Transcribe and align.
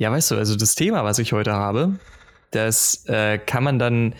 Ja, 0.00 0.10
weißt 0.10 0.30
du, 0.30 0.36
also 0.36 0.56
das 0.56 0.76
Thema, 0.76 1.04
was 1.04 1.18
ich 1.18 1.34
heute 1.34 1.52
habe, 1.52 1.98
das 2.52 3.04
äh, 3.06 3.36
kann 3.36 3.62
man 3.62 3.78
dann 3.78 4.14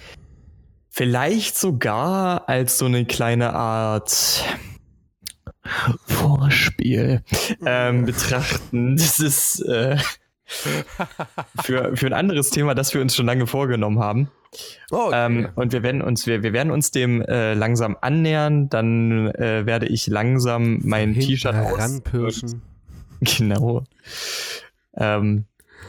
vielleicht 0.90 1.56
sogar 1.56 2.50
als 2.50 2.76
so 2.76 2.84
eine 2.84 3.06
kleine 3.06 3.54
Art 3.54 4.44
Vorspiel 6.04 7.22
ähm, 7.64 8.04
betrachten. 8.04 8.98
Das 8.98 9.20
ist 9.20 9.60
äh, 9.60 9.96
für, 11.62 11.96
für 11.96 12.06
ein 12.06 12.12
anderes 12.12 12.50
Thema, 12.50 12.74
das 12.74 12.92
wir 12.92 13.00
uns 13.00 13.16
schon 13.16 13.24
lange 13.24 13.46
vorgenommen 13.46 14.00
haben. 14.00 14.30
Oh, 14.90 15.06
okay. 15.06 15.24
ähm, 15.24 15.48
und 15.54 15.72
wir 15.72 15.82
werden 15.82 16.02
uns, 16.02 16.26
wir, 16.26 16.42
wir 16.42 16.52
werden 16.52 16.72
uns 16.72 16.90
dem 16.90 17.22
äh, 17.22 17.54
langsam 17.54 17.96
annähern. 18.02 18.68
Dann 18.68 19.28
äh, 19.28 19.64
werde 19.64 19.86
ich 19.86 20.08
langsam 20.08 20.80
mein 20.84 21.14
T-Shirt 21.14 21.54
ranpirschen. 21.54 22.60
Genau. 23.22 23.84
Ähm, 24.96 25.44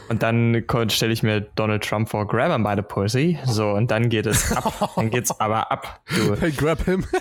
und 0.08 0.22
dann 0.22 0.64
stelle 0.88 1.12
ich 1.12 1.22
mir 1.22 1.40
Donald 1.40 1.84
Trump 1.84 2.10
vor, 2.10 2.26
grab 2.26 2.52
him 2.52 2.64
by 2.64 2.74
the 2.76 2.82
pussy. 2.82 3.38
So, 3.46 3.70
und 3.70 3.90
dann 3.90 4.08
geht 4.08 4.26
es 4.26 4.52
ab. 4.52 4.92
dann 4.96 5.10
geht's 5.10 5.30
aber 5.40 5.70
ab. 5.70 6.00
Du. 6.06 6.36
Hey, 6.36 6.52
grab 6.52 6.84
him. 6.84 7.04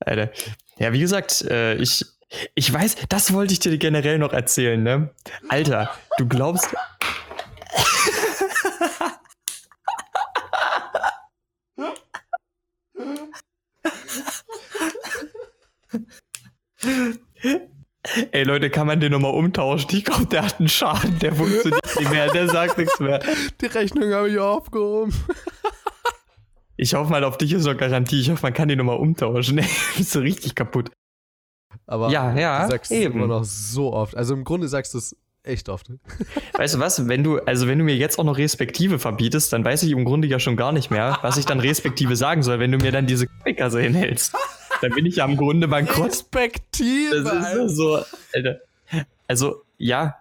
Alter. 0.00 0.30
Ja, 0.78 0.92
wie 0.92 1.00
gesagt, 1.00 1.42
äh, 1.42 1.74
ich, 1.74 2.04
ich 2.54 2.72
weiß, 2.72 2.96
das 3.08 3.32
wollte 3.32 3.52
ich 3.52 3.60
dir 3.60 3.76
generell 3.78 4.18
noch 4.18 4.32
erzählen, 4.32 4.82
ne? 4.82 5.10
Alter, 5.48 5.90
du 6.18 6.26
glaubst. 6.26 6.74
Ey 18.32 18.44
Leute, 18.44 18.70
kann 18.70 18.86
man 18.86 19.00
den 19.00 19.12
nochmal 19.12 19.34
umtauschen? 19.34 19.88
Ich 19.92 20.04
glaube, 20.04 20.26
der 20.26 20.44
hat 20.44 20.58
einen 20.58 20.68
Schaden, 20.68 21.18
der 21.18 21.34
funktioniert 21.34 21.84
nicht 21.98 22.10
mehr, 22.10 22.30
der 22.30 22.48
sagt 22.48 22.78
nichts 22.78 22.98
mehr. 23.00 23.20
Die 23.60 23.66
Rechnung 23.66 24.12
habe 24.12 24.30
ich 24.30 24.38
aufgehoben. 24.38 25.12
Ich 26.76 26.94
hoffe 26.94 27.10
mal, 27.10 27.24
auf 27.24 27.38
dich 27.38 27.52
ist 27.52 27.64
noch 27.64 27.76
Garantie. 27.76 28.20
Ich 28.20 28.30
hoffe, 28.30 28.42
man 28.42 28.52
kann 28.52 28.68
die 28.68 28.76
nochmal 28.76 28.98
umtauschen. 28.98 29.58
Ey, 29.58 29.66
ist 29.98 30.12
so 30.12 30.20
richtig 30.20 30.54
kaputt. 30.54 30.90
Aber 31.86 32.10
ja, 32.10 32.36
ja, 32.36 32.64
du 32.64 32.72
sagst 32.72 32.92
eben. 32.92 33.10
es 33.10 33.14
immer 33.14 33.26
noch 33.26 33.44
so 33.44 33.92
oft. 33.92 34.16
Also 34.16 34.34
im 34.34 34.44
Grunde 34.44 34.68
sagst 34.68 34.94
du 34.94 34.98
es 34.98 35.16
echt 35.42 35.68
oft. 35.68 35.88
Weißt 36.54 36.74
du 36.74 36.78
was, 36.80 37.08
wenn 37.08 37.22
du, 37.22 37.38
also 37.38 37.66
wenn 37.66 37.78
du 37.78 37.84
mir 37.84 37.96
jetzt 37.96 38.18
auch 38.18 38.24
noch 38.24 38.36
Respektive 38.36 38.98
verbietest, 38.98 39.52
dann 39.52 39.64
weiß 39.64 39.84
ich 39.84 39.92
im 39.92 40.04
Grunde 40.04 40.26
ja 40.28 40.40
schon 40.40 40.56
gar 40.56 40.72
nicht 40.72 40.90
mehr, 40.90 41.18
was 41.22 41.36
ich 41.36 41.46
dann 41.46 41.60
Respektive 41.60 42.16
sagen 42.16 42.42
soll, 42.42 42.58
wenn 42.58 42.72
du 42.72 42.78
mir 42.78 42.92
dann 42.92 43.06
diese 43.06 43.26
Kasse 43.56 43.80
hinhältst. 43.80 44.34
Dann 44.80 44.92
bin 44.92 45.06
ich 45.06 45.16
ja 45.16 45.24
im 45.24 45.36
Grunde 45.36 45.68
bankrott. 45.68 46.10
Respektive. 46.10 47.22
Das 47.22 47.54
ist 47.54 47.76
so, 47.76 48.02
Alter. 48.32 48.60
Also, 49.26 49.62
ja. 49.78 50.16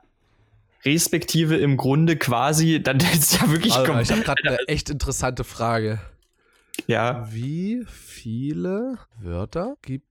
Respektive 0.84 1.58
im 1.58 1.78
Grunde 1.78 2.16
quasi, 2.16 2.81
dann 2.81 2.97
ist 3.00 3.42
ja 3.42 3.50
wirklich 3.50 3.73
also, 3.73 4.00
Ich 4.00 4.12
habe 4.12 4.22
gerade 4.22 4.42
eine 4.47 4.59
echt 4.67 4.89
interessante 4.89 5.44
Frage. 5.44 6.00
Ja. 6.88 7.28
Wie 7.31 7.86
viele 7.88 9.00
Wörter 9.20 9.75
gibt 9.81 10.06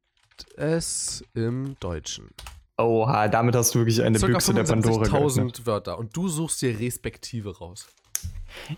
es 0.57 1.23
im 1.35 1.77
Deutschen? 1.79 2.31
Oha, 2.77 3.29
damit 3.29 3.55
hast 3.55 3.75
du 3.75 3.81
wirklich 3.81 4.03
eine 4.03 4.19
Circa 4.19 4.33
Büchse 4.33 4.53
der 4.53 4.65
Pandora 4.65 5.05
1000 5.05 5.65
Wörter 5.65 5.97
und 5.97 6.17
du 6.17 6.29
suchst 6.29 6.61
dir 6.61 6.79
Respektive 6.79 7.57
raus. 7.57 7.87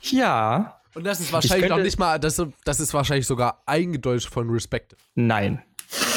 Ja. 0.02 0.80
Und 0.96 1.04
das 1.04 1.20
ist 1.20 1.30
wahrscheinlich 1.30 1.68
noch 1.68 1.76
nicht 1.76 1.98
mal, 1.98 2.18
das, 2.18 2.42
das 2.64 2.80
ist 2.80 2.94
wahrscheinlich 2.94 3.26
sogar 3.26 3.62
eingedeutscht 3.66 4.30
von 4.32 4.48
Respect. 4.48 4.96
Nein. 5.14 5.62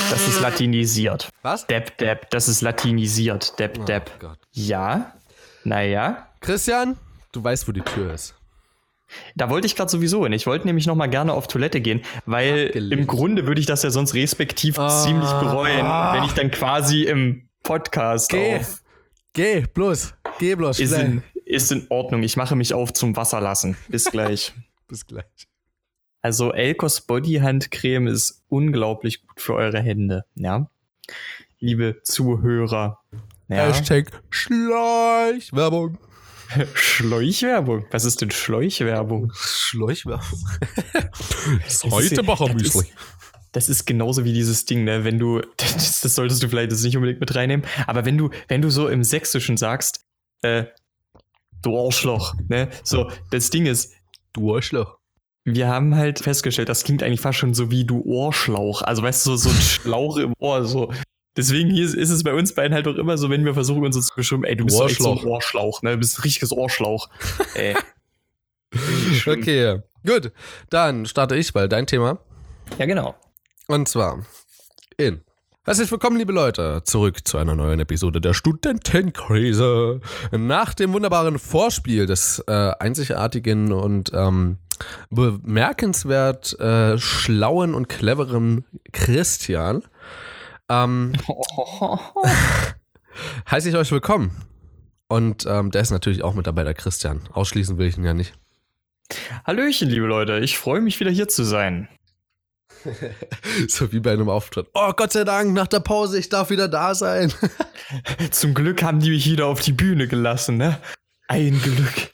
Das 0.09 0.25
ist 0.25 0.39
latinisiert. 0.39 1.27
Was? 1.41 1.67
Depp, 1.67 1.97
Depp, 1.97 2.29
das 2.29 2.47
ist 2.47 2.61
latinisiert. 2.61 3.59
Depp, 3.59 3.77
oh 3.81 3.83
Depp. 3.83 4.09
Gott. 4.21 4.39
Ja. 4.53 5.15
Naja. 5.65 6.29
Christian, 6.39 6.97
du 7.33 7.43
weißt, 7.43 7.67
wo 7.67 7.73
die 7.73 7.81
Tür 7.81 8.13
ist. 8.13 8.35
Da 9.35 9.49
wollte 9.49 9.67
ich 9.67 9.75
gerade 9.75 9.91
sowieso 9.91 10.23
hin. 10.23 10.31
Ich 10.31 10.47
wollte 10.47 10.65
nämlich 10.65 10.87
noch 10.87 10.95
mal 10.95 11.07
gerne 11.07 11.33
auf 11.33 11.47
Toilette 11.47 11.81
gehen, 11.81 12.01
weil 12.25 12.67
Abgelegt. 12.67 13.01
im 13.01 13.05
Grunde 13.05 13.47
würde 13.47 13.59
ich 13.59 13.67
das 13.67 13.83
ja 13.83 13.89
sonst 13.89 14.13
respektiv 14.13 14.79
ah. 14.79 15.03
ziemlich 15.03 15.29
bereuen, 15.29 15.85
wenn 16.13 16.23
ich 16.23 16.31
dann 16.31 16.51
quasi 16.51 17.03
im 17.03 17.49
Podcast 17.63 18.29
Geh. 18.29 18.55
auf. 18.55 18.81
Geh, 19.33 19.65
bloß. 19.73 20.13
Geh 20.39 20.55
bloß. 20.55 20.79
Ist 20.79 20.93
in, 20.93 21.21
ist 21.43 21.69
in 21.73 21.85
Ordnung. 21.89 22.23
Ich 22.23 22.37
mache 22.37 22.55
mich 22.55 22.73
auf 22.73 22.93
zum 22.93 23.17
Wasser 23.17 23.41
lassen. 23.41 23.75
Bis 23.89 24.05
gleich. 24.05 24.53
Bis 24.89 25.05
gleich. 25.05 25.47
Also 26.21 26.51
Elkos 26.51 27.01
Body 27.01 27.35
Handcreme 27.35 28.07
ist 28.07 28.43
unglaublich 28.49 29.25
gut 29.25 29.39
für 29.39 29.53
eure 29.53 29.79
Hände, 29.79 30.25
ja. 30.35 30.69
Liebe 31.59 32.01
Zuhörer. 32.03 32.99
Ja. 33.47 33.67
Hashtag 33.67 34.11
Schleichwerbung. 34.29 35.97
Schläuchwerbung? 36.73 37.85
Was 37.91 38.05
ist 38.05 38.21
denn 38.21 38.31
Schläuchwerbung? 38.31 39.31
Schläuchwerbung. 39.35 40.39
das 41.63 41.83
heute 41.83 42.23
Bachermüsli. 42.23 42.87
Das 43.51 43.69
ist 43.69 43.85
genauso 43.85 44.25
wie 44.25 44.33
dieses 44.33 44.65
Ding, 44.65 44.83
ne? 44.83 45.03
Wenn 45.03 45.19
du, 45.19 45.41
das, 45.57 46.01
das 46.01 46.15
solltest 46.15 46.41
du 46.41 46.49
vielleicht 46.49 46.71
jetzt 46.71 46.83
nicht 46.83 46.97
unbedingt 46.97 47.19
mit 47.19 47.33
reinnehmen, 47.35 47.65
aber 47.87 48.05
wenn 48.05 48.17
du, 48.17 48.29
wenn 48.47 48.61
du 48.61 48.69
so 48.69 48.87
im 48.87 49.03
Sächsischen 49.03 49.57
sagst, 49.57 50.05
äh, 50.41 50.65
du 51.61 51.77
Arschloch, 51.77 52.35
ne? 52.47 52.69
So, 52.83 53.11
das 53.31 53.49
Ding 53.49 53.65
ist. 53.65 53.93
Du 54.33 54.55
Arschloch. 54.55 54.97
Wir 55.45 55.67
haben 55.67 55.95
halt 55.95 56.19
festgestellt, 56.19 56.69
das 56.69 56.83
klingt 56.83 57.01
eigentlich 57.01 57.21
fast 57.21 57.39
schon 57.39 57.53
so 57.53 57.71
wie 57.71 57.85
du 57.85 58.01
Ohrschlauch. 58.01 58.81
Also 58.81 59.01
weißt 59.01 59.25
du, 59.25 59.31
so, 59.35 59.49
so 59.49 59.49
ein 59.49 59.61
Schlauch 59.61 60.17
im 60.17 60.33
Ohr, 60.39 60.65
so. 60.65 60.91
Deswegen 61.37 61.69
hier 61.69 61.85
ist 61.85 62.09
es 62.09 62.23
bei 62.23 62.33
uns 62.33 62.53
beiden 62.53 62.73
halt 62.73 62.87
auch 62.87 62.95
immer 62.95 63.17
so, 63.17 63.29
wenn 63.29 63.45
wir 63.45 63.53
versuchen, 63.53 63.85
uns 63.85 64.05
zu 64.05 64.15
beschreiben, 64.15 64.43
ey, 64.43 64.55
du 64.55 64.65
bist 64.65 64.81
echt 64.81 65.01
so 65.01 65.13
ein 65.13 65.25
Ohrschlauch, 65.25 65.81
ne? 65.81 65.91
Du 65.91 65.97
bist 65.97 66.19
ein 66.19 66.23
richtiges 66.23 66.51
Ohrschlauch. 66.51 67.09
ey. 67.55 67.75
okay, 69.25 69.81
gut. 70.05 70.31
Dann 70.69 71.05
starte 71.05 71.35
ich, 71.35 71.55
weil 71.55 71.69
dein 71.69 71.87
Thema. 71.87 72.19
Ja, 72.77 72.85
genau. 72.85 73.15
Und 73.67 73.87
zwar 73.87 74.25
in. 74.97 75.21
Herzlich 75.69 75.91
willkommen, 75.91 76.17
liebe 76.17 76.33
Leute, 76.33 76.81
zurück 76.83 77.27
zu 77.27 77.37
einer 77.37 77.53
neuen 77.53 77.79
Episode 77.79 78.19
der 78.19 78.33
Studentenkrise. 78.33 80.01
Nach 80.31 80.73
dem 80.73 80.93
wunderbaren 80.93 81.37
Vorspiel 81.37 82.07
des 82.07 82.43
äh, 82.47 82.71
einzigartigen 82.79 83.71
und 83.71 84.11
ähm, 84.15 84.57
bemerkenswert 85.11 86.59
äh, 86.59 86.97
schlauen 86.97 87.75
und 87.75 87.87
cleveren 87.87 88.65
Christian 88.93 89.83
ähm, 90.69 91.13
heiße 93.51 93.69
ich 93.69 93.75
euch 93.75 93.91
willkommen. 93.91 94.31
Und 95.07 95.45
ähm, 95.47 95.69
der 95.69 95.81
ist 95.81 95.91
natürlich 95.91 96.23
auch 96.23 96.33
mit 96.33 96.47
dabei, 96.47 96.63
der 96.63 96.73
Christian. 96.73 97.29
Ausschließen 97.31 97.77
will 97.77 97.85
ich 97.85 97.95
ihn 97.95 98.05
ja 98.05 98.15
nicht. 98.15 98.33
Hallöchen, 99.45 99.87
liebe 99.87 100.07
Leute. 100.07 100.39
Ich 100.39 100.57
freue 100.57 100.81
mich 100.81 100.99
wieder 100.99 101.11
hier 101.11 101.27
zu 101.27 101.43
sein. 101.43 101.89
so 103.67 103.91
wie 103.91 103.99
bei 103.99 104.13
einem 104.13 104.29
Auftritt. 104.29 104.67
Oh, 104.73 104.91
Gott 104.95 105.11
sei 105.11 105.23
Dank, 105.23 105.53
nach 105.53 105.67
der 105.67 105.79
Pause, 105.79 106.19
ich 106.19 106.29
darf 106.29 106.49
wieder 106.49 106.67
da 106.67 106.95
sein. 106.95 107.33
Zum 108.31 108.53
Glück 108.53 108.83
haben 108.83 108.99
die 108.99 109.09
mich 109.09 109.29
wieder 109.29 109.47
auf 109.47 109.61
die 109.61 109.73
Bühne 109.73 110.07
gelassen, 110.07 110.57
ne? 110.57 110.79
Ein 111.27 111.61
Glück. 111.61 112.11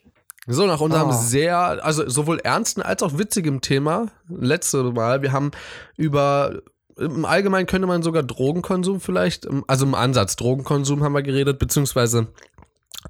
So, 0.47 0.67
nach 0.67 0.79
unserem 0.79 1.09
oh. 1.09 1.11
sehr, 1.11 1.57
also 1.83 2.07
sowohl 2.07 2.39
ernsten 2.39 2.81
als 2.81 3.01
auch 3.01 3.17
witzigem 3.17 3.61
Thema, 3.61 4.11
letzte 4.29 4.83
Mal, 4.83 5.21
wir 5.21 5.31
haben 5.31 5.51
über 5.97 6.61
im 6.97 7.25
Allgemeinen 7.25 7.67
könnte 7.67 7.87
man 7.87 8.03
sogar 8.03 8.23
Drogenkonsum 8.23 9.01
vielleicht, 9.01 9.47
also 9.67 9.85
im 9.85 9.95
Ansatz 9.95 10.37
Drogenkonsum 10.37 11.03
haben 11.03 11.13
wir 11.13 11.23
geredet, 11.23 11.59
beziehungsweise 11.59 12.27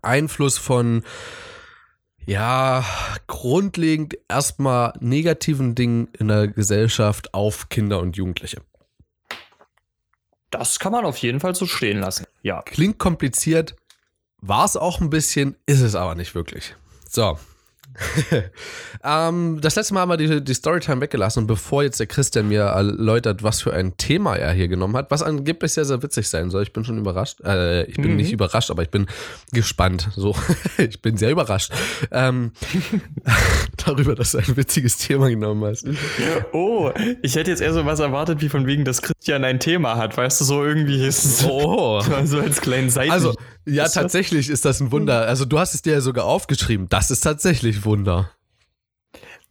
Einfluss 0.01 0.57
von, 0.57 1.03
ja, 2.25 2.83
grundlegend 3.27 4.17
erstmal 4.27 4.93
negativen 4.99 5.75
Dingen 5.75 6.09
in 6.17 6.27
der 6.27 6.47
Gesellschaft 6.47 7.33
auf 7.33 7.69
Kinder 7.69 7.99
und 7.99 8.17
Jugendliche. 8.17 8.61
Das 10.51 10.79
kann 10.79 10.91
man 10.91 11.05
auf 11.05 11.17
jeden 11.17 11.39
Fall 11.39 11.55
so 11.55 11.65
stehen 11.65 11.99
lassen, 11.99 12.25
ja. 12.41 12.61
Klingt 12.61 12.97
kompliziert, 12.97 13.75
war 14.41 14.65
es 14.65 14.77
auch 14.77 15.01
ein 15.01 15.09
bisschen, 15.09 15.55
ist 15.65 15.81
es 15.81 15.95
aber 15.95 16.15
nicht 16.15 16.33
wirklich. 16.35 16.75
So, 17.09 17.37
ähm, 19.03 19.59
das 19.61 19.75
letzte 19.75 19.93
Mal 19.93 20.01
haben 20.01 20.09
wir 20.09 20.17
die, 20.17 20.43
die 20.43 20.53
Storytime 20.53 21.01
weggelassen 21.01 21.43
und 21.43 21.47
bevor 21.47 21.83
jetzt 21.83 21.99
der 21.99 22.07
Christian 22.07 22.47
mir 22.47 22.63
erläutert, 22.63 23.43
was 23.43 23.61
für 23.61 23.73
ein 23.73 23.97
Thema 23.97 24.35
er 24.35 24.53
hier 24.53 24.67
genommen 24.67 24.95
hat, 24.95 25.11
was 25.11 25.23
angeblich 25.23 25.73
sehr, 25.73 25.85
sehr 25.85 26.01
witzig 26.03 26.29
sein 26.29 26.49
soll, 26.49 26.63
ich 26.63 26.73
bin 26.73 26.83
schon 26.83 26.97
überrascht. 26.97 27.41
Äh, 27.41 27.85
ich 27.85 27.95
bin 27.97 28.11
mhm. 28.11 28.17
nicht 28.17 28.31
überrascht, 28.31 28.71
aber 28.71 28.83
ich 28.83 28.89
bin 28.89 29.07
gespannt. 29.51 30.09
So, 30.15 30.35
ich 30.77 31.01
bin 31.01 31.17
sehr 31.17 31.31
überrascht 31.31 31.71
ähm, 32.11 32.51
darüber, 33.85 34.15
dass 34.15 34.31
du 34.31 34.39
ein 34.39 34.57
witziges 34.57 34.97
Thema 34.97 35.29
genommen 35.29 35.63
hast. 35.65 35.85
Oh, 36.51 36.91
ich 37.21 37.35
hätte 37.35 37.51
jetzt 37.51 37.61
eher 37.61 37.73
so 37.73 37.85
was 37.85 37.99
erwartet, 37.99 38.41
wie 38.41 38.49
von 38.49 38.65
wegen, 38.67 38.85
dass 38.85 39.01
Christian 39.01 39.43
ein 39.43 39.59
Thema 39.59 39.97
hat. 39.97 40.17
Weißt 40.17 40.41
du, 40.41 40.45
so 40.45 40.63
irgendwie 40.63 41.05
ist 41.05 41.25
es 41.25 41.45
oh. 41.45 42.01
so 42.23 42.39
als 42.39 42.61
kleinen 42.61 42.89
Seiten. 42.89 43.11
Also, 43.11 43.35
ja, 43.65 43.85
ist 43.85 43.93
tatsächlich 43.93 44.47
das? 44.47 44.53
ist 44.53 44.65
das 44.65 44.79
ein 44.79 44.91
Wunder. 44.91 45.27
Also, 45.27 45.45
du 45.45 45.59
hast 45.59 45.73
es 45.73 45.81
dir 45.81 45.93
ja 45.93 46.01
sogar 46.01 46.25
aufgeschrieben. 46.25 46.87
Das 46.89 47.11
ist 47.11 47.21
tatsächlich 47.21 47.84
Wunder. 47.85 48.31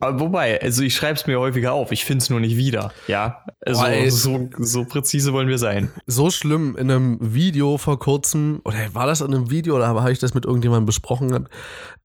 Aber 0.01 0.21
wobei, 0.21 0.61
also 0.61 0.83
ich 0.83 0.95
schreibe 0.95 1.15
es 1.15 1.27
mir 1.27 1.39
häufiger 1.39 1.73
auf, 1.73 1.93
ich 1.93 2.05
finde 2.05 2.23
es 2.23 2.31
nur 2.31 2.41
nicht 2.41 2.57
wieder. 2.57 2.93
Ja, 3.07 3.45
also 3.65 3.83
Boah, 3.83 4.11
so, 4.11 4.51
so 4.59 4.85
präzise 4.85 5.33
wollen 5.33 5.49
wir 5.49 5.59
sein. 5.59 5.91
So 6.07 6.31
schlimm 6.31 6.77
in 6.77 6.91
einem 6.91 7.19
Video 7.21 7.79
vor 7.79 7.99
kurzem, 7.99 8.61
oder 8.65 8.95
war 8.95 9.07
das 9.07 9.21
in 9.21 9.33
einem 9.33 9.51
Video 9.51 9.77
oder 9.77 9.87
habe 9.87 10.13
ich 10.13 10.19
das 10.19 10.35
mit 10.35 10.45
irgendjemandem 10.45 10.87
besprochen, 10.87 11.49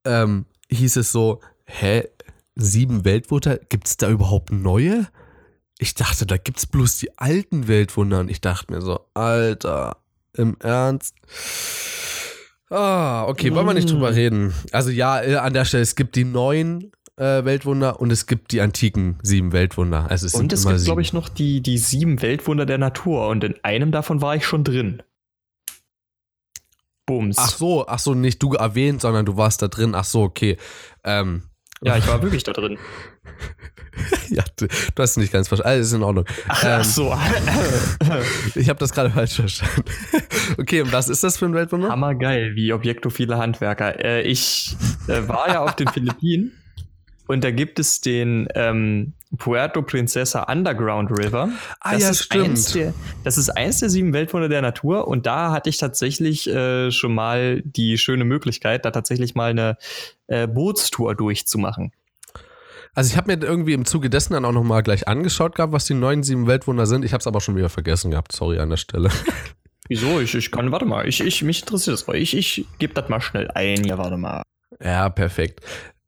ähm, 0.04 0.46
hieß 0.70 0.96
es 0.96 1.12
so, 1.12 1.40
hä, 1.66 2.04
sieben 2.54 3.04
Weltwunder, 3.04 3.58
gibt 3.58 3.88
es 3.88 3.96
da 3.96 4.08
überhaupt 4.08 4.50
neue? 4.52 5.08
Ich 5.78 5.94
dachte, 5.94 6.26
da 6.26 6.36
gibt 6.36 6.58
es 6.58 6.66
bloß 6.66 6.98
die 6.98 7.18
alten 7.18 7.68
Weltwunder 7.68 8.20
und 8.20 8.30
ich 8.30 8.40
dachte 8.40 8.72
mir 8.72 8.80
so, 8.80 9.00
Alter, 9.14 9.96
im 10.34 10.56
Ernst? 10.60 11.16
Ah, 12.70 13.24
okay, 13.26 13.52
wollen 13.52 13.66
wir 13.66 13.74
nicht 13.74 13.90
drüber 13.90 14.14
reden. 14.14 14.54
Also 14.70 14.90
ja, 14.90 15.20
äh, 15.20 15.34
an 15.36 15.52
der 15.52 15.64
Stelle, 15.64 15.82
es 15.82 15.96
gibt 15.96 16.14
die 16.14 16.24
neuen 16.24 16.92
äh, 17.16 17.44
Weltwunder 17.44 18.00
und 18.00 18.12
es 18.12 18.26
gibt 18.26 18.52
die 18.52 18.60
antiken 18.60 19.18
sieben 19.22 19.52
Weltwunder. 19.52 20.08
Also 20.08 20.26
es 20.26 20.34
und 20.34 20.52
es 20.52 20.66
gibt, 20.66 20.84
glaube 20.84 21.02
ich, 21.02 21.12
noch 21.12 21.28
die, 21.28 21.60
die 21.62 21.78
sieben 21.78 22.22
Weltwunder 22.22 22.66
der 22.66 22.78
Natur 22.78 23.28
und 23.28 23.42
in 23.42 23.56
einem 23.64 23.90
davon 23.90 24.22
war 24.22 24.36
ich 24.36 24.46
schon 24.46 24.62
drin. 24.62 25.02
Bums. 27.06 27.38
Ach 27.38 27.50
so, 27.50 27.86
ach 27.88 27.98
so, 27.98 28.14
nicht 28.14 28.40
du 28.40 28.54
erwähnt, 28.54 29.00
sondern 29.00 29.26
du 29.26 29.36
warst 29.36 29.62
da 29.62 29.68
drin. 29.68 29.96
Ach 29.96 30.04
so, 30.04 30.22
okay. 30.22 30.56
Ähm. 31.02 31.42
Ja, 31.82 31.96
ich 31.96 32.06
war 32.06 32.22
wirklich 32.22 32.44
da 32.44 32.52
drin. 32.52 32.78
ja, 34.28 34.44
du, 34.56 34.66
du, 34.66 35.02
hast 35.02 35.16
nicht 35.16 35.32
ganz 35.32 35.48
verstanden. 35.48 35.74
Alles 35.74 35.88
ist 35.88 35.92
in 35.92 36.02
Ordnung. 36.02 36.24
Ach, 36.48 36.64
ähm, 36.64 36.70
ach 36.80 36.84
so. 36.84 37.16
ich 38.54 38.68
habe 38.68 38.78
das 38.78 38.92
gerade 38.92 39.10
falsch 39.10 39.34
verstanden. 39.34 39.84
okay, 40.58 40.82
und 40.82 40.92
was 40.92 41.08
ist 41.08 41.24
das 41.24 41.38
für 41.38 41.46
ein 41.46 41.54
Weltwunder? 41.54 41.90
Hammergeil, 41.90 42.54
wie 42.54 42.72
objektophile 42.72 43.38
Handwerker. 43.38 44.02
Äh, 44.02 44.22
ich 44.22 44.76
äh, 45.08 45.28
war 45.28 45.48
ja 45.48 45.60
auf 45.60 45.76
den 45.76 45.88
Philippinen 45.88 46.52
und 47.26 47.44
da 47.44 47.50
gibt 47.50 47.78
es 47.78 48.00
den 48.00 48.48
ähm, 48.54 49.12
Puerto 49.38 49.82
Princesa 49.82 50.42
Underground 50.50 51.10
River. 51.12 51.50
Ah 51.80 51.92
das 51.92 52.02
ja, 52.02 52.14
stimmt. 52.14 52.74
Der, 52.74 52.94
das 53.22 53.38
ist 53.38 53.50
eins 53.50 53.78
der 53.78 53.88
sieben 53.88 54.12
Weltwunder 54.12 54.48
der 54.48 54.62
Natur 54.62 55.06
und 55.06 55.26
da 55.26 55.52
hatte 55.52 55.70
ich 55.70 55.78
tatsächlich 55.78 56.48
äh, 56.48 56.90
schon 56.90 57.14
mal 57.14 57.62
die 57.64 57.98
schöne 57.98 58.24
Möglichkeit, 58.24 58.84
da 58.84 58.90
tatsächlich 58.90 59.34
mal 59.34 59.50
eine 59.50 59.76
äh, 60.26 60.48
Bootstour 60.48 61.14
durchzumachen. 61.14 61.92
Also 62.94 63.10
ich 63.10 63.16
habe 63.16 63.34
mir 63.34 63.42
irgendwie 63.42 63.72
im 63.72 63.84
Zuge 63.84 64.10
dessen 64.10 64.32
dann 64.32 64.44
auch 64.44 64.52
nochmal 64.52 64.82
gleich 64.82 65.06
angeschaut 65.06 65.54
gehabt, 65.54 65.72
was 65.72 65.84
die 65.84 65.94
neuen 65.94 66.22
sieben 66.22 66.46
Weltwunder 66.46 66.86
sind. 66.86 67.04
Ich 67.04 67.12
habe 67.12 67.20
es 67.20 67.26
aber 67.26 67.40
schon 67.40 67.56
wieder 67.56 67.68
vergessen 67.68 68.10
gehabt. 68.10 68.32
Sorry 68.32 68.58
an 68.58 68.70
der 68.70 68.76
Stelle. 68.76 69.10
Wieso? 69.88 70.20
Ich, 70.20 70.34
ich 70.34 70.50
kann, 70.50 70.70
warte 70.72 70.84
mal, 70.84 71.08
ich, 71.08 71.20
ich, 71.20 71.42
mich 71.42 71.62
interessiert 71.62 71.94
das. 71.94 72.14
Ich, 72.14 72.36
ich 72.36 72.66
gebe 72.78 72.94
das 72.94 73.08
mal 73.08 73.20
schnell 73.20 73.50
ein. 73.52 73.84
Ja, 73.84 73.98
warte 73.98 74.16
mal. 74.16 74.42
Ja, 74.82 75.08
perfekt. 75.08 75.60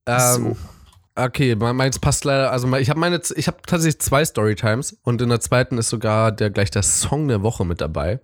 Ähm, 0.07 0.21
so. 0.21 0.57
Okay, 1.15 1.55
meins 1.57 1.99
passt 1.99 2.25
leider. 2.25 2.53
Also 2.53 2.75
ich 2.77 2.89
habe 2.89 2.99
meine, 2.99 3.21
ich 3.37 3.47
habe 3.47 3.59
tatsächlich 3.67 4.01
zwei 4.01 4.25
Storytimes 4.25 4.99
und 5.03 5.21
in 5.21 5.29
der 5.29 5.41
zweiten 5.41 5.79
ist 5.79 5.91
sogar 5.91 6.33
der 6.33 6.51
gleich 6.51 6.71
der 6.71 6.83
Song 6.83 7.29
der 7.29 7.43
Woche 7.43 7.67
mit 7.67 7.81
dabei. 7.81 8.21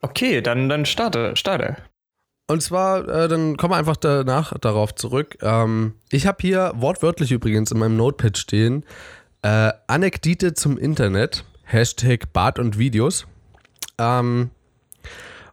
Okay, 0.00 0.40
dann 0.40 0.68
dann 0.68 0.84
starte, 0.84 1.34
starte. 1.36 1.76
Und 2.46 2.62
zwar, 2.62 3.08
äh, 3.08 3.28
dann 3.28 3.56
kommen 3.56 3.72
wir 3.72 3.78
einfach 3.78 3.96
danach 3.96 4.58
darauf 4.58 4.94
zurück. 4.94 5.38
Ähm, 5.40 5.94
ich 6.10 6.26
habe 6.26 6.38
hier 6.40 6.72
wortwörtlich 6.76 7.32
übrigens 7.32 7.70
in 7.70 7.78
meinem 7.78 7.96
Notepad 7.96 8.36
stehen 8.36 8.84
äh, 9.44 9.72
Anekdite 9.86 10.54
zum 10.54 10.78
Internet 10.78 11.44
Hashtag 11.64 12.32
Bart 12.32 12.58
und 12.58 12.78
Videos. 12.78 13.26
Ähm, 13.98 14.50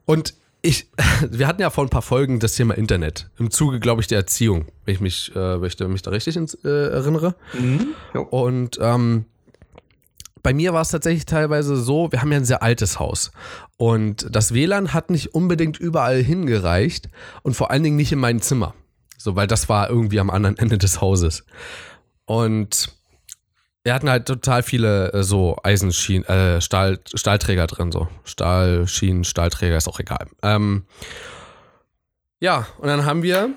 und 0.06 0.34
ich, 0.62 0.88
wir 1.30 1.48
hatten 1.48 1.62
ja 1.62 1.70
vor 1.70 1.84
ein 1.84 1.90
paar 1.90 2.02
Folgen 2.02 2.40
das 2.40 2.56
Thema 2.56 2.76
Internet 2.78 3.30
im 3.38 3.52
Zuge, 3.52 3.80
glaube 3.80 4.02
ich, 4.02 4.08
der 4.08 4.20
Erziehung, 4.20 4.66
wenn 4.86 4.96
ich 4.96 5.02
mich, 5.02 5.36
äh, 5.36 5.62
wenn 5.62 5.68
ich 5.68 5.80
mich 5.80 6.02
da 6.02 6.12
richtig 6.12 6.38
ins, 6.38 6.54
äh, 6.64 6.70
erinnere. 6.70 7.36
Mhm, 7.54 7.94
und 8.30 8.80
ähm, 8.82 9.26
bei 10.44 10.54
mir 10.54 10.74
war 10.74 10.82
es 10.82 10.90
tatsächlich 10.90 11.26
teilweise 11.26 11.76
so, 11.76 12.12
wir 12.12 12.22
haben 12.22 12.32
ja 12.32 12.38
ein 12.38 12.46
sehr 12.46 12.64
altes 12.64 13.00
Haus 13.00 13.32
und 13.78 14.28
das 14.36 14.54
WLAN 14.54 14.94
hat 14.94 15.10
nicht 15.10 15.34
unbedingt 15.34 15.80
überall 15.80 16.22
hingereicht 16.22 17.10
und 17.44 17.56
vor 17.56 17.72
allen 17.72 17.84
Dingen 17.84 17.98
nicht 17.98 18.12
in 18.12 18.20
mein 18.20 18.42
Zimmer, 18.42 18.74
so 19.18 19.36
weil 19.36 19.48
das 19.48 19.70
war 19.70 19.90
irgendwie 19.90 20.20
am 20.20 20.30
anderen 20.30 20.58
Ende 20.58 20.78
des 20.78 21.02
Hauses. 21.02 21.46
Und 22.26 22.96
wir 23.84 23.94
hatten 23.94 24.10
halt 24.10 24.28
total 24.28 24.64
viele 24.64 25.12
äh, 25.14 25.24
so 25.24 25.58
Eisenschienen, 25.64 26.26
äh, 26.28 26.62
Stahl, 26.62 27.00
Stahlträger 27.14 27.68
drin, 27.68 27.92
so. 27.92 28.08
Stahlschienen, 28.24 29.24
Stahlträger, 29.24 29.76
ist 29.76 29.88
auch 29.88 30.00
egal. 30.00 30.28
Ähm, 30.44 30.86
ja, 32.40 32.68
und 32.78 32.88
dann 32.88 33.06
haben 33.06 33.24
wir 33.24 33.52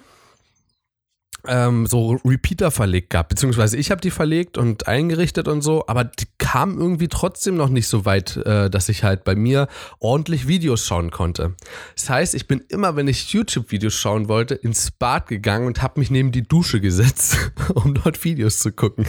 ähm, 1.46 1.86
so 1.86 2.18
Repeater 2.24 2.70
verlegt 2.70 3.10
gehabt, 3.10 3.28
beziehungsweise 3.28 3.76
ich 3.76 3.90
habe 3.90 4.00
die 4.00 4.10
verlegt 4.10 4.58
und 4.58 4.88
eingerichtet 4.88 5.48
und 5.48 5.62
so, 5.62 5.84
aber 5.86 6.04
die 6.04 6.26
kamen 6.38 6.78
irgendwie 6.78 7.08
trotzdem 7.08 7.56
noch 7.56 7.68
nicht 7.68 7.88
so 7.88 8.04
weit, 8.04 8.36
äh, 8.38 8.70
dass 8.70 8.88
ich 8.88 9.04
halt 9.04 9.24
bei 9.24 9.34
mir 9.34 9.68
ordentlich 9.98 10.48
Videos 10.48 10.86
schauen 10.86 11.10
konnte. 11.10 11.54
Das 11.96 12.10
heißt, 12.10 12.34
ich 12.34 12.46
bin 12.46 12.62
immer, 12.68 12.96
wenn 12.96 13.08
ich 13.08 13.32
YouTube-Videos 13.32 13.94
schauen 13.94 14.28
wollte, 14.28 14.54
ins 14.54 14.90
Bad 14.90 15.26
gegangen 15.26 15.66
und 15.66 15.82
habe 15.82 16.00
mich 16.00 16.10
neben 16.10 16.32
die 16.32 16.42
Dusche 16.42 16.80
gesetzt, 16.80 17.52
um 17.74 17.94
dort 17.94 18.22
Videos 18.24 18.58
zu 18.58 18.72
gucken. 18.72 19.06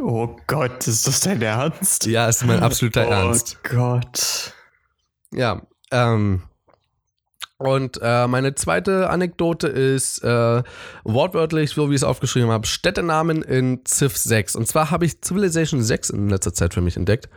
Oh 0.00 0.36
Gott, 0.46 0.86
ist 0.86 1.06
das 1.06 1.20
dein 1.20 1.42
Ernst? 1.42 2.06
Ja, 2.06 2.28
ist 2.28 2.44
mein 2.44 2.62
absoluter 2.62 3.06
oh 3.08 3.10
Ernst. 3.10 3.58
Oh 3.64 3.68
Gott. 3.74 4.54
Ja, 5.32 5.62
ähm. 5.90 6.42
Und 7.58 7.98
äh, 8.00 8.28
meine 8.28 8.54
zweite 8.54 9.10
Anekdote 9.10 9.66
ist 9.66 10.22
äh, 10.22 10.62
wortwörtlich, 11.02 11.70
so 11.70 11.90
wie 11.90 11.94
ich 11.94 12.02
es 12.02 12.04
aufgeschrieben 12.04 12.50
habe, 12.50 12.68
Städtenamen 12.68 13.42
in 13.42 13.80
Civ 13.84 14.16
6. 14.16 14.54
Und 14.54 14.68
zwar 14.68 14.92
habe 14.92 15.04
ich 15.04 15.20
Civilization 15.20 15.82
6 15.82 16.10
in 16.10 16.28
letzter 16.28 16.54
Zeit 16.54 16.72
für 16.72 16.80
mich 16.80 16.96
entdeckt. 16.96 17.28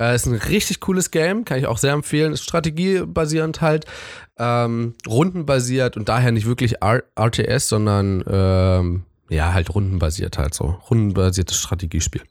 Äh, 0.00 0.16
ist 0.16 0.26
ein 0.26 0.34
richtig 0.34 0.80
cooles 0.80 1.12
Game, 1.12 1.44
kann 1.44 1.58
ich 1.58 1.66
auch 1.66 1.78
sehr 1.78 1.92
empfehlen. 1.92 2.32
Ist 2.32 2.42
strategiebasierend 2.42 3.60
halt, 3.60 3.86
ähm, 4.38 4.94
rundenbasiert 5.06 5.96
und 5.96 6.08
daher 6.08 6.32
nicht 6.32 6.46
wirklich 6.46 6.82
R 6.82 7.04
RTS, 7.16 7.68
sondern 7.68 8.24
ähm, 8.26 9.04
ja, 9.28 9.52
halt 9.52 9.72
rundenbasiert 9.72 10.36
halt 10.36 10.54
so. 10.54 10.80
Rundenbasiertes 10.90 11.56
Strategiespiel. 11.56 12.22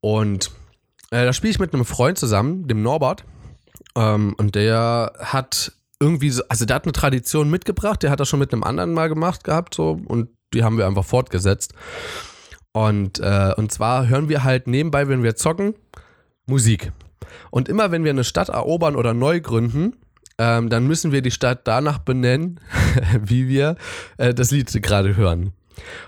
Und 0.00 0.50
äh, 1.10 1.26
da 1.26 1.34
spiele 1.34 1.50
ich 1.50 1.58
mit 1.58 1.74
einem 1.74 1.84
Freund 1.84 2.16
zusammen, 2.16 2.66
dem 2.68 2.82
Norbert. 2.82 3.24
Ähm, 3.94 4.34
und 4.38 4.54
der 4.54 5.12
hat 5.18 5.72
irgendwie, 6.02 6.30
so, 6.30 6.42
also 6.48 6.64
der 6.64 6.74
hat 6.76 6.84
eine 6.84 6.92
Tradition 6.92 7.48
mitgebracht, 7.48 8.02
der 8.02 8.10
hat 8.10 8.18
das 8.18 8.28
schon 8.28 8.40
mit 8.40 8.52
einem 8.52 8.64
anderen 8.64 8.92
mal 8.92 9.08
gemacht 9.08 9.44
gehabt, 9.44 9.74
so, 9.74 10.00
und 10.04 10.30
die 10.52 10.64
haben 10.64 10.76
wir 10.76 10.86
einfach 10.86 11.04
fortgesetzt. 11.04 11.74
Und, 12.72 13.20
äh, 13.20 13.54
und 13.56 13.70
zwar 13.70 14.08
hören 14.08 14.28
wir 14.28 14.42
halt 14.42 14.66
nebenbei, 14.66 15.06
wenn 15.08 15.22
wir 15.22 15.36
zocken, 15.36 15.74
Musik. 16.46 16.90
Und 17.50 17.68
immer 17.68 17.92
wenn 17.92 18.02
wir 18.02 18.10
eine 18.10 18.24
Stadt 18.24 18.48
erobern 18.48 18.96
oder 18.96 19.14
neu 19.14 19.40
gründen, 19.40 19.94
ähm, 20.38 20.68
dann 20.70 20.86
müssen 20.88 21.12
wir 21.12 21.22
die 21.22 21.30
Stadt 21.30 21.60
danach 21.64 21.98
benennen, 21.98 22.58
wie 23.22 23.46
wir 23.48 23.76
äh, 24.16 24.34
das 24.34 24.50
Lied 24.50 24.82
gerade 24.82 25.16
hören. 25.16 25.52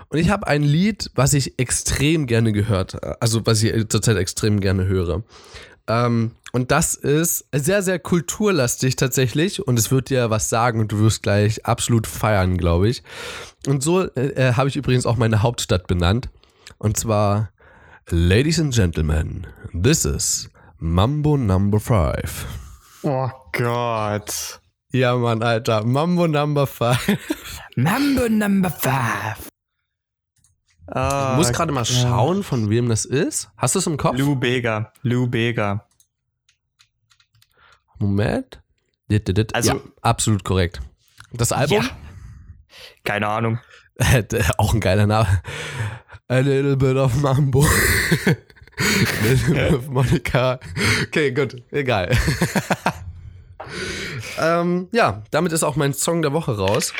Und 0.09 0.19
ich 0.19 0.29
habe 0.29 0.47
ein 0.47 0.61
Lied, 0.61 1.09
was 1.15 1.33
ich 1.33 1.57
extrem 1.57 2.27
gerne 2.27 2.51
gehört, 2.51 3.01
also 3.21 3.45
was 3.45 3.63
ich 3.63 3.87
zurzeit 3.87 4.17
extrem 4.17 4.59
gerne 4.59 4.85
höre. 4.85 5.23
Ähm, 5.87 6.31
und 6.51 6.71
das 6.71 6.93
ist 6.93 7.45
sehr, 7.53 7.81
sehr 7.81 7.99
kulturlastig 7.99 8.95
tatsächlich. 8.95 9.65
Und 9.65 9.77
es 9.77 9.91
wird 9.91 10.09
dir 10.09 10.29
was 10.29 10.49
sagen 10.49 10.79
und 10.79 10.91
du 10.91 10.99
wirst 10.99 11.23
gleich 11.23 11.65
absolut 11.65 12.07
feiern, 12.07 12.57
glaube 12.57 12.89
ich. 12.89 13.03
Und 13.67 13.83
so 13.83 14.03
äh, 14.03 14.27
äh 14.29 14.53
habe 14.53 14.69
ich 14.69 14.75
übrigens 14.75 15.05
auch 15.05 15.17
meine 15.17 15.41
Hauptstadt 15.41 15.87
benannt. 15.87 16.29
Und 16.77 16.97
zwar, 16.97 17.49
Ladies 18.09 18.59
and 18.59 18.73
Gentlemen, 18.73 19.47
this 19.73 20.05
is 20.05 20.49
Mambo 20.77 21.37
Number 21.37 21.79
5. 21.79 22.45
Oh 23.03 23.29
Gott. 23.51 24.61
Ja, 24.91 25.15
Mann, 25.15 25.43
Alter. 25.43 25.83
Mambo 25.83 26.27
Number 26.27 26.67
5. 26.67 27.17
Mambo 27.75 28.29
Number 28.29 28.69
5. 28.69 29.49
Ah, 30.87 31.31
ich 31.31 31.37
muss 31.37 31.51
gerade 31.51 31.71
mal 31.71 31.85
schauen, 31.85 32.43
von 32.43 32.69
wem 32.69 32.89
das 32.89 33.05
ist. 33.05 33.49
Hast 33.57 33.75
du 33.75 33.79
es 33.79 33.87
im 33.87 33.97
Kopf? 33.97 34.17
Lou 34.17 34.35
Bega. 34.35 34.91
Lou 35.01 35.27
Bega. 35.27 35.87
Moment. 37.97 38.61
Also, 39.53 39.73
ja, 39.73 39.79
absolut 40.01 40.43
korrekt. 40.43 40.81
Das 41.31 41.51
Album? 41.51 41.83
Ja. 41.83 41.89
Keine 43.03 43.27
Ahnung. 43.27 43.59
Auch 44.57 44.73
ein 44.73 44.79
geiler 44.79 45.07
Name. 45.07 45.41
A 46.27 46.39
little 46.39 46.75
bit 46.75 46.97
of 46.97 47.15
Mambo. 47.21 47.61
little 49.23 49.53
bit 49.53 49.73
of 49.73 49.87
Monica. 49.89 50.59
Okay, 51.03 51.31
gut. 51.31 51.61
Egal. 51.71 52.17
ähm, 54.39 54.89
ja, 54.91 55.23
damit 55.31 55.53
ist 55.53 55.63
auch 55.63 55.75
mein 55.75 55.93
Song 55.93 56.23
der 56.23 56.33
Woche 56.33 56.57
raus. 56.57 56.93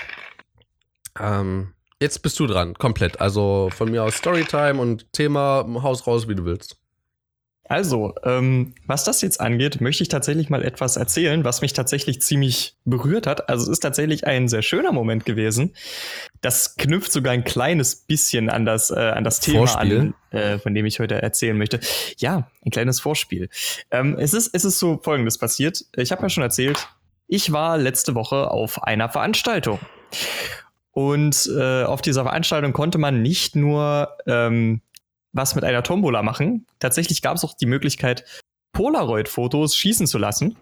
Ähm, 1.20 1.74
Jetzt 2.02 2.22
bist 2.22 2.40
du 2.40 2.48
dran, 2.48 2.74
komplett. 2.74 3.22
Also 3.22 3.70
von 3.74 3.90
mir 3.90 4.04
aus 4.04 4.16
Storytime 4.16 4.80
und 4.82 5.12
Thema 5.14 5.66
Haus 5.82 6.06
raus, 6.08 6.28
wie 6.28 6.36
du 6.36 6.46
willst. 6.46 6.78
Also, 7.68 8.14
ähm, 8.24 8.76
was 8.86 9.06
das 9.06 9.22
jetzt 9.24 9.42
angeht, 9.42 9.82
möchte 9.82 10.04
ich 10.04 10.10
tatsächlich 10.10 10.50
mal 10.52 10.64
etwas 10.64 10.98
erzählen, 10.98 11.44
was 11.44 11.62
mich 11.62 11.74
tatsächlich 11.74 12.22
ziemlich 12.22 12.78
berührt 12.86 13.26
hat. 13.26 13.50
Also 13.50 13.64
es 13.64 13.70
ist 13.70 13.80
tatsächlich 13.80 14.28
ein 14.28 14.48
sehr 14.48 14.62
schöner 14.62 14.92
Moment 14.92 15.26
gewesen. 15.26 15.74
das 16.42 16.76
knüpft 16.76 17.12
sogar 17.12 17.34
ein 17.34 17.44
kleines 17.44 17.96
bisschen 17.96 18.52
an 18.52 18.66
das, 18.66 18.92
äh, 18.92 19.00
an 19.00 19.24
das 19.24 19.40
Thema 19.40 19.66
Vorspiel. 19.66 20.14
an, 20.30 20.38
äh, 20.38 20.60
von 20.60 20.76
dem 20.76 20.86
ich 20.86 21.00
heute 21.00 21.20
erzählen 21.20 21.58
möchte. 21.58 21.80
Ja, 22.18 22.52
ein 22.64 22.70
kleines 22.70 23.00
Vorspiel. 23.00 23.50
Ähm, 23.90 24.16
es, 24.20 24.36
ist, 24.36 24.54
es 24.54 24.64
ist 24.64 24.78
so 24.78 25.00
folgendes 25.02 25.40
passiert. 25.40 25.86
Ich 25.96 26.12
habe 26.12 26.22
ja 26.22 26.30
schon 26.30 26.44
erzählt, 26.44 26.88
ich 27.28 27.52
war 27.52 27.80
letzte 27.80 28.14
Woche 28.14 28.52
auf 28.52 28.84
einer 28.84 29.10
Veranstaltung. 29.10 29.80
Und 30.96 31.52
äh, 31.54 31.84
auf 31.84 32.02
dieser 32.02 32.24
Veranstaltung 32.24 32.72
konnte 32.72 32.98
man 32.98 33.22
nicht 33.22 33.54
nur 33.58 34.16
ähm, 34.28 34.82
was 35.34 35.54
mit 35.54 35.66
einer 35.66 35.84
Tombola 35.84 36.24
machen. 36.24 36.66
Tatsächlich 36.80 37.22
gab 37.22 37.36
es 37.36 37.44
auch 37.44 37.54
die 37.54 37.66
Möglichkeit, 37.66 38.24
Polaroid-Fotos 38.72 39.76
schießen 39.76 40.08
zu 40.08 40.18
lassen. 40.18 40.56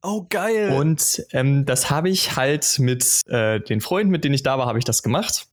Oh, 0.00 0.26
geil. 0.30 0.76
Und 0.78 1.26
ähm, 1.32 1.66
das 1.66 1.90
habe 1.90 2.08
ich 2.08 2.36
halt 2.36 2.78
mit 2.78 3.22
äh, 3.26 3.58
den 3.58 3.80
Freunden, 3.80 4.12
mit 4.12 4.22
denen 4.22 4.36
ich 4.36 4.44
da 4.44 4.58
war, 4.58 4.66
habe 4.66 4.78
ich 4.78 4.84
das 4.84 5.02
gemacht. 5.02 5.48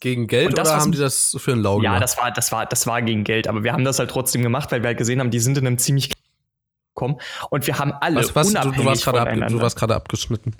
Gegen 0.00 0.26
Geld 0.26 0.58
das, 0.58 0.68
oder 0.68 0.80
haben 0.80 0.90
die 0.90 0.98
das 0.98 1.36
für 1.38 1.52
einen 1.52 1.62
Lau 1.62 1.80
Ja, 1.80 2.00
das 2.00 2.18
war, 2.18 2.32
das, 2.32 2.50
war, 2.50 2.66
das 2.66 2.88
war 2.88 3.00
gegen 3.00 3.22
Geld, 3.22 3.46
aber 3.46 3.62
wir 3.62 3.72
haben 3.72 3.84
das 3.84 4.00
halt 4.00 4.10
trotzdem 4.10 4.42
gemacht, 4.42 4.72
weil 4.72 4.82
wir 4.82 4.88
halt 4.88 4.98
gesehen 4.98 5.20
haben, 5.20 5.30
die 5.30 5.38
sind 5.38 5.56
in 5.56 5.68
einem 5.68 5.78
ziemlich 5.78 6.12
kommen 6.94 7.20
und 7.50 7.68
wir 7.68 7.78
haben 7.78 7.92
alle 7.92 8.16
was, 8.16 8.34
was, 8.34 8.48
unabhängig 8.48 8.74
du, 8.74 8.82
du 8.82 9.60
warst. 9.60 9.76
Ab, 9.76 9.78
gerade 9.78 9.94
abgeschnitten. 9.94 10.56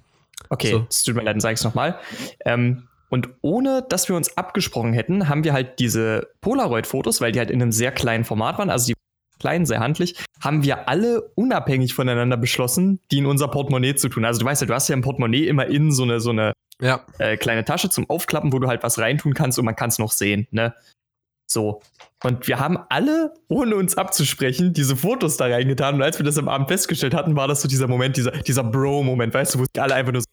Okay, 0.50 0.70
so. 0.70 0.86
es 0.88 1.02
tut 1.02 1.16
mir 1.16 1.22
leid, 1.22 1.34
dann 1.34 1.40
sag 1.40 1.54
ich's 1.54 1.64
nochmal. 1.64 1.98
Ähm, 2.44 2.86
und 3.12 3.28
ohne, 3.42 3.84
dass 3.86 4.08
wir 4.08 4.16
uns 4.16 4.38
abgesprochen 4.38 4.94
hätten, 4.94 5.28
haben 5.28 5.44
wir 5.44 5.52
halt 5.52 5.78
diese 5.80 6.28
Polaroid-Fotos, 6.40 7.20
weil 7.20 7.30
die 7.30 7.40
halt 7.40 7.50
in 7.50 7.60
einem 7.60 7.70
sehr 7.70 7.92
kleinen 7.92 8.24
Format 8.24 8.56
waren, 8.56 8.70
also 8.70 8.86
die 8.86 8.94
klein, 9.38 9.66
sehr 9.66 9.80
handlich, 9.80 10.24
haben 10.40 10.62
wir 10.62 10.88
alle 10.88 11.20
unabhängig 11.34 11.92
voneinander 11.92 12.38
beschlossen, 12.38 13.00
die 13.10 13.18
in 13.18 13.26
unser 13.26 13.48
Portemonnaie 13.48 13.96
zu 13.96 14.08
tun. 14.08 14.24
Also 14.24 14.40
du 14.40 14.46
weißt 14.46 14.62
ja, 14.62 14.66
du 14.66 14.72
hast 14.72 14.88
ja 14.88 14.94
im 14.94 15.02
Portemonnaie 15.02 15.46
immer 15.46 15.66
innen 15.66 15.92
so 15.92 16.04
eine, 16.04 16.20
so 16.20 16.30
eine 16.30 16.54
ja. 16.80 17.04
äh, 17.18 17.36
kleine 17.36 17.66
Tasche 17.66 17.90
zum 17.90 18.08
Aufklappen, 18.08 18.50
wo 18.50 18.58
du 18.58 18.68
halt 18.68 18.82
was 18.82 18.98
reintun 18.98 19.34
kannst 19.34 19.58
und 19.58 19.66
man 19.66 19.76
kann 19.76 19.90
es 19.90 19.98
noch 19.98 20.12
sehen. 20.12 20.48
Ne? 20.50 20.74
So. 21.46 21.82
Und 22.22 22.48
wir 22.48 22.60
haben 22.60 22.78
alle, 22.88 23.34
ohne 23.48 23.76
uns 23.76 23.94
abzusprechen, 23.98 24.72
diese 24.72 24.96
Fotos 24.96 25.36
da 25.36 25.46
reingetan. 25.48 25.96
Und 25.96 26.02
als 26.02 26.18
wir 26.18 26.24
das 26.24 26.38
am 26.38 26.48
Abend 26.48 26.68
festgestellt 26.68 27.12
hatten, 27.12 27.36
war 27.36 27.46
das 27.46 27.60
so 27.60 27.68
dieser 27.68 27.88
Moment, 27.88 28.16
dieser, 28.16 28.30
dieser 28.30 28.64
Bro-Moment, 28.64 29.34
weißt 29.34 29.54
du, 29.54 29.58
wo 29.58 29.66
alle 29.76 29.96
einfach 29.96 30.12
nur 30.12 30.22
so, 30.22 30.28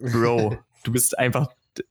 Bro, 0.12 0.58
du 0.84 0.92
bist 0.92 1.18
einfach 1.18 1.48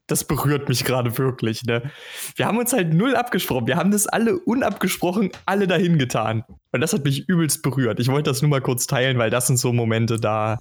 das 0.07 0.23
berührt 0.23 0.69
mich 0.69 0.83
gerade 0.83 1.17
wirklich. 1.17 1.63
Ne? 1.63 1.91
Wir 2.35 2.45
haben 2.45 2.57
uns 2.57 2.73
halt 2.73 2.93
null 2.93 3.15
abgesprochen. 3.15 3.67
Wir 3.67 3.77
haben 3.77 3.91
das 3.91 4.07
alle 4.07 4.37
unabgesprochen, 4.39 5.31
alle 5.45 5.67
dahin 5.67 5.97
getan. 5.97 6.43
Und 6.71 6.81
das 6.81 6.93
hat 6.93 7.03
mich 7.03 7.27
übelst 7.27 7.61
berührt. 7.61 7.99
Ich 7.99 8.07
wollte 8.07 8.29
das 8.29 8.41
nur 8.41 8.49
mal 8.49 8.61
kurz 8.61 8.87
teilen, 8.87 9.17
weil 9.17 9.29
das 9.29 9.47
sind 9.47 9.57
so 9.57 9.73
Momente, 9.73 10.19
da, 10.19 10.59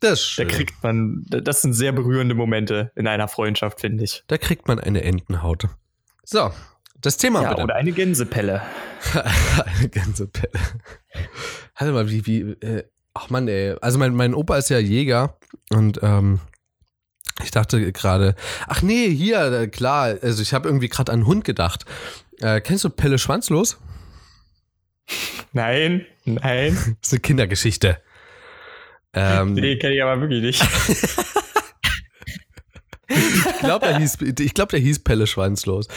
das 0.00 0.34
da 0.36 0.44
kriegt 0.44 0.82
man, 0.82 1.24
das 1.28 1.62
sind 1.62 1.74
sehr 1.74 1.92
berührende 1.92 2.34
Momente 2.34 2.90
in 2.96 3.06
einer 3.06 3.28
Freundschaft, 3.28 3.80
finde 3.80 4.04
ich. 4.04 4.24
Da 4.26 4.38
kriegt 4.38 4.66
man 4.68 4.80
eine 4.80 5.02
Entenhaut. 5.02 5.66
So, 6.24 6.50
das 7.00 7.16
Thema 7.16 7.42
ja. 7.42 7.58
Oder 7.58 7.74
eine 7.74 7.92
Gänsepelle. 7.92 8.62
eine 9.64 9.88
Gänsepelle. 9.88 10.52
Warte 11.78 11.92
mal, 11.92 12.10
wie, 12.10 12.26
wie, 12.26 12.40
äh, 12.64 12.84
ach 13.14 13.30
man, 13.30 13.48
ey. 13.48 13.76
Also 13.80 13.98
mein, 13.98 14.14
mein 14.14 14.34
Opa 14.34 14.56
ist 14.56 14.70
ja 14.70 14.78
Jäger 14.78 15.36
und 15.70 16.00
ähm, 16.02 16.40
ich 17.42 17.50
dachte 17.50 17.92
gerade, 17.92 18.34
ach 18.66 18.82
nee, 18.82 19.08
hier, 19.08 19.52
äh, 19.52 19.68
klar, 19.68 20.16
also 20.22 20.42
ich 20.42 20.54
habe 20.54 20.68
irgendwie 20.68 20.88
gerade 20.88 21.12
an 21.12 21.20
einen 21.20 21.26
Hund 21.26 21.44
gedacht. 21.44 21.84
Äh, 22.40 22.60
kennst 22.60 22.84
du 22.84 22.90
Pelle 22.90 23.18
Schwanzlos? 23.18 23.78
Nein, 25.52 26.06
nein. 26.24 26.74
das 27.00 27.08
ist 27.08 27.12
eine 27.12 27.20
Kindergeschichte. 27.20 27.98
Ähm, 29.14 29.54
nee, 29.54 29.76
kenne 29.76 29.94
ich 29.94 30.02
aber 30.02 30.20
wirklich 30.20 30.42
nicht. 30.42 30.64
ich 33.08 33.58
glaube, 33.60 33.86
der, 33.86 33.98
hieß, 33.98 34.18
glaub, 34.54 34.70
der 34.70 34.80
hieß 34.80 35.00
Pelle 35.00 35.26
Schwanzlos. 35.26 35.88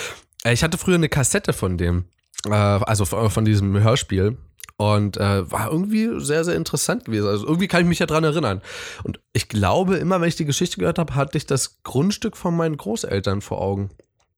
Äh, 0.44 0.54
ich 0.54 0.64
hatte 0.64 0.78
früher 0.78 0.96
eine 0.96 1.10
Kassette 1.10 1.54
von 1.54 1.78
dem, 1.78 2.06
äh, 2.46 2.52
also 2.52 3.06
von 3.06 3.46
diesem 3.46 3.82
Hörspiel. 3.82 4.38
Und 4.78 5.16
äh, 5.16 5.50
war 5.50 5.72
irgendwie 5.72 6.20
sehr, 6.20 6.44
sehr 6.44 6.56
interessant 6.56 7.06
gewesen. 7.06 7.28
Also 7.28 7.46
irgendwie 7.46 7.68
kann 7.68 7.82
ich 7.82 7.88
mich 7.88 8.00
ja 8.00 8.06
dran 8.06 8.26
erinnern. 8.26 8.62
Und 9.04 9.22
ich 9.32 9.48
glaube, 9.48 9.96
immer 9.96 10.20
wenn 10.20 10.28
ich 10.28 10.36
die 10.36 10.46
Geschichte 10.46 10.78
gehört 10.78 11.00
habe, 11.00 11.16
hatte 11.16 11.38
ich 11.38 11.46
das 11.46 11.82
Grundstück 11.84 12.36
von 12.36 12.56
meinen 12.58 12.76
Großeltern 12.76 13.42
vor 13.42 13.62
Augen. 13.62 13.90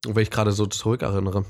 Wenn 0.06 0.22
ich 0.22 0.30
gerade 0.30 0.52
so 0.52 0.68
zurückerinnere. 0.68 1.44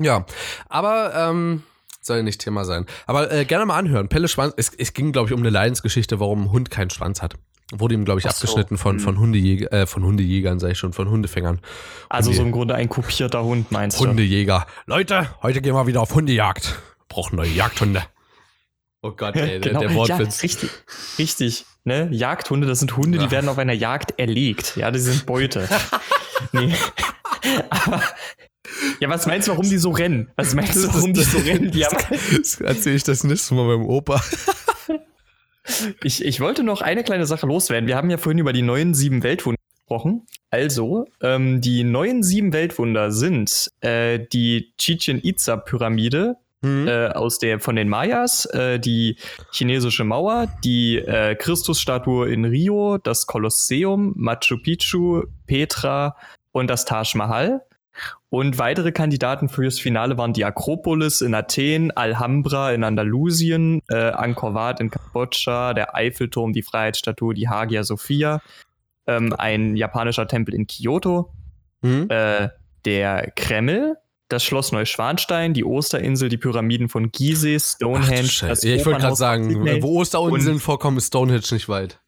Ja, 0.00 0.24
aber 0.68 1.14
ähm, 1.14 1.62
soll 2.00 2.22
nicht 2.22 2.40
Thema 2.40 2.64
sein. 2.64 2.86
Aber 3.06 3.30
äh, 3.30 3.44
gerne 3.44 3.66
mal 3.66 3.76
anhören. 3.76 4.08
Pelle 4.08 4.28
Schwanz, 4.28 4.54
es, 4.56 4.72
es 4.76 4.94
ging, 4.94 5.12
glaube 5.12 5.28
ich, 5.28 5.34
um 5.34 5.40
eine 5.40 5.50
Leidensgeschichte, 5.50 6.18
warum 6.18 6.44
ein 6.44 6.50
Hund 6.50 6.70
keinen 6.70 6.90
Schwanz 6.90 7.22
hat. 7.22 7.34
Wurde 7.72 7.94
ihm, 7.94 8.04
glaube 8.04 8.20
ich, 8.20 8.26
Ach 8.26 8.30
abgeschnitten 8.30 8.76
so. 8.76 8.82
von, 8.82 9.00
von, 9.00 9.16
hm. 9.16 9.22
Hundejäger, 9.22 9.72
äh, 9.72 9.86
von 9.86 10.04
Hundejägern, 10.04 10.58
sage 10.58 10.72
ich 10.72 10.78
schon, 10.78 10.92
von 10.92 11.08
Hundefängern. 11.08 11.60
Also 12.08 12.28
Hunde 12.28 12.36
so 12.36 12.42
im 12.44 12.52
Grunde 12.52 12.74
ein 12.74 12.88
kopierter 12.88 13.42
Hund, 13.44 13.72
meinst 13.72 14.00
du? 14.00 14.06
Hundejäger. 14.06 14.66
Leute, 14.86 15.28
heute 15.42 15.60
gehen 15.62 15.74
wir 15.74 15.86
wieder 15.86 16.02
auf 16.02 16.14
Hundejagd. 16.14 16.78
Brauchen 17.08 17.36
neue 17.36 17.50
Jagdhunde. 17.50 18.02
Oh 19.04 19.12
Gott, 19.14 19.36
ey, 19.36 19.60
genau. 19.60 19.80
der, 19.80 19.88
der 19.88 19.96
Wortwitz. 19.96 20.38
Ja, 20.38 20.42
richtig, 20.42 20.70
richtig. 21.18 21.66
Ne? 21.84 22.08
Jagdhunde, 22.10 22.66
das 22.66 22.78
sind 22.78 22.96
Hunde, 22.96 23.18
ja. 23.18 23.24
die 23.24 23.30
werden 23.30 23.50
auf 23.50 23.58
einer 23.58 23.74
Jagd 23.74 24.18
erlegt. 24.18 24.76
Ja, 24.76 24.90
die 24.90 24.98
sind 24.98 25.26
Beute. 25.26 25.68
nee. 26.52 26.72
Aber, 27.68 28.02
ja, 29.00 29.10
was 29.10 29.26
meinst 29.26 29.46
du, 29.46 29.52
warum 29.52 29.68
die 29.68 29.76
so 29.76 29.90
rennen? 29.90 30.30
Was 30.36 30.54
meinst 30.54 30.76
du, 30.76 30.88
warum 30.88 31.12
die 31.12 31.22
so 31.22 31.36
rennen? 31.36 31.70
Die 31.70 31.84
haben 31.84 31.98
das 32.38 32.62
erzähle 32.62 32.96
ich 32.96 33.02
das 33.02 33.24
nächste 33.24 33.52
Mal 33.52 33.66
meinem 33.66 33.86
Opa. 33.86 34.24
ich, 36.02 36.24
ich 36.24 36.40
wollte 36.40 36.62
noch 36.62 36.80
eine 36.80 37.04
kleine 37.04 37.26
Sache 37.26 37.46
loswerden. 37.46 37.86
Wir 37.86 37.96
haben 37.96 38.08
ja 38.08 38.16
vorhin 38.16 38.38
über 38.38 38.54
die 38.54 38.62
neuen 38.62 38.94
sieben 38.94 39.22
Weltwunder 39.22 39.60
gesprochen. 39.82 40.26
Also, 40.48 41.04
ähm, 41.20 41.60
die 41.60 41.84
neuen 41.84 42.22
sieben 42.22 42.54
Weltwunder 42.54 43.12
sind 43.12 43.70
äh, 43.82 44.18
die 44.32 44.72
Chichen 44.78 45.20
Itza 45.22 45.58
Pyramide, 45.58 46.36
mhm. 46.64 46.88
äh, 46.88 47.08
aus 47.08 47.38
der 47.38 47.60
von 47.60 47.76
den 47.76 47.88
Mayas, 47.88 48.46
äh, 48.46 48.80
die 48.80 49.16
chinesische 49.52 50.04
Mauer, 50.04 50.48
die 50.64 50.98
äh, 50.98 51.34
Christusstatue 51.36 52.28
in 52.32 52.44
Rio, 52.44 52.98
das 52.98 53.26
Kolosseum, 53.26 54.14
Machu 54.16 54.58
Picchu, 54.62 55.24
Petra 55.46 56.16
und 56.52 56.68
das 56.68 56.84
Taj 56.84 57.14
Mahal. 57.14 57.62
Und 58.28 58.58
weitere 58.58 58.90
Kandidaten 58.90 59.48
fürs 59.48 59.78
Finale 59.78 60.18
waren 60.18 60.32
die 60.32 60.44
Akropolis 60.44 61.20
in 61.20 61.34
Athen, 61.34 61.92
Alhambra 61.92 62.72
in 62.72 62.82
Andalusien, 62.82 63.80
äh, 63.88 64.10
Angkor 64.10 64.54
Wat 64.54 64.80
in 64.80 64.90
Kambodscha, 64.90 65.72
der 65.72 65.94
Eiffelturm, 65.94 66.52
die 66.52 66.62
Freiheitsstatue, 66.62 67.34
die 67.34 67.48
Hagia 67.48 67.84
Sophia, 67.84 68.40
ähm, 69.06 69.32
ein 69.38 69.76
japanischer 69.76 70.26
Tempel 70.26 70.54
in 70.54 70.66
Kyoto, 70.66 71.32
mhm. 71.82 72.06
äh, 72.08 72.48
der 72.84 73.30
Kreml, 73.36 73.96
das 74.28 74.42
Schloss 74.42 74.72
Neuschwanstein, 74.72 75.54
die 75.54 75.64
Osterinsel, 75.64 76.28
die 76.28 76.38
Pyramiden 76.38 76.88
von 76.88 77.12
Gizeh, 77.12 77.58
Stonehenge. 77.58 78.28
Ach, 78.42 78.62
ja, 78.62 78.74
ich 78.74 78.86
wollte 78.86 79.00
gerade 79.00 79.16
sagen, 79.16 79.82
wo 79.82 80.00
Osterinseln 80.00 80.60
vorkommen, 80.60 80.96
ist 80.96 81.08
Stonehenge 81.08 81.44
nicht 81.52 81.68
weit. 81.68 82.00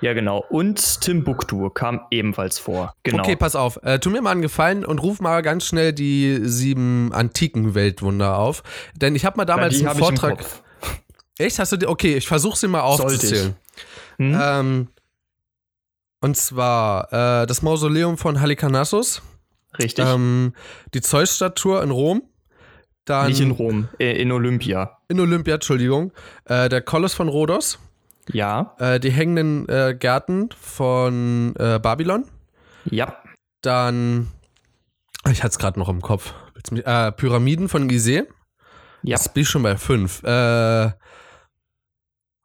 Ja, 0.00 0.14
genau. 0.14 0.44
Und 0.48 1.00
Timbuktu 1.00 1.70
kam 1.70 2.02
ebenfalls 2.10 2.58
vor. 2.58 2.94
Genau. 3.02 3.22
Okay, 3.22 3.36
pass 3.36 3.56
auf. 3.56 3.80
Äh, 3.82 3.98
tu 3.98 4.10
mir 4.10 4.22
mal 4.22 4.30
einen 4.30 4.42
Gefallen 4.42 4.84
und 4.84 5.00
ruf 5.00 5.20
mal 5.20 5.42
ganz 5.42 5.66
schnell 5.66 5.92
die 5.92 6.38
sieben 6.42 7.12
antiken 7.12 7.74
Weltwunder 7.74 8.38
auf. 8.38 8.62
Denn 8.94 9.16
ich 9.16 9.24
habe 9.24 9.36
mal 9.36 9.44
damals 9.44 9.80
ja, 9.80 9.90
einen 9.90 9.98
Vortrag. 9.98 10.44
Echt? 11.38 11.58
Hast 11.58 11.72
du 11.72 11.76
die? 11.76 11.86
Okay, 11.86 12.16
ich 12.16 12.28
versuche 12.28 12.56
sie 12.56 12.68
mal 12.68 12.80
aufzuzählen. 12.80 13.56
Hm? 14.18 14.38
Ähm, 14.40 14.88
und 16.20 16.36
zwar 16.36 17.12
äh, 17.42 17.46
das 17.46 17.62
Mausoleum 17.62 18.18
von 18.18 18.40
Halikarnassus. 18.40 19.22
Richtig. 19.76 20.04
Ähm, 20.06 20.54
die 20.94 21.00
Zeus-Statue 21.00 21.82
in 21.82 21.90
Rom. 21.90 22.22
Dann, 23.04 23.28
Nicht 23.28 23.40
in 23.40 23.50
Rom, 23.52 23.88
äh, 23.98 24.20
in 24.20 24.30
Olympia. 24.32 24.98
In 25.08 25.18
Olympia, 25.18 25.54
Entschuldigung. 25.54 26.12
Äh, 26.44 26.68
der 26.68 26.82
Koloss 26.82 27.14
von 27.14 27.28
Rhodos. 27.28 27.78
Ja. 28.30 28.76
Äh, 28.78 29.00
die 29.00 29.10
hängenden 29.10 29.66
äh, 29.68 29.96
Gärten 29.98 30.50
von 30.60 31.54
äh, 31.56 31.78
Babylon. 31.78 32.26
Ja. 32.84 33.16
Dann, 33.62 34.28
ich 35.30 35.42
hatte 35.42 35.52
es 35.52 35.58
gerade 35.58 35.78
noch 35.78 35.88
im 35.88 36.02
Kopf. 36.02 36.34
Äh, 36.70 37.12
Pyramiden 37.12 37.70
von 37.70 37.88
Gizeh. 37.88 38.24
Ja. 39.02 39.16
Jetzt 39.16 39.32
bin 39.32 39.44
ich 39.44 39.48
schon 39.48 39.62
bei 39.62 39.78
fünf. 39.78 40.22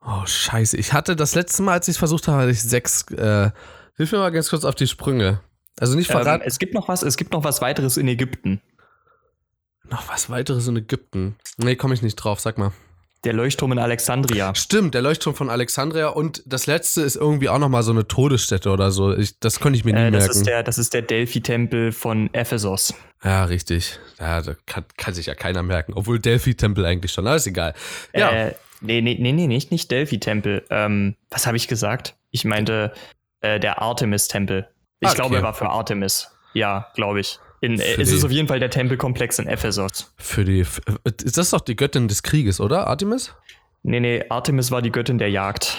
Oh, 0.06 0.26
scheiße. 0.26 0.78
Ich 0.78 0.94
hatte 0.94 1.16
das 1.16 1.36
letzte 1.36 1.64
Mal, 1.64 1.74
als 1.74 1.88
ich 1.88 1.94
es 1.94 1.98
versucht 2.00 2.28
habe, 2.28 2.44
hatte 2.44 2.52
ich 2.52 2.62
sechs. 2.62 3.06
Hilf 3.10 4.12
mir 4.12 4.18
mal 4.18 4.32
ganz 4.32 4.50
kurz 4.50 4.64
auf 4.64 4.76
die 4.76 4.88
Sprünge. 4.88 5.42
Also 5.80 5.96
nicht 5.96 6.08
verraten. 6.08 6.44
Ähm, 6.44 6.48
es 6.48 6.60
gibt 6.60 6.74
noch 6.74 6.88
was, 6.88 7.04
es 7.04 7.18
gibt 7.18 7.34
noch 7.34 7.44
was 7.44 7.62
weiteres 7.62 7.98
in 7.98 8.08
Ägypten. 8.08 8.62
Noch 9.90 10.08
was 10.10 10.30
weiteres 10.30 10.68
in 10.68 10.78
Ägypten? 10.78 11.36
Nee, 11.58 11.76
komme 11.76 11.94
ich 11.94 12.02
nicht 12.02 12.16
drauf, 12.16 12.40
sag 12.40 12.58
mal. 12.58 12.72
Der 13.24 13.34
Leuchtturm 13.34 13.72
in 13.72 13.80
Alexandria. 13.80 14.54
Stimmt, 14.54 14.96
der 14.96 15.02
Leuchtturm 15.02 15.34
von 15.34 15.50
Alexandria 15.50 16.10
und 16.10 16.44
das 16.46 16.68
letzte 16.68 17.02
ist 17.04 17.16
irgendwie 17.16 17.48
auch 17.48 17.58
nochmal 17.58 17.82
so 17.84 17.92
eine 17.92 18.06
Todesstätte 18.06 18.70
oder 18.70 18.92
so. 18.92 19.16
Ich, 19.16 19.40
das 19.40 19.62
konnte 19.62 19.78
ich 19.78 19.86
mir 19.86 19.94
nie 19.94 20.00
äh, 20.00 20.12
das 20.12 20.24
merken. 20.26 20.38
Ist 20.38 20.48
der, 20.48 20.64
das 20.64 20.78
ist 20.78 20.94
der 20.94 21.04
Delphi-Tempel 21.04 21.94
von 21.94 22.34
Ephesos. 22.34 22.94
Ja, 23.24 23.46
richtig. 23.46 23.98
Ja, 24.20 24.42
da 24.42 24.56
kann, 24.66 24.84
kann 24.98 25.14
sich 25.14 25.28
ja 25.28 25.36
keiner 25.36 25.64
merken. 25.64 25.94
Obwohl 25.94 26.20
Delphi-Tempel 26.20 26.86
eigentlich 26.86 27.14
schon, 27.14 27.26
alles 27.26 27.48
egal. 27.48 27.74
Ja. 28.14 28.30
Äh, 28.30 28.56
nee, 28.82 29.00
nee, 29.00 29.18
nee, 29.18 29.32
nee, 29.32 29.48
nicht, 29.48 29.72
nicht 29.72 29.90
Delphi-Tempel. 29.90 30.66
Ähm, 30.70 31.16
was 31.30 31.48
habe 31.48 31.56
ich 31.56 31.70
gesagt? 31.70 32.16
Ich 32.30 32.44
meinte 32.44 32.92
äh, 33.40 33.58
der 33.58 33.82
Artemis-Tempel. 33.82 34.68
Ich 35.04 35.10
okay. 35.10 35.16
glaube, 35.18 35.36
er 35.38 35.44
war 35.44 35.54
für 35.54 35.70
Artemis. 35.70 36.30
Ja, 36.54 36.88
glaube 36.96 37.20
ich. 37.20 37.40
In, 37.62 37.80
äh, 37.80 38.02
es 38.02 38.12
ist 38.12 38.24
auf 38.24 38.32
jeden 38.32 38.48
Fall 38.48 38.60
der 38.60 38.70
Tempelkomplex 38.70 39.40
in 39.40 39.48
Ephesus. 39.48 40.14
Für 40.18 40.44
die. 40.44 40.66
Ist 41.24 41.38
das 41.38 41.52
doch 41.52 41.62
die 41.62 41.76
Göttin 41.76 42.08
des 42.08 42.24
Krieges, 42.24 42.60
oder? 42.60 42.88
Artemis? 42.88 43.34
Nee, 43.84 44.00
nee, 44.00 44.26
Artemis 44.30 44.72
war 44.72 44.82
die 44.82 44.92
Göttin 44.92 45.18
der 45.18 45.30
Jagd. 45.30 45.78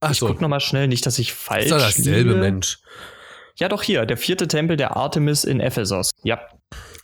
Ach 0.00 0.10
ich 0.10 0.18
so. 0.18 0.26
guck 0.26 0.40
nochmal 0.40 0.60
schnell, 0.60 0.88
nicht, 0.88 1.06
dass 1.06 1.18
ich 1.18 1.32
falsch. 1.32 1.66
Ist 1.66 1.72
doch 1.72 1.78
dasselbe 1.78 2.30
liege. 2.30 2.40
Mensch. 2.40 2.78
Ja, 3.56 3.68
doch 3.68 3.82
hier, 3.82 4.06
der 4.06 4.16
vierte 4.16 4.46
Tempel 4.46 4.76
der 4.76 4.96
Artemis 4.96 5.44
in 5.44 5.60
Ephesus. 5.60 6.10
Ja. 6.22 6.40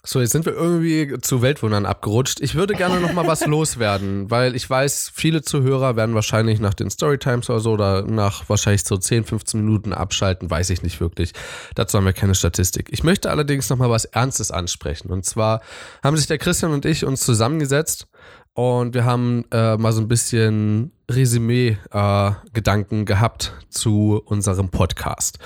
So, 0.06 0.20
jetzt 0.20 0.32
sind 0.32 0.44
wir 0.44 0.52
irgendwie 0.52 1.18
zu 1.22 1.40
Weltwundern 1.40 1.86
abgerutscht. 1.86 2.40
Ich 2.40 2.54
würde 2.54 2.74
gerne 2.74 3.00
noch 3.00 3.14
mal 3.14 3.26
was 3.26 3.46
loswerden, 3.46 4.30
weil 4.30 4.54
ich 4.54 4.68
weiß, 4.68 5.10
viele 5.14 5.40
Zuhörer 5.40 5.96
werden 5.96 6.14
wahrscheinlich 6.14 6.60
nach 6.60 6.74
den 6.74 6.90
Storytimes 6.90 7.48
oder 7.48 7.60
so 7.60 7.72
oder 7.72 8.02
nach 8.02 8.46
wahrscheinlich 8.50 8.84
so 8.84 8.98
10, 8.98 9.24
15 9.24 9.60
Minuten 9.60 9.94
abschalten, 9.94 10.50
weiß 10.50 10.68
ich 10.68 10.82
nicht 10.82 11.00
wirklich. 11.00 11.32
Dazu 11.74 11.96
haben 11.96 12.04
wir 12.04 12.12
keine 12.12 12.34
Statistik. 12.34 12.88
Ich 12.90 13.02
möchte 13.02 13.30
allerdings 13.30 13.70
noch 13.70 13.78
mal 13.78 13.88
was 13.88 14.04
Ernstes 14.04 14.50
ansprechen. 14.50 15.10
Und 15.10 15.24
zwar 15.24 15.62
haben 16.02 16.18
sich 16.18 16.26
der 16.26 16.36
Christian 16.36 16.72
und 16.72 16.84
ich 16.84 17.06
uns 17.06 17.24
zusammengesetzt 17.24 18.06
und 18.52 18.92
wir 18.92 19.06
haben 19.06 19.46
äh, 19.52 19.78
mal 19.78 19.92
so 19.92 20.02
ein 20.02 20.08
bisschen 20.08 20.92
Resümee-Gedanken 21.10 23.02
äh, 23.02 23.04
gehabt 23.04 23.52
zu 23.68 24.22
unserem 24.24 24.70
Podcast. 24.70 25.38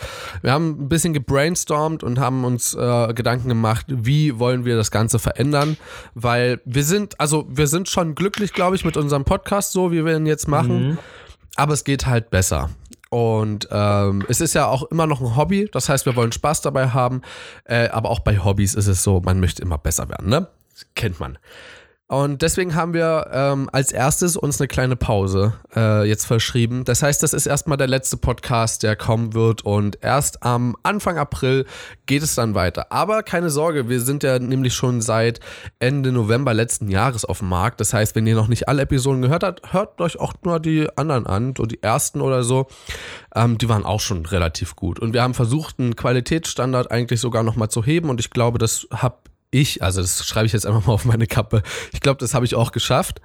Wir 0.42 0.52
haben 0.52 0.82
ein 0.82 0.88
bisschen 0.88 1.12
gebrainstormt 1.12 2.02
und 2.04 2.20
haben 2.20 2.44
uns 2.44 2.74
äh, 2.74 3.12
Gedanken 3.14 3.48
gemacht, 3.48 3.86
wie 3.88 4.38
wollen 4.38 4.64
wir 4.64 4.76
das 4.76 4.90
Ganze 4.90 5.18
verändern, 5.18 5.76
weil 6.14 6.60
wir 6.64 6.84
sind, 6.84 7.20
also 7.20 7.46
wir 7.48 7.66
sind 7.66 7.88
schon 7.88 8.14
glücklich, 8.14 8.52
glaube 8.52 8.76
ich, 8.76 8.84
mit 8.84 8.96
unserem 8.96 9.24
Podcast, 9.24 9.72
so 9.72 9.90
wie 9.90 10.04
wir 10.04 10.16
ihn 10.16 10.26
jetzt 10.26 10.46
machen, 10.48 10.90
mhm. 10.90 10.98
aber 11.56 11.72
es 11.72 11.84
geht 11.84 12.06
halt 12.06 12.30
besser. 12.30 12.70
Und 13.10 13.68
ähm, 13.70 14.24
es 14.28 14.40
ist 14.40 14.54
ja 14.54 14.66
auch 14.66 14.82
immer 14.84 15.06
noch 15.06 15.20
ein 15.22 15.34
Hobby, 15.34 15.68
das 15.72 15.88
heißt, 15.88 16.04
wir 16.04 16.14
wollen 16.14 16.30
Spaß 16.30 16.60
dabei 16.60 16.90
haben, 16.90 17.22
äh, 17.64 17.88
aber 17.88 18.10
auch 18.10 18.20
bei 18.20 18.38
Hobbys 18.38 18.74
ist 18.74 18.86
es 18.86 19.02
so, 19.02 19.20
man 19.20 19.40
möchte 19.40 19.62
immer 19.62 19.78
besser 19.78 20.08
werden, 20.08 20.28
ne? 20.28 20.48
Das 20.74 20.86
kennt 20.94 21.18
man. 21.18 21.38
Und 22.10 22.40
deswegen 22.40 22.74
haben 22.74 22.94
wir 22.94 23.28
ähm, 23.32 23.68
als 23.70 23.92
erstes 23.92 24.38
uns 24.38 24.58
eine 24.58 24.66
kleine 24.66 24.96
Pause 24.96 25.52
äh, 25.76 26.08
jetzt 26.08 26.24
verschrieben. 26.24 26.84
Das 26.84 27.02
heißt, 27.02 27.22
das 27.22 27.34
ist 27.34 27.44
erstmal 27.44 27.76
der 27.76 27.86
letzte 27.86 28.16
Podcast, 28.16 28.82
der 28.82 28.96
kommen 28.96 29.34
wird. 29.34 29.60
Und 29.60 29.98
erst 30.00 30.42
am 30.42 30.74
Anfang 30.82 31.18
April 31.18 31.66
geht 32.06 32.22
es 32.22 32.34
dann 32.34 32.54
weiter. 32.54 32.90
Aber 32.92 33.22
keine 33.22 33.50
Sorge, 33.50 33.90
wir 33.90 34.00
sind 34.00 34.22
ja 34.22 34.38
nämlich 34.38 34.72
schon 34.72 35.02
seit 35.02 35.40
Ende 35.80 36.10
November 36.10 36.54
letzten 36.54 36.88
Jahres 36.88 37.26
auf 37.26 37.40
dem 37.40 37.50
Markt. 37.50 37.78
Das 37.78 37.92
heißt, 37.92 38.16
wenn 38.16 38.26
ihr 38.26 38.36
noch 38.36 38.48
nicht 38.48 38.68
alle 38.68 38.82
Episoden 38.82 39.20
gehört 39.20 39.42
habt, 39.42 39.74
hört 39.74 40.00
euch 40.00 40.18
auch 40.18 40.32
nur 40.44 40.60
die 40.60 40.88
anderen 40.96 41.26
an, 41.26 41.52
so 41.58 41.66
die 41.66 41.82
ersten 41.82 42.22
oder 42.22 42.42
so. 42.42 42.68
Ähm, 43.34 43.58
die 43.58 43.68
waren 43.68 43.84
auch 43.84 44.00
schon 44.00 44.24
relativ 44.24 44.76
gut. 44.76 44.98
Und 44.98 45.12
wir 45.12 45.22
haben 45.22 45.34
versucht, 45.34 45.78
einen 45.78 45.94
Qualitätsstandard 45.94 46.90
eigentlich 46.90 47.20
sogar 47.20 47.42
nochmal 47.42 47.68
zu 47.68 47.84
heben. 47.84 48.08
Und 48.08 48.18
ich 48.18 48.30
glaube, 48.30 48.56
das 48.56 48.88
habe 48.94 49.18
ich, 49.50 49.82
also 49.82 50.00
das 50.00 50.24
schreibe 50.26 50.46
ich 50.46 50.52
jetzt 50.52 50.66
einfach 50.66 50.86
mal 50.86 50.92
auf 50.92 51.04
meine 51.04 51.26
Kappe, 51.26 51.62
ich 51.92 52.00
glaube, 52.00 52.18
das 52.18 52.34
habe 52.34 52.44
ich 52.44 52.54
auch 52.54 52.72
geschafft. 52.72 53.20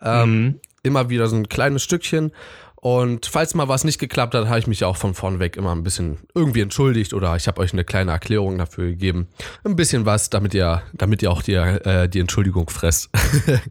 Ähm, 0.00 0.42
mhm. 0.42 0.60
Immer 0.82 1.10
wieder 1.10 1.28
so 1.28 1.36
ein 1.36 1.48
kleines 1.48 1.82
Stückchen. 1.82 2.32
Und 2.80 3.26
falls 3.26 3.54
mal 3.54 3.66
was 3.66 3.82
nicht 3.82 3.98
geklappt 3.98 4.34
hat, 4.34 4.46
habe 4.46 4.60
ich 4.60 4.68
mich 4.68 4.84
auch 4.84 4.96
von 4.96 5.12
vorn 5.12 5.40
weg 5.40 5.56
immer 5.56 5.74
ein 5.74 5.82
bisschen 5.82 6.18
irgendwie 6.34 6.60
entschuldigt 6.60 7.12
oder 7.12 7.34
ich 7.34 7.48
habe 7.48 7.60
euch 7.60 7.72
eine 7.72 7.84
kleine 7.84 8.12
Erklärung 8.12 8.56
dafür 8.56 8.86
gegeben. 8.86 9.26
Ein 9.64 9.74
bisschen 9.74 10.06
was, 10.06 10.30
damit 10.30 10.54
ihr, 10.54 10.82
damit 10.92 11.20
ihr 11.22 11.32
auch 11.32 11.42
die, 11.42 11.54
äh, 11.54 12.08
die 12.08 12.20
Entschuldigung 12.20 12.70
fresst. 12.70 13.10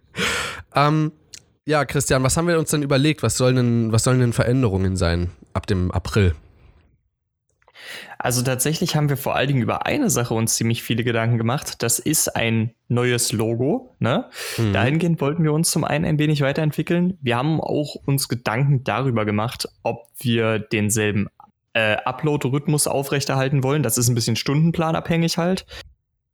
ähm, 0.75 1.13
ja, 1.65 1.85
Christian, 1.85 2.23
was 2.23 2.35
haben 2.35 2.47
wir 2.47 2.59
uns 2.59 2.71
denn 2.71 2.83
überlegt? 2.83 3.23
Was 3.23 3.37
sollen 3.37 3.55
denn, 3.55 3.91
was 3.93 4.03
sollen 4.03 4.19
denn 4.19 4.33
Veränderungen 4.33 4.97
sein 4.97 5.31
ab 5.53 5.67
dem 5.67 5.89
April? 5.91 6.35
Also 8.19 8.41
tatsächlich 8.41 8.95
haben 8.95 9.09
wir 9.09 9.17
vor 9.17 9.35
allen 9.35 9.47
Dingen 9.47 9.61
über 9.61 9.85
eine 9.85 10.09
Sache 10.09 10.33
uns 10.33 10.55
ziemlich 10.55 10.83
viele 10.83 11.03
Gedanken 11.03 11.37
gemacht. 11.37 11.83
Das 11.83 11.99
ist 11.99 12.35
ein 12.35 12.73
neues 12.87 13.31
Logo. 13.31 13.95
Ne? 13.99 14.25
Mhm. 14.57 14.73
Dahingehend 14.73 15.21
wollten 15.21 15.43
wir 15.43 15.53
uns 15.53 15.71
zum 15.71 15.83
einen 15.83 16.05
ein 16.05 16.19
wenig 16.19 16.41
weiterentwickeln. 16.41 17.17
Wir 17.21 17.37
haben 17.37 17.61
auch 17.61 17.95
uns 18.05 18.27
Gedanken 18.27 18.83
darüber 18.83 19.25
gemacht, 19.25 19.67
ob 19.83 20.07
wir 20.19 20.59
denselben 20.59 21.27
äh, 21.73 21.97
Upload-Rhythmus 22.05 22.87
aufrechterhalten 22.87 23.63
wollen. 23.63 23.83
Das 23.83 23.97
ist 23.97 24.09
ein 24.09 24.15
bisschen 24.15 24.35
stundenplanabhängig 24.35 25.37
halt. 25.37 25.65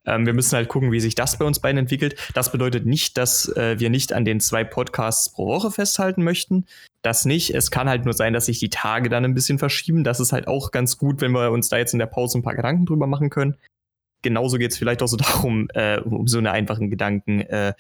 Ähm, 0.06 0.26
wir 0.26 0.34
müssen 0.34 0.56
halt 0.56 0.70
gucken, 0.70 0.92
wie 0.92 1.00
sich 1.00 1.16
das 1.16 1.38
bei 1.38 1.46
uns 1.46 1.60
beiden 1.60 1.78
entwickelt. 1.78 2.16
Das 2.34 2.52
bedeutet 2.52 2.86
nicht, 2.86 3.18
dass 3.18 3.48
äh, 3.56 3.80
wir 3.80 3.90
nicht 3.90 4.14
an 4.14 4.26
den 4.26 4.40
zwei 4.40 4.64
Podcasts 4.64 5.32
pro 5.32 5.48
Woche 5.48 5.72
festhalten 5.72 6.24
möchten. 6.24 6.66
Das 7.04 7.26
nicht. 7.26 7.54
Es 7.54 7.70
kann 7.70 7.90
halt 7.90 8.06
nur 8.06 8.14
sein, 8.14 8.34
dass 8.34 8.46
sich 8.46 8.60
die 8.60 8.70
Tage 8.70 9.10
dann 9.10 9.26
ein 9.26 9.34
bisschen 9.34 9.60
verschieben. 9.60 10.06
Das 10.06 10.22
ist 10.22 10.32
halt 10.32 10.48
auch 10.48 10.72
ganz 10.72 10.98
gut, 10.98 11.20
wenn 11.20 11.34
wir 11.34 11.52
uns 11.52 11.68
da 11.68 11.78
jetzt 11.78 11.92
in 11.92 12.00
der 12.00 12.06
Pause 12.06 12.40
ein 12.40 12.44
paar 12.44 12.56
Gedanken 12.56 12.86
drüber 12.86 13.08
machen 13.08 13.30
können. 13.30 13.56
Genauso 14.22 14.58
geht 14.58 14.72
es 14.72 14.78
vielleicht 14.78 15.04
auch 15.04 15.08
so 15.08 15.18
darum, 15.18 15.68
äh, 15.74 16.00
um 16.00 16.28
so 16.28 16.38
eine 16.38 16.52
einfachen 16.52 16.90
Gedanken, 16.90 17.42
äh, 17.42 17.74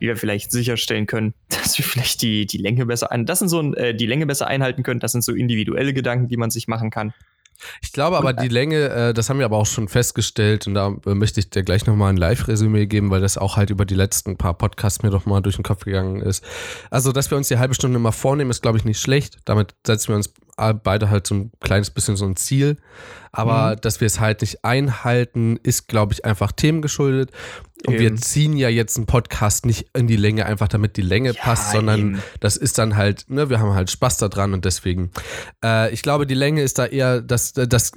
wie 0.00 0.08
wir 0.08 0.16
vielleicht 0.16 0.50
sicherstellen 0.50 1.06
können, 1.06 1.32
dass 1.48 1.78
wir 1.78 1.84
vielleicht 1.84 2.22
die, 2.22 2.44
die 2.44 2.58
Länge 2.58 2.86
besser 2.86 3.12
ein, 3.12 3.24
das 3.24 3.38
sind 3.38 3.48
so 3.48 3.72
äh, 3.74 3.94
die 3.94 4.06
Länge 4.06 4.26
besser 4.26 4.48
einhalten 4.48 4.82
können. 4.82 4.98
Das 4.98 5.12
sind 5.12 5.22
so 5.22 5.32
individuelle 5.32 5.94
Gedanken, 5.94 6.26
die 6.26 6.36
man 6.36 6.50
sich 6.50 6.66
machen 6.66 6.90
kann. 6.90 7.14
Ich 7.82 7.92
glaube 7.92 8.16
aber, 8.16 8.32
die 8.32 8.48
Länge, 8.48 8.88
äh, 8.88 9.14
das 9.14 9.30
haben 9.30 9.38
wir 9.38 9.46
aber 9.46 9.56
auch 9.56 9.66
schon 9.66 9.88
festgestellt 9.88 10.66
und 10.66 10.74
da 10.74 10.94
äh, 11.06 11.14
möchte 11.14 11.40
ich 11.40 11.50
dir 11.50 11.62
gleich 11.62 11.86
nochmal 11.86 12.10
ein 12.10 12.16
Live-Resümee 12.16 12.86
geben, 12.86 13.10
weil 13.10 13.20
das 13.20 13.38
auch 13.38 13.56
halt 13.56 13.70
über 13.70 13.84
die 13.84 13.94
letzten 13.94 14.36
paar 14.36 14.54
Podcasts 14.54 15.02
mir 15.02 15.10
doch 15.10 15.26
mal 15.26 15.40
durch 15.40 15.56
den 15.56 15.64
Kopf 15.64 15.84
gegangen 15.84 16.20
ist. 16.20 16.44
Also, 16.90 17.12
dass 17.12 17.30
wir 17.30 17.38
uns 17.38 17.48
die 17.48 17.58
halbe 17.58 17.74
Stunde 17.74 17.98
mal 17.98 18.12
vornehmen, 18.12 18.50
ist, 18.50 18.62
glaube 18.62 18.78
ich, 18.78 18.84
nicht 18.84 19.00
schlecht. 19.00 19.38
Damit 19.44 19.74
setzen 19.86 20.08
wir 20.08 20.16
uns 20.16 20.32
beide 20.56 21.10
halt 21.10 21.26
so 21.26 21.34
ein 21.34 21.52
kleines 21.60 21.90
bisschen 21.90 22.16
so 22.16 22.24
ein 22.24 22.36
Ziel. 22.36 22.76
Aber 23.32 23.72
mhm. 23.72 23.80
dass 23.82 24.00
wir 24.00 24.06
es 24.06 24.20
halt 24.20 24.40
nicht 24.40 24.64
einhalten, 24.64 25.58
ist, 25.62 25.88
glaube 25.88 26.14
ich, 26.14 26.24
einfach 26.24 26.52
themengeschuldet. 26.52 27.30
Und 27.86 27.94
eben. 27.94 28.02
wir 28.02 28.16
ziehen 28.16 28.56
ja 28.56 28.68
jetzt 28.68 28.96
einen 28.96 29.06
Podcast 29.06 29.66
nicht 29.66 29.88
in 29.94 30.06
die 30.06 30.16
Länge, 30.16 30.46
einfach 30.46 30.68
damit 30.68 30.96
die 30.96 31.02
Länge 31.02 31.32
ja, 31.32 31.40
passt, 31.40 31.72
sondern 31.72 32.00
eben. 32.00 32.22
das 32.40 32.56
ist 32.56 32.78
dann 32.78 32.96
halt, 32.96 33.26
ne, 33.28 33.50
wir 33.50 33.60
haben 33.60 33.74
halt 33.74 33.90
Spaß 33.90 34.16
daran 34.18 34.54
und 34.54 34.64
deswegen, 34.64 35.10
äh, 35.62 35.92
ich 35.92 36.02
glaube, 36.02 36.26
die 36.26 36.34
Länge 36.34 36.62
ist 36.62 36.78
da 36.78 36.86
eher 36.86 37.20
das, 37.20 37.52
das 37.52 37.92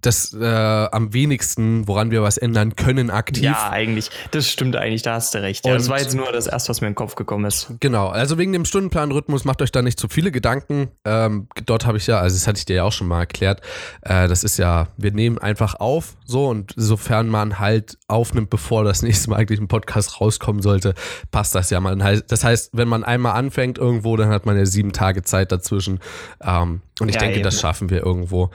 das 0.00 0.32
äh, 0.32 0.44
am 0.44 1.12
wenigsten, 1.12 1.88
woran 1.88 2.12
wir 2.12 2.22
was 2.22 2.38
ändern 2.38 2.76
können, 2.76 3.10
aktiv. 3.10 3.42
Ja, 3.42 3.70
eigentlich. 3.70 4.10
Das 4.30 4.48
stimmt 4.48 4.76
eigentlich, 4.76 5.02
da 5.02 5.14
hast 5.14 5.34
du 5.34 5.42
recht. 5.42 5.66
Ja, 5.66 5.74
das 5.74 5.88
war 5.88 5.98
jetzt 5.98 6.14
nur 6.14 6.30
das 6.30 6.46
erste, 6.46 6.68
was 6.68 6.80
mir 6.80 6.86
in 6.86 6.92
den 6.92 6.96
Kopf 6.96 7.16
gekommen 7.16 7.44
ist. 7.46 7.72
Genau, 7.80 8.06
also 8.08 8.38
wegen 8.38 8.52
dem 8.52 8.64
Stundenplanrhythmus 8.64 9.44
macht 9.44 9.60
euch 9.60 9.72
da 9.72 9.82
nicht 9.82 9.98
zu 9.98 10.08
viele 10.08 10.30
Gedanken. 10.30 10.88
Ähm, 11.04 11.48
dort 11.66 11.84
habe 11.84 11.98
ich 11.98 12.06
ja, 12.06 12.20
also 12.20 12.36
das 12.36 12.46
hatte 12.46 12.58
ich 12.58 12.64
dir 12.64 12.76
ja 12.76 12.84
auch 12.84 12.92
schon 12.92 13.08
mal 13.08 13.20
erklärt, 13.20 13.60
äh, 14.02 14.28
das 14.28 14.44
ist 14.44 14.56
ja, 14.56 14.86
wir 14.96 15.10
nehmen 15.10 15.38
einfach 15.38 15.74
auf, 15.74 16.16
so 16.24 16.46
und 16.46 16.74
sofern 16.76 17.28
man 17.28 17.58
halt 17.58 17.98
aufnimmt, 18.06 18.50
bevor 18.50 18.84
das 18.84 19.02
nächste 19.02 19.30
Mal 19.30 19.36
eigentlich 19.36 19.58
ein 19.58 19.66
Podcast 19.66 20.20
rauskommen 20.20 20.62
sollte, 20.62 20.94
passt 21.32 21.56
das 21.56 21.70
ja 21.70 21.80
mal. 21.80 21.96
Das 22.28 22.44
heißt, 22.44 22.70
wenn 22.72 22.86
man 22.86 23.02
einmal 23.02 23.32
anfängt 23.32 23.78
irgendwo, 23.78 24.16
dann 24.16 24.28
hat 24.28 24.46
man 24.46 24.56
ja 24.56 24.64
sieben 24.64 24.92
Tage 24.92 25.24
Zeit 25.24 25.50
dazwischen. 25.50 25.98
Ähm, 26.40 26.82
und 27.00 27.08
ich 27.08 27.16
ja, 27.16 27.20
denke, 27.20 27.36
eben. 27.36 27.44
das 27.44 27.60
schaffen 27.60 27.90
wir 27.90 28.04
irgendwo. 28.04 28.50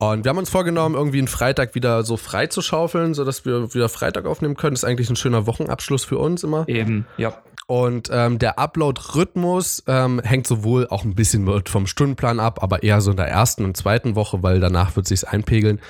Und 0.00 0.24
wir 0.24 0.30
haben 0.30 0.38
uns 0.38 0.50
vorgenommen, 0.50 0.94
irgendwie 0.94 1.18
einen 1.18 1.26
Freitag 1.26 1.74
wieder 1.74 2.04
so 2.04 2.16
frei 2.16 2.46
zu 2.46 2.62
schaufeln, 2.62 3.14
sodass 3.14 3.44
wir 3.44 3.74
wieder 3.74 3.88
Freitag 3.88 4.26
aufnehmen 4.26 4.56
können. 4.56 4.74
Das 4.74 4.84
ist 4.84 4.88
eigentlich 4.88 5.10
ein 5.10 5.16
schöner 5.16 5.46
Wochenabschluss 5.46 6.04
für 6.04 6.18
uns 6.18 6.44
immer. 6.44 6.68
Eben, 6.68 7.06
ja. 7.16 7.42
Und 7.66 8.08
ähm, 8.12 8.38
der 8.38 8.58
Upload-Rhythmus 8.58 9.82
ähm, 9.88 10.20
hängt 10.20 10.46
sowohl 10.46 10.86
auch 10.88 11.04
ein 11.04 11.14
bisschen 11.14 11.62
vom 11.66 11.86
Stundenplan 11.86 12.38
ab, 12.40 12.62
aber 12.62 12.82
eher 12.84 13.00
so 13.00 13.10
in 13.10 13.16
der 13.16 13.28
ersten 13.28 13.64
und 13.64 13.76
zweiten 13.76 14.14
Woche, 14.14 14.42
weil 14.42 14.60
danach 14.60 14.94
wird 14.94 15.06
sich 15.06 15.28
einpegeln. 15.28 15.80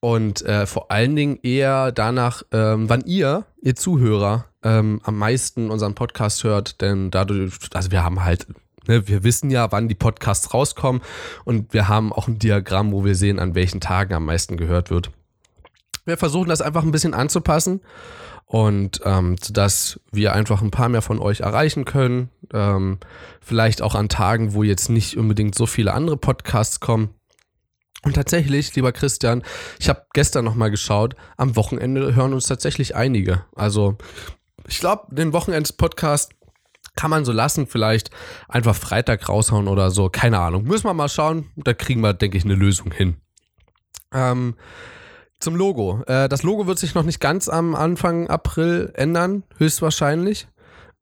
Und 0.00 0.42
äh, 0.42 0.66
vor 0.66 0.90
allen 0.90 1.14
Dingen 1.14 1.38
eher 1.42 1.92
danach, 1.92 2.42
ähm, 2.52 2.88
wann 2.88 3.02
ihr, 3.04 3.44
ihr 3.60 3.76
Zuhörer, 3.76 4.46
ähm, 4.62 5.00
am 5.04 5.18
meisten 5.18 5.70
unseren 5.70 5.94
Podcast 5.94 6.42
hört, 6.42 6.80
denn 6.80 7.10
dadurch, 7.10 7.52
also 7.72 7.90
wir 7.90 8.02
haben 8.02 8.24
halt 8.24 8.46
Ne, 8.86 9.08
wir 9.08 9.24
wissen 9.24 9.50
ja, 9.50 9.70
wann 9.72 9.88
die 9.88 9.94
Podcasts 9.94 10.54
rauskommen 10.54 11.02
und 11.44 11.72
wir 11.72 11.88
haben 11.88 12.12
auch 12.12 12.28
ein 12.28 12.38
Diagramm, 12.38 12.92
wo 12.92 13.04
wir 13.04 13.14
sehen, 13.14 13.38
an 13.38 13.54
welchen 13.54 13.80
Tagen 13.80 14.14
am 14.14 14.26
meisten 14.26 14.56
gehört 14.56 14.90
wird. 14.90 15.10
Wir 16.04 16.16
versuchen 16.16 16.48
das 16.48 16.60
einfach 16.60 16.84
ein 16.84 16.92
bisschen 16.92 17.14
anzupassen 17.14 17.80
und 18.46 19.00
ähm, 19.04 19.36
dass 19.50 20.00
wir 20.12 20.32
einfach 20.32 20.62
ein 20.62 20.70
paar 20.70 20.88
mehr 20.88 21.02
von 21.02 21.18
euch 21.18 21.40
erreichen 21.40 21.84
können. 21.84 22.30
Ähm, 22.52 22.98
vielleicht 23.40 23.82
auch 23.82 23.96
an 23.96 24.08
Tagen, 24.08 24.54
wo 24.54 24.62
jetzt 24.62 24.88
nicht 24.88 25.16
unbedingt 25.16 25.56
so 25.56 25.66
viele 25.66 25.92
andere 25.92 26.16
Podcasts 26.16 26.78
kommen. 26.78 27.10
Und 28.04 28.14
tatsächlich, 28.14 28.72
lieber 28.76 28.92
Christian, 28.92 29.42
ich 29.80 29.88
habe 29.88 30.06
gestern 30.12 30.44
nochmal 30.44 30.70
geschaut, 30.70 31.16
am 31.36 31.56
Wochenende 31.56 32.14
hören 32.14 32.34
uns 32.34 32.46
tatsächlich 32.46 32.94
einige. 32.94 33.44
Also 33.56 33.96
ich 34.68 34.78
glaube, 34.78 35.12
den 35.12 35.32
Wochenends-Podcast 35.32 36.30
kann 36.96 37.10
man 37.10 37.24
so 37.24 37.32
lassen, 37.32 37.66
vielleicht 37.66 38.10
einfach 38.48 38.74
Freitag 38.74 39.28
raushauen 39.28 39.68
oder 39.68 39.90
so. 39.90 40.08
Keine 40.08 40.40
Ahnung. 40.40 40.64
Müssen 40.64 40.84
wir 40.84 40.94
mal 40.94 41.08
schauen. 41.08 41.50
Da 41.56 41.74
kriegen 41.74 42.00
wir, 42.00 42.14
denke 42.14 42.36
ich, 42.36 42.44
eine 42.44 42.54
Lösung 42.54 42.90
hin. 42.90 43.16
Ähm, 44.12 44.54
zum 45.38 45.54
Logo. 45.56 46.02
Äh, 46.06 46.28
das 46.28 46.42
Logo 46.42 46.66
wird 46.66 46.78
sich 46.78 46.94
noch 46.94 47.04
nicht 47.04 47.20
ganz 47.20 47.48
am 47.48 47.74
Anfang 47.74 48.28
April 48.28 48.92
ändern, 48.94 49.44
höchstwahrscheinlich. 49.58 50.48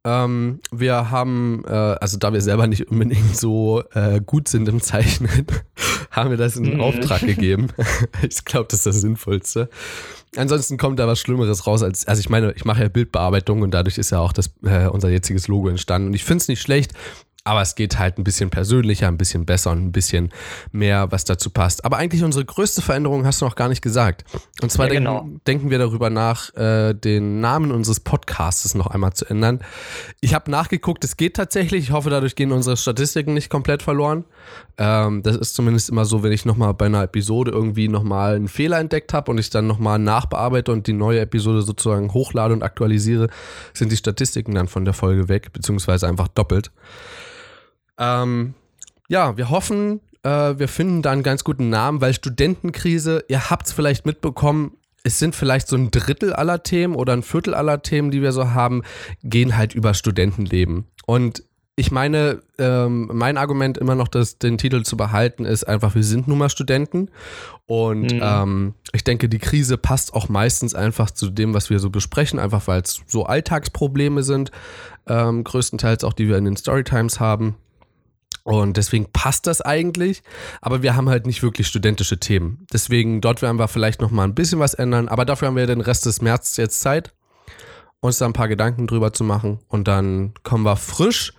Ähm, 0.06 0.60
wir 0.70 1.10
haben, 1.10 1.64
äh, 1.66 1.70
also 1.70 2.18
da 2.18 2.32
wir 2.32 2.42
selber 2.42 2.66
nicht 2.66 2.90
unbedingt 2.90 3.36
so 3.36 3.82
äh, 3.94 4.20
gut 4.20 4.48
sind 4.48 4.68
im 4.68 4.82
Zeichnen, 4.82 5.46
haben 6.10 6.30
wir 6.30 6.36
das 6.36 6.56
in 6.56 6.74
mhm. 6.74 6.80
Auftrag 6.80 7.20
gegeben. 7.20 7.68
ich 8.22 8.44
glaube, 8.44 8.66
das 8.68 8.80
ist 8.80 8.86
das 8.86 9.00
Sinnvollste. 9.00 9.70
Ansonsten 10.36 10.76
kommt 10.78 10.98
da 10.98 11.06
was 11.06 11.20
Schlimmeres 11.20 11.66
raus 11.66 11.82
als, 11.82 12.06
also 12.06 12.20
ich 12.20 12.28
meine, 12.28 12.52
ich 12.52 12.64
mache 12.64 12.82
ja 12.82 12.88
Bildbearbeitung 12.88 13.62
und 13.62 13.72
dadurch 13.72 13.98
ist 13.98 14.10
ja 14.10 14.18
auch 14.18 14.32
das, 14.32 14.50
äh, 14.64 14.86
unser 14.86 15.08
jetziges 15.08 15.48
Logo 15.48 15.68
entstanden. 15.68 16.08
Und 16.08 16.14
ich 16.14 16.24
finde 16.24 16.42
es 16.42 16.48
nicht 16.48 16.60
schlecht, 16.60 16.92
aber 17.44 17.60
es 17.60 17.74
geht 17.74 17.98
halt 17.98 18.16
ein 18.18 18.24
bisschen 18.24 18.48
persönlicher, 18.48 19.06
ein 19.06 19.18
bisschen 19.18 19.44
besser 19.44 19.70
und 19.72 19.84
ein 19.84 19.92
bisschen 19.92 20.30
mehr, 20.72 21.12
was 21.12 21.24
dazu 21.24 21.50
passt. 21.50 21.84
Aber 21.84 21.98
eigentlich 21.98 22.24
unsere 22.24 22.46
größte 22.46 22.80
Veränderung 22.80 23.26
hast 23.26 23.42
du 23.42 23.44
noch 23.44 23.54
gar 23.54 23.68
nicht 23.68 23.82
gesagt. 23.82 24.24
Und 24.62 24.72
zwar 24.72 24.86
ja, 24.86 24.94
genau. 24.94 25.20
denken, 25.20 25.40
denken, 25.46 25.70
wir 25.70 25.78
darüber 25.78 26.08
nach, 26.08 26.54
äh, 26.54 26.94
den 26.94 27.40
Namen 27.40 27.70
unseres 27.70 28.00
Podcasts 28.00 28.74
noch 28.74 28.86
einmal 28.86 29.12
zu 29.12 29.26
ändern. 29.26 29.60
Ich 30.22 30.32
habe 30.32 30.50
nachgeguckt, 30.50 31.04
es 31.04 31.18
geht 31.18 31.36
tatsächlich. 31.36 31.84
Ich 31.84 31.90
hoffe, 31.90 32.08
dadurch 32.08 32.34
gehen 32.34 32.50
unsere 32.50 32.78
Statistiken 32.78 33.34
nicht 33.34 33.50
komplett 33.50 33.82
verloren. 33.82 34.24
Ähm, 34.78 35.22
das 35.22 35.36
ist 35.36 35.54
zumindest 35.54 35.90
immer 35.90 36.06
so, 36.06 36.22
wenn 36.22 36.32
ich 36.32 36.46
nochmal 36.46 36.72
bei 36.72 36.86
einer 36.86 37.02
Episode 37.02 37.50
irgendwie 37.50 37.88
nochmal 37.88 38.36
einen 38.36 38.48
Fehler 38.48 38.78
entdeckt 38.78 39.12
habe 39.12 39.30
und 39.30 39.36
ich 39.36 39.50
dann 39.50 39.66
nochmal 39.66 39.98
nachbearbeite 39.98 40.72
und 40.72 40.86
die 40.86 40.94
neue 40.94 41.20
Episode 41.20 41.60
sozusagen 41.60 42.14
hochlade 42.14 42.54
und 42.54 42.62
aktualisiere, 42.62 43.28
sind 43.74 43.92
die 43.92 43.98
Statistiken 43.98 44.54
dann 44.54 44.66
von 44.66 44.86
der 44.86 44.94
Folge 44.94 45.28
weg, 45.28 45.52
beziehungsweise 45.52 46.08
einfach 46.08 46.28
doppelt. 46.28 46.70
Ähm, 47.98 48.54
ja, 49.08 49.36
wir 49.36 49.50
hoffen, 49.50 50.00
äh, 50.22 50.58
wir 50.58 50.68
finden 50.68 51.02
da 51.02 51.12
einen 51.12 51.22
ganz 51.22 51.44
guten 51.44 51.68
Namen, 51.68 52.00
weil 52.00 52.14
Studentenkrise, 52.14 53.24
ihr 53.28 53.50
habt 53.50 53.66
es 53.66 53.72
vielleicht 53.72 54.06
mitbekommen, 54.06 54.76
es 55.04 55.18
sind 55.18 55.36
vielleicht 55.36 55.68
so 55.68 55.76
ein 55.76 55.90
Drittel 55.90 56.32
aller 56.32 56.62
Themen 56.62 56.94
oder 56.94 57.12
ein 57.12 57.22
Viertel 57.22 57.54
aller 57.54 57.82
Themen, 57.82 58.10
die 58.10 58.22
wir 58.22 58.32
so 58.32 58.52
haben, 58.52 58.82
gehen 59.22 59.56
halt 59.56 59.74
über 59.74 59.92
Studentenleben. 59.92 60.86
Und 61.06 61.44
ich 61.76 61.90
meine, 61.90 62.40
ähm, 62.58 63.10
mein 63.12 63.36
Argument 63.36 63.78
immer 63.78 63.96
noch, 63.96 64.08
das, 64.08 64.38
den 64.38 64.58
Titel 64.58 64.82
zu 64.84 64.96
behalten, 64.96 65.44
ist 65.44 65.64
einfach, 65.64 65.94
wir 65.94 66.04
sind 66.04 66.28
nun 66.28 66.38
mal 66.38 66.48
Studenten. 66.48 67.10
Und 67.66 68.12
mhm. 68.12 68.20
ähm, 68.22 68.74
ich 68.92 69.02
denke, 69.02 69.28
die 69.28 69.40
Krise 69.40 69.76
passt 69.76 70.14
auch 70.14 70.28
meistens 70.28 70.74
einfach 70.74 71.10
zu 71.10 71.30
dem, 71.30 71.52
was 71.52 71.70
wir 71.70 71.80
so 71.80 71.90
besprechen, 71.90 72.38
einfach 72.38 72.66
weil 72.68 72.80
es 72.82 73.02
so 73.06 73.24
Alltagsprobleme 73.24 74.22
sind, 74.22 74.52
ähm, 75.08 75.42
größtenteils 75.42 76.04
auch, 76.04 76.12
die 76.12 76.28
wir 76.28 76.38
in 76.38 76.44
den 76.44 76.56
Storytimes 76.56 77.18
haben. 77.18 77.56
Und 78.44 78.76
deswegen 78.76 79.10
passt 79.10 79.46
das 79.46 79.62
eigentlich, 79.62 80.22
aber 80.60 80.82
wir 80.82 80.94
haben 80.94 81.08
halt 81.08 81.26
nicht 81.26 81.42
wirklich 81.42 81.66
studentische 81.66 82.20
Themen. 82.20 82.66
Deswegen 82.72 83.22
dort 83.22 83.40
werden 83.40 83.58
wir 83.58 83.68
vielleicht 83.68 84.02
noch 84.02 84.10
mal 84.10 84.24
ein 84.24 84.34
bisschen 84.34 84.58
was 84.58 84.74
ändern, 84.74 85.08
aber 85.08 85.24
dafür 85.24 85.48
haben 85.48 85.56
wir 85.56 85.66
den 85.66 85.80
Rest 85.80 86.04
des 86.04 86.20
März 86.20 86.58
jetzt 86.58 86.82
Zeit, 86.82 87.14
uns 88.00 88.18
da 88.18 88.26
ein 88.26 88.34
paar 88.34 88.48
Gedanken 88.48 88.86
drüber 88.86 89.14
zu 89.14 89.24
machen 89.24 89.60
und 89.68 89.88
dann 89.88 90.34
kommen 90.42 90.64
wir 90.64 90.76
frisch, 90.76 91.32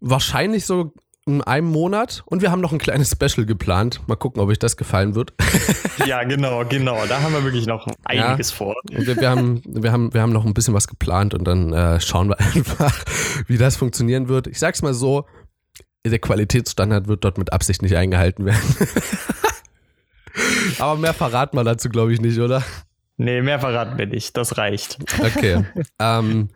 wahrscheinlich 0.00 0.66
so 0.66 0.92
in 1.28 1.42
einem 1.42 1.68
Monat 1.68 2.22
und 2.26 2.40
wir 2.40 2.50
haben 2.50 2.60
noch 2.60 2.72
ein 2.72 2.78
kleines 2.78 3.10
Special 3.10 3.46
geplant. 3.46 4.00
Mal 4.06 4.16
gucken, 4.16 4.40
ob 4.40 4.48
euch 4.48 4.58
das 4.58 4.76
gefallen 4.78 5.14
wird. 5.14 5.34
ja, 6.06 6.24
genau, 6.24 6.64
genau. 6.64 7.04
Da 7.06 7.20
haben 7.20 7.34
wir 7.34 7.44
wirklich 7.44 7.66
noch 7.66 7.86
einiges 8.04 8.50
ja, 8.50 8.56
vor. 8.56 8.76
Wir, 8.90 9.16
wir, 9.16 9.30
haben, 9.30 9.62
wir, 9.66 9.92
haben, 9.92 10.12
wir 10.14 10.22
haben 10.22 10.32
noch 10.32 10.46
ein 10.46 10.54
bisschen 10.54 10.72
was 10.72 10.88
geplant 10.88 11.34
und 11.34 11.44
dann 11.44 11.72
äh, 11.72 12.00
schauen 12.00 12.28
wir 12.28 12.40
einfach, 12.54 13.04
wie 13.46 13.58
das 13.58 13.76
funktionieren 13.76 14.28
wird. 14.28 14.46
Ich 14.46 14.58
sag's 14.58 14.80
mal 14.80 14.94
so, 14.94 15.26
der 16.06 16.18
Qualitätsstandard 16.18 17.08
wird 17.08 17.24
dort 17.24 17.38
mit 17.38 17.52
Absicht 17.52 17.82
nicht 17.82 17.96
eingehalten 17.96 18.44
werden. 18.44 18.58
Aber 20.78 20.96
mehr 20.96 21.14
verraten 21.14 21.56
wir 21.56 21.64
dazu, 21.64 21.88
glaube 21.88 22.12
ich, 22.12 22.20
nicht, 22.20 22.38
oder? 22.38 22.62
Nee, 23.16 23.42
mehr 23.42 23.58
verraten 23.58 23.98
wir 23.98 24.06
nicht. 24.06 24.36
Das 24.36 24.58
reicht. 24.58 24.98
Okay. 25.20 25.64
ähm, 25.98 26.50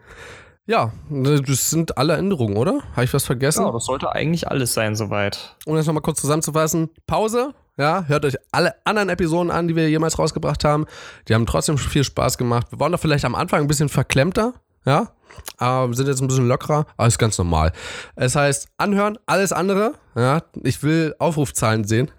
ja, 0.65 0.93
das 1.11 1.71
sind 1.71 1.99
alle 1.99 2.17
Änderungen, 2.17 2.57
oder? 2.57 2.83
Habe 2.93 3.05
ich 3.05 3.13
was 3.13 3.27
vergessen? 3.27 3.65
Ja, 3.65 3.73
das 3.73 3.85
sollte 3.85 4.13
eigentlich 4.13 4.49
alles 4.49 4.75
sein, 4.75 4.95
soweit. 4.95 5.57
Um 5.67 5.75
das 5.75 5.87
nochmal 5.87 6.03
kurz 6.03 6.21
zusammenzufassen: 6.21 6.91
Pause. 7.07 7.55
Ja, 7.79 8.05
hört 8.07 8.25
euch 8.25 8.37
alle 8.53 8.75
anderen 8.85 9.09
Episoden 9.09 9.51
an, 9.51 9.67
die 9.67 9.75
wir 9.75 9.89
jemals 9.89 10.19
rausgebracht 10.19 10.63
haben. 10.63 10.87
Die 11.27 11.35
haben 11.35 11.47
trotzdem 11.47 11.79
viel 11.79 12.05
Spaß 12.05 12.39
gemacht. 12.39 12.71
Wir 12.71 12.79
waren 12.79 12.93
da 12.93 12.99
vielleicht 12.99 13.25
am 13.25 13.35
Anfang 13.35 13.63
ein 13.63 13.67
bisschen 13.67 13.89
verklemmter. 13.89 14.55
Ja, 14.85 15.13
aber 15.59 15.93
sind 15.95 16.09
jetzt 16.09 16.21
ein 16.21 16.29
bisschen 16.29 16.49
lockerer, 16.49 16.87
aber 16.97 17.07
ist 17.07 17.19
ganz 17.19 17.39
normal. 17.39 17.73
Es 18.17 18.37
heißt, 18.37 18.69
anhören, 18.77 19.19
alles 19.27 19.53
andere. 19.53 19.95
Ja, 20.15 20.43
ich 20.63 20.83
will 20.83 21.15
Aufrufzahlen 21.19 21.85
sehen. 21.85 22.11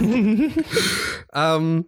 ähm, 1.34 1.86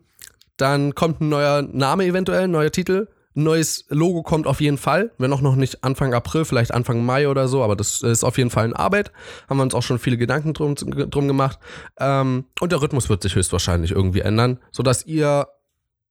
dann 0.57 0.95
kommt 0.95 1.21
ein 1.21 1.29
neuer 1.29 1.63
Name 1.63 2.05
eventuell, 2.05 2.45
ein 2.45 2.51
neuer 2.51 2.71
Titel. 2.71 3.09
Ein 3.37 3.43
neues 3.43 3.85
Logo 3.91 4.23
kommt 4.23 4.47
auf 4.47 4.63
jeden 4.63 4.79
Fall. 4.79 5.13
Wenn 5.19 5.33
auch 5.33 5.43
noch 5.43 5.57
nicht 5.57 5.85
Anfang 5.85 6.15
April, 6.15 6.47
vielleicht 6.47 6.73
Anfang 6.73 7.05
Mai 7.05 7.29
oder 7.29 7.49
so, 7.49 7.63
aber 7.63 7.77
das 7.77 8.01
ist 8.01 8.25
auf 8.25 8.39
jeden 8.39 8.49
Fall 8.49 8.65
in 8.65 8.73
Arbeit. 8.73 9.13
Haben 9.49 9.59
wir 9.59 9.63
uns 9.63 9.75
auch 9.75 9.83
schon 9.83 9.99
viele 9.99 10.17
Gedanken 10.17 10.55
drum, 10.55 10.75
drum 10.75 11.29
gemacht. 11.29 11.59
Ähm, 11.99 12.47
und 12.61 12.73
der 12.73 12.81
Rhythmus 12.81 13.11
wird 13.11 13.23
sich 13.23 13.35
höchstwahrscheinlich 13.35 13.91
irgendwie 13.91 14.21
ändern, 14.21 14.59
sodass 14.73 15.05
ihr 15.05 15.49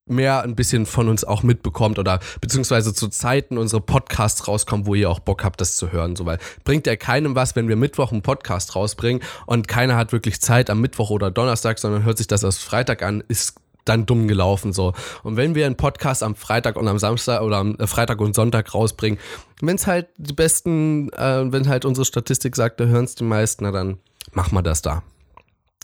mehr 0.08 0.44
ein 0.44 0.56
bisschen 0.56 0.86
von 0.86 1.10
uns 1.10 1.24
auch 1.24 1.42
mitbekommt 1.42 1.98
oder 1.98 2.20
beziehungsweise 2.40 2.94
zu 2.94 3.08
Zeiten 3.08 3.58
unsere 3.58 3.82
Podcasts 3.82 4.48
rauskommen, 4.48 4.86
wo 4.86 4.94
ihr 4.94 5.10
auch 5.10 5.20
Bock 5.20 5.44
habt, 5.44 5.60
das 5.62 5.78
zu 5.78 5.92
hören. 5.92 6.16
So, 6.16 6.26
weil 6.26 6.38
bringt 6.64 6.86
ja 6.86 6.96
keinem 6.96 7.36
was, 7.36 7.56
wenn 7.56 7.68
wir 7.68 7.76
Mittwoch 7.76 8.12
einen 8.12 8.22
Podcast 8.22 8.76
rausbringen 8.76 9.24
und 9.48 9.68
keiner 9.68 9.96
hat 9.98 10.12
wirklich 10.12 10.42
Zeit 10.42 10.70
am 10.70 10.80
Mittwoch 10.80 11.10
oder 11.10 11.32
Donnerstag, 11.32 11.80
sondern 11.80 12.04
hört 12.04 12.20
sich 12.20 12.28
das 12.28 12.44
erst 12.44 12.64
Freitag 12.64 13.02
an, 13.02 13.24
ist 13.28 13.56
dann 13.84 14.06
dumm 14.06 14.28
gelaufen 14.28 14.74
so. 14.74 14.94
Und 15.24 15.38
wenn 15.38 15.56
wir 15.56 15.66
einen 15.66 15.76
Podcast 15.76 16.24
am 16.24 16.36
Freitag 16.36 16.76
und 16.76 16.88
am 16.88 17.00
Samstag 17.00 17.42
oder 17.42 17.58
am 17.58 17.76
äh, 17.76 17.88
Freitag 17.88 18.20
und 18.20 18.36
Sonntag 18.36 18.74
rausbringen, 18.74 19.20
wenn 19.62 19.76
es 19.76 19.88
halt 19.88 20.08
die 20.18 20.34
besten, 20.34 21.10
äh, 21.14 21.52
wenn 21.52 21.68
halt 21.68 21.86
unsere 21.86 22.06
Statistik 22.06 22.56
sagt, 22.56 22.80
da 22.80 22.86
hören 22.86 23.06
es 23.06 23.16
die 23.16 23.24
meisten, 23.24 23.64
na 23.64 23.72
dann 23.72 24.00
machen 24.34 24.56
wir 24.56 24.64
das 24.64 24.82
da. 24.82 25.04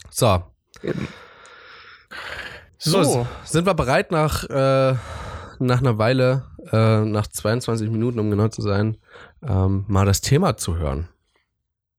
So. 0.10 0.44
Eben. 0.84 1.08
So, 2.84 3.04
so 3.04 3.28
sind 3.44 3.68
wir 3.68 3.76
bereit 3.76 4.12
nach, 4.12 4.44
äh, 4.50 4.96
nach 5.60 5.80
einer 5.80 6.00
Weile, 6.00 6.46
äh, 6.72 7.02
nach 7.02 7.28
22 7.28 7.92
Minuten, 7.92 8.20
um 8.20 8.32
genau 8.32 8.48
zu 8.48 8.64
sein, 8.64 8.98
ähm, 9.48 9.86
mal 9.88 10.08
das 10.08 10.22
Thema 10.22 10.58
zu 10.58 10.78
hören. 10.78 11.08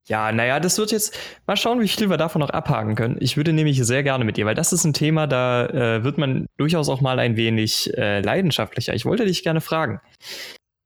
Ja, 0.07 0.33
naja, 0.33 0.59
das 0.59 0.79
wird 0.79 0.91
jetzt, 0.91 1.17
mal 1.47 1.57
schauen, 1.57 1.81
wie 1.81 1.87
viel 1.87 2.11
wir 2.11 2.17
davon 2.17 2.41
noch 2.41 2.51
abhaken 2.51 2.97
können. 2.97 3.17
Ich 3.21 3.37
würde 3.37 3.53
nämlich 3.53 3.81
sehr 3.87 4.03
gerne 4.03 4.25
mit 4.25 4.37
dir, 4.37 4.45
weil 4.45 4.57
das 4.57 4.73
ist 4.73 4.83
ein 4.83 4.93
Thema, 4.93 5.29
da 5.29 5.67
äh, 5.67 6.03
wird 6.03 6.19
man 6.19 6.47
durchaus 6.57 6.89
auch 6.89 7.01
mal 7.01 7.21
ein 7.21 7.37
wenig 7.37 7.97
äh, 7.97 8.21
leidenschaftlicher. 8.21 8.93
Ich 8.93 9.05
wollte 9.05 9.25
dich 9.25 9.45
gerne 9.45 9.61
fragen, 9.61 10.01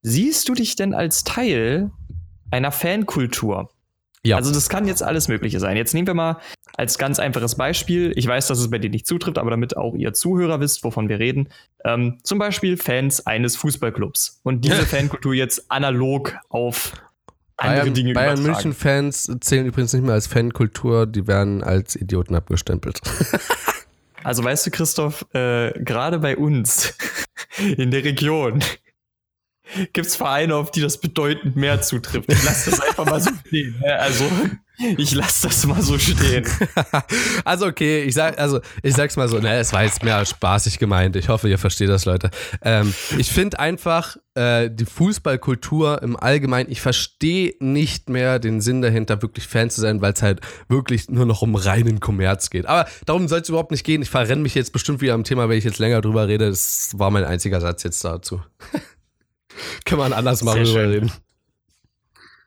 siehst 0.03 0.51
du 0.51 0.55
dich 0.55 0.77
denn 0.77 0.93
als 0.93 1.25
Teil 1.25 1.91
einer 2.51 2.71
Fankultur? 2.71 3.71
Ja. 4.27 4.37
Also 4.37 4.53
das 4.53 4.69
kann 4.69 4.87
jetzt 4.87 5.03
alles 5.03 5.29
Mögliche 5.29 5.61
sein. 5.61 5.77
Jetzt 5.77 5.95
nehmen 5.95 6.07
wir 6.07 6.15
mal 6.15 6.39
als 6.77 6.99
ganz 6.99 7.19
einfaches 7.19 7.55
Beispiel, 7.55 8.13
ich 8.17 8.27
weiß, 8.27 8.49
dass 8.49 8.59
es 8.59 8.71
bei 8.71 8.79
dir 8.79 8.91
nicht 8.91 9.07
zutrifft, 9.07 9.39
aber 9.39 9.51
damit 9.51 9.77
auch 9.77 9.95
ihr 9.95 10.13
Zuhörer 10.13 10.61
wisst, 10.61 10.85
wovon 10.85 11.09
wir 11.09 11.19
reden, 11.19 11.49
ähm, 11.85 12.19
zum 12.23 12.39
Beispiel 12.39 12.77
Fans 12.77 13.27
eines 13.27 13.57
Fußballclubs 13.57 14.41
und 14.43 14.65
diese 14.65 14.83
Fankultur 14.87 15.33
jetzt 15.35 15.71
analog 15.71 16.35
auf 16.49 16.93
andere 17.57 17.85
Bayern, 17.85 17.95
Dinge 17.95 18.13
Bayern 18.13 18.43
München 18.43 18.73
Fans 18.75 19.31
zählen 19.41 19.67
übrigens 19.67 19.95
nicht 19.95 20.05
mehr 20.05 20.13
als 20.15 20.27
Fankultur, 20.27 21.07
die 21.07 21.27
werden 21.27 21.63
als 21.63 21.97
Idioten 21.97 22.35
abgestempelt. 22.35 23.01
Also 24.27 24.43
weißt 24.43 24.67
du, 24.67 24.73
Christoph, 24.73 25.25
äh, 25.35 25.71
gerade 25.85 26.19
bei 26.19 26.37
uns 26.37 26.97
in 27.77 27.93
der 27.93 28.03
Region 28.03 28.59
gibt 29.93 30.07
es 30.07 30.17
Vereine, 30.17 30.57
auf 30.57 30.71
die 30.71 30.81
das 30.81 30.99
bedeutend 30.99 31.57
mehr 31.57 31.81
zutrifft. 31.83 32.31
Ich 32.33 32.43
lasse 32.45 32.71
das 32.71 32.81
einfach 32.81 33.07
mal 33.07 33.21
so 33.21 33.31
stehen. 33.47 33.83
Also 33.99 34.25
ich 34.79 35.15
lasse 35.15 35.49
das 35.49 35.67
mal 35.67 35.81
so 35.81 35.99
stehen. 35.99 36.47
also 37.45 37.67
okay, 37.67 38.03
ich 38.03 38.15
sag, 38.15 38.39
also 38.39 38.61
ich 38.83 38.95
sag's 38.95 39.17
mal 39.17 39.27
so, 39.29 39.39
ne, 39.39 39.57
es 39.57 39.73
war 39.73 39.85
jetzt 39.85 40.03
mehr 40.03 40.25
spaßig 40.25 40.79
gemeint. 40.79 41.17
Ich 41.17 41.29
hoffe, 41.29 41.49
ihr 41.49 41.59
versteht 41.59 41.89
das, 41.89 42.05
Leute. 42.05 42.31
Ähm, 42.63 42.93
ich 43.17 43.31
finde 43.31 43.59
einfach 43.59 44.17
äh, 44.35 44.69
die 44.71 44.85
Fußballkultur 44.85 46.03
im 46.03 46.17
Allgemeinen, 46.17 46.71
ich 46.71 46.83
verstehe 46.83 47.55
nicht 47.59 48.11
mehr 48.11 48.39
den 48.39 48.61
Sinn 48.61 48.83
dahinter, 48.83 49.23
wirklich 49.23 49.47
Fan 49.47 49.71
zu 49.71 49.81
sein, 49.81 50.03
weil 50.03 50.13
es 50.13 50.21
halt 50.21 50.41
wirklich 50.69 51.09
nur 51.09 51.25
noch 51.25 51.41
um 51.41 51.55
reinen 51.55 52.01
Kommerz 52.01 52.51
geht. 52.51 52.67
Aber 52.67 52.87
darum 53.07 53.29
soll 53.29 53.41
es 53.41 53.49
überhaupt 53.49 53.71
nicht 53.71 53.85
gehen. 53.85 54.03
Ich 54.03 54.11
verrenne 54.11 54.43
mich 54.43 54.55
jetzt 54.55 54.73
bestimmt 54.73 55.01
wieder 55.01 55.15
am 55.15 55.25
Thema, 55.25 55.49
wenn 55.49 55.57
ich 55.57 55.65
jetzt 55.65 55.79
länger 55.79 56.03
drüber 56.03 56.29
rede. 56.29 56.51
Das 56.51 56.91
war 56.95 57.11
mein 57.11 57.25
einziger 57.25 57.63
Satz 57.63 57.83
jetzt 57.83 58.05
dazu. 58.05 58.43
Kann 59.85 59.99
man 59.99 60.13
anders 60.13 60.43
mal 60.43 60.63
drüber 60.63 60.89
reden. 60.89 61.13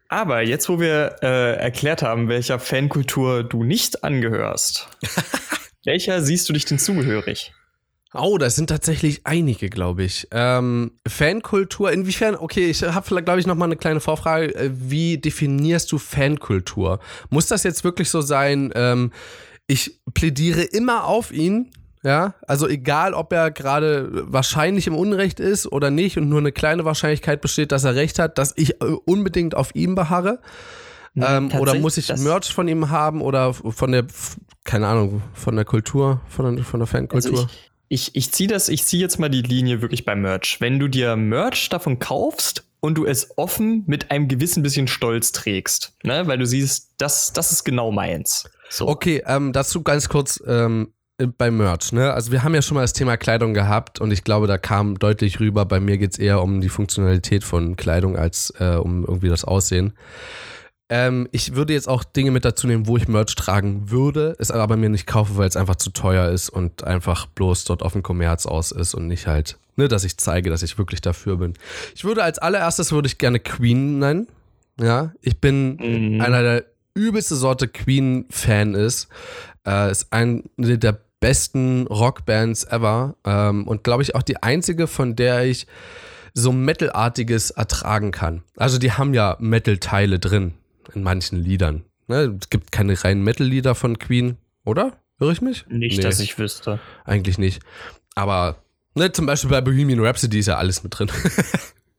Aber 0.09 0.41
jetzt, 0.41 0.69
wo 0.69 0.79
wir 0.79 1.17
äh, 1.21 1.55
erklärt 1.57 2.01
haben, 2.01 2.29
welcher 2.29 2.59
Fankultur 2.59 3.43
du 3.43 3.63
nicht 3.63 4.03
angehörst, 4.03 4.89
welcher 5.85 6.21
siehst 6.21 6.49
du 6.49 6.53
dich 6.53 6.65
denn 6.65 6.79
zugehörig? 6.79 7.53
Oh, 8.13 8.39
das 8.39 8.55
sind 8.55 8.67
tatsächlich 8.67 9.21
einige, 9.25 9.69
glaube 9.69 10.03
ich. 10.03 10.27
Ähm, 10.31 10.93
Fankultur, 11.07 11.91
inwiefern, 11.91 12.35
okay, 12.35 12.67
ich 12.67 12.81
habe, 12.81 13.21
glaube 13.21 13.39
ich, 13.39 13.45
noch 13.45 13.53
mal 13.53 13.65
eine 13.65 13.75
kleine 13.75 13.99
Vorfrage. 13.99 14.55
Äh, 14.55 14.71
wie 14.73 15.19
definierst 15.19 15.91
du 15.91 15.99
Fankultur? 15.99 16.99
Muss 17.29 17.45
das 17.45 17.61
jetzt 17.61 17.83
wirklich 17.83 18.09
so 18.09 18.21
sein, 18.21 18.71
ähm, 18.73 19.11
ich 19.67 20.01
plädiere 20.15 20.63
immer 20.63 21.03
auf 21.05 21.31
ihn, 21.31 21.69
ja, 22.03 22.33
also 22.47 22.67
egal, 22.67 23.13
ob 23.13 23.33
er 23.33 23.51
gerade 23.51 24.09
wahrscheinlich 24.31 24.87
im 24.87 24.95
Unrecht 24.95 25.39
ist 25.39 25.69
oder 25.71 25.91
nicht 25.91 26.17
und 26.17 26.29
nur 26.29 26.39
eine 26.39 26.51
kleine 26.51 26.85
Wahrscheinlichkeit 26.85 27.41
besteht, 27.41 27.71
dass 27.71 27.83
er 27.83 27.95
recht 27.95 28.19
hat, 28.19 28.37
dass 28.37 28.53
ich 28.55 28.81
äh, 28.81 28.85
unbedingt 29.05 29.55
auf 29.55 29.75
ihm 29.75 29.95
beharre. 29.95 30.39
Ähm, 31.15 31.51
oder 31.59 31.75
muss 31.75 31.97
ich 31.97 32.15
Merch 32.17 32.53
von 32.53 32.67
ihm 32.67 32.89
haben 32.89 33.21
oder 33.21 33.53
von 33.53 33.91
der, 33.91 34.05
keine 34.63 34.87
Ahnung, 34.87 35.21
von 35.33 35.55
der 35.55 35.65
Kultur, 35.65 36.21
von 36.29 36.55
der, 36.55 36.63
von 36.63 36.79
der 36.79 36.87
Fankultur? 36.87 37.31
Also 37.31 37.49
ich, 37.89 38.09
ich, 38.09 38.15
ich 38.15 38.31
ziehe 38.31 38.47
das, 38.47 38.69
ich 38.69 38.85
ziehe 38.85 39.01
jetzt 39.01 39.19
mal 39.19 39.29
die 39.29 39.41
Linie 39.41 39.81
wirklich 39.81 40.05
beim 40.05 40.21
Merch. 40.21 40.57
Wenn 40.61 40.79
du 40.79 40.87
dir 40.87 41.15
Merch 41.17 41.69
davon 41.69 41.99
kaufst 41.99 42.63
und 42.79 42.95
du 42.97 43.05
es 43.05 43.31
offen 43.37 43.83
mit 43.87 44.11
einem 44.11 44.27
gewissen 44.27 44.63
bisschen 44.63 44.87
Stolz 44.87 45.31
trägst, 45.31 45.93
ne? 46.03 46.27
weil 46.27 46.37
du 46.37 46.45
siehst, 46.45 46.93
das, 46.97 47.33
das 47.33 47.51
ist 47.51 47.65
genau 47.65 47.91
meins. 47.91 48.49
So. 48.69 48.87
Okay, 48.87 49.23
ähm, 49.25 49.51
dazu 49.51 49.81
ganz 49.81 50.07
kurz 50.07 50.41
ähm, 50.47 50.93
bei 51.37 51.51
Merch. 51.51 51.91
Ne? 51.91 52.13
Also 52.13 52.31
wir 52.31 52.43
haben 52.43 52.55
ja 52.55 52.61
schon 52.61 52.75
mal 52.75 52.81
das 52.81 52.93
Thema 52.93 53.17
Kleidung 53.17 53.53
gehabt 53.53 53.99
und 53.99 54.11
ich 54.11 54.23
glaube, 54.23 54.47
da 54.47 54.57
kam 54.57 54.97
deutlich 54.97 55.39
rüber, 55.39 55.65
bei 55.65 55.79
mir 55.79 55.97
geht 55.97 56.13
es 56.13 56.19
eher 56.19 56.41
um 56.41 56.61
die 56.61 56.69
Funktionalität 56.69 57.43
von 57.43 57.75
Kleidung 57.75 58.15
als 58.15 58.53
äh, 58.59 58.75
um 58.75 59.05
irgendwie 59.05 59.29
das 59.29 59.43
Aussehen. 59.43 59.93
Ähm, 60.91 61.27
ich 61.31 61.55
würde 61.55 61.73
jetzt 61.73 61.87
auch 61.87 62.03
Dinge 62.03 62.31
mit 62.31 62.45
dazu 62.45 62.65
nehmen, 62.65 62.87
wo 62.87 62.97
ich 62.97 63.07
Merch 63.07 63.35
tragen 63.35 63.91
würde, 63.91 64.35
es 64.39 64.49
aber 64.49 64.67
bei 64.67 64.75
mir 64.75 64.89
nicht 64.89 65.05
kaufe, 65.05 65.37
weil 65.37 65.47
es 65.47 65.55
einfach 65.55 65.75
zu 65.75 65.91
teuer 65.91 66.29
ist 66.29 66.49
und 66.49 66.83
einfach 66.83 67.27
bloß 67.27 67.65
dort 67.65 67.83
auf 67.83 67.93
dem 67.93 68.01
Kommerz 68.01 68.45
aus 68.45 68.71
ist 68.71 68.95
und 68.95 69.07
nicht 69.07 69.27
halt, 69.27 69.59
ne, 69.75 69.87
dass 69.87 70.03
ich 70.03 70.17
zeige, 70.17 70.49
dass 70.49 70.63
ich 70.63 70.77
wirklich 70.77 71.01
dafür 71.01 71.37
bin. 71.37 71.53
Ich 71.95 72.05
würde 72.05 72.23
als 72.23 72.39
allererstes 72.39 72.91
würde 72.91 73.07
ich 73.07 73.17
gerne 73.19 73.39
Queen 73.39 73.99
nennen. 73.99 74.27
Ja, 74.79 75.11
ich 75.21 75.39
bin 75.39 75.75
mhm. 75.75 76.21
einer 76.21 76.41
der 76.41 76.65
übelste 76.95 77.35
Sorte 77.35 77.67
Queen-Fan 77.67 78.73
ist. 78.73 79.09
Äh, 79.67 79.91
ist 79.91 80.11
eine 80.11 80.43
der 80.57 80.99
besten 81.19 81.87
Rockbands 81.87 82.65
ever 82.65 83.15
ähm, 83.25 83.67
und 83.67 83.83
glaube 83.83 84.03
ich 84.03 84.15
auch 84.15 84.23
die 84.23 84.41
einzige, 84.41 84.87
von 84.87 85.15
der 85.15 85.45
ich 85.45 85.67
so 86.33 86.51
Metalartiges 86.51 87.51
ertragen 87.51 88.11
kann. 88.11 88.43
Also 88.55 88.77
die 88.77 88.93
haben 88.93 89.13
ja 89.13 89.35
Metal-Teile 89.39 90.19
drin 90.19 90.53
in 90.93 91.03
manchen 91.03 91.43
Liedern. 91.43 91.83
Ne? 92.07 92.37
Es 92.39 92.49
gibt 92.49 92.71
keine 92.71 93.01
reinen 93.03 93.23
Metal-Lieder 93.23 93.75
von 93.75 93.99
Queen, 93.99 94.37
oder? 94.63 94.93
Höre 95.19 95.31
ich 95.31 95.41
mich? 95.41 95.65
Nicht, 95.67 95.97
nee. 95.97 96.03
dass 96.03 96.19
ich 96.19 96.37
wüsste. 96.39 96.79
Eigentlich 97.03 97.37
nicht. 97.37 97.61
Aber 98.15 98.63
ne, 98.95 99.11
zum 99.11 99.25
Beispiel 99.25 99.49
bei 99.49 99.61
Bohemian 99.61 99.99
Rhapsody 99.99 100.39
ist 100.39 100.47
ja 100.47 100.57
alles 100.57 100.83
mit 100.83 100.97
drin. 100.97 101.11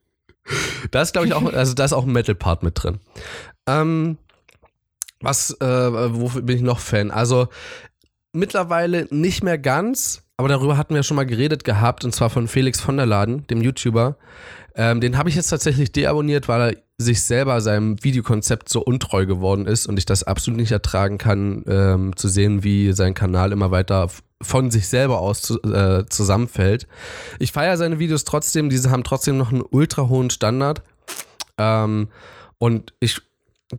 da 0.90 1.02
ist, 1.02 1.12
glaube 1.12 1.26
ich, 1.26 1.34
auch, 1.34 1.52
also 1.52 1.74
da 1.74 1.84
ist 1.84 1.92
auch 1.92 2.06
ein 2.06 2.12
Metal-Part 2.12 2.62
mit 2.62 2.82
drin. 2.82 3.00
Ähm, 3.66 4.16
was, 5.20 5.50
äh, 5.60 5.64
wofür 6.14 6.42
bin 6.42 6.56
ich 6.56 6.62
noch 6.62 6.78
Fan? 6.78 7.10
Also 7.10 7.48
mittlerweile 8.32 9.06
nicht 9.10 9.42
mehr 9.42 9.58
ganz, 9.58 10.22
aber 10.36 10.48
darüber 10.48 10.76
hatten 10.76 10.94
wir 10.94 11.02
schon 11.02 11.16
mal 11.16 11.26
geredet 11.26 11.64
gehabt, 11.64 12.04
und 12.04 12.14
zwar 12.14 12.30
von 12.30 12.48
Felix 12.48 12.80
von 12.80 12.96
der 12.96 13.06
Laden, 13.06 13.46
dem 13.48 13.60
YouTuber. 13.60 14.16
Ähm, 14.74 15.00
den 15.00 15.18
habe 15.18 15.28
ich 15.28 15.34
jetzt 15.34 15.48
tatsächlich 15.48 15.92
deabonniert, 15.92 16.48
weil 16.48 16.70
er 16.70 16.76
sich 16.96 17.22
selber 17.22 17.60
seinem 17.60 18.02
Videokonzept 18.02 18.68
so 18.68 18.80
untreu 18.82 19.26
geworden 19.26 19.66
ist 19.66 19.86
und 19.86 19.98
ich 19.98 20.06
das 20.06 20.22
absolut 20.22 20.60
nicht 20.60 20.70
ertragen 20.70 21.18
kann, 21.18 21.64
ähm, 21.66 22.16
zu 22.16 22.28
sehen, 22.28 22.62
wie 22.62 22.92
sein 22.92 23.14
Kanal 23.14 23.52
immer 23.52 23.70
weiter 23.70 24.08
von 24.42 24.70
sich 24.70 24.88
selber 24.88 25.20
aus 25.20 25.42
zu, 25.42 25.60
äh, 25.62 26.06
zusammenfällt. 26.08 26.86
Ich 27.38 27.52
feiere 27.52 27.76
seine 27.76 27.98
Videos 27.98 28.24
trotzdem, 28.24 28.70
diese 28.70 28.90
haben 28.90 29.04
trotzdem 29.04 29.36
noch 29.36 29.52
einen 29.52 29.62
ultra 29.62 30.08
hohen 30.08 30.30
Standard. 30.30 30.82
Ähm, 31.58 32.08
und 32.58 32.94
ich 33.00 33.20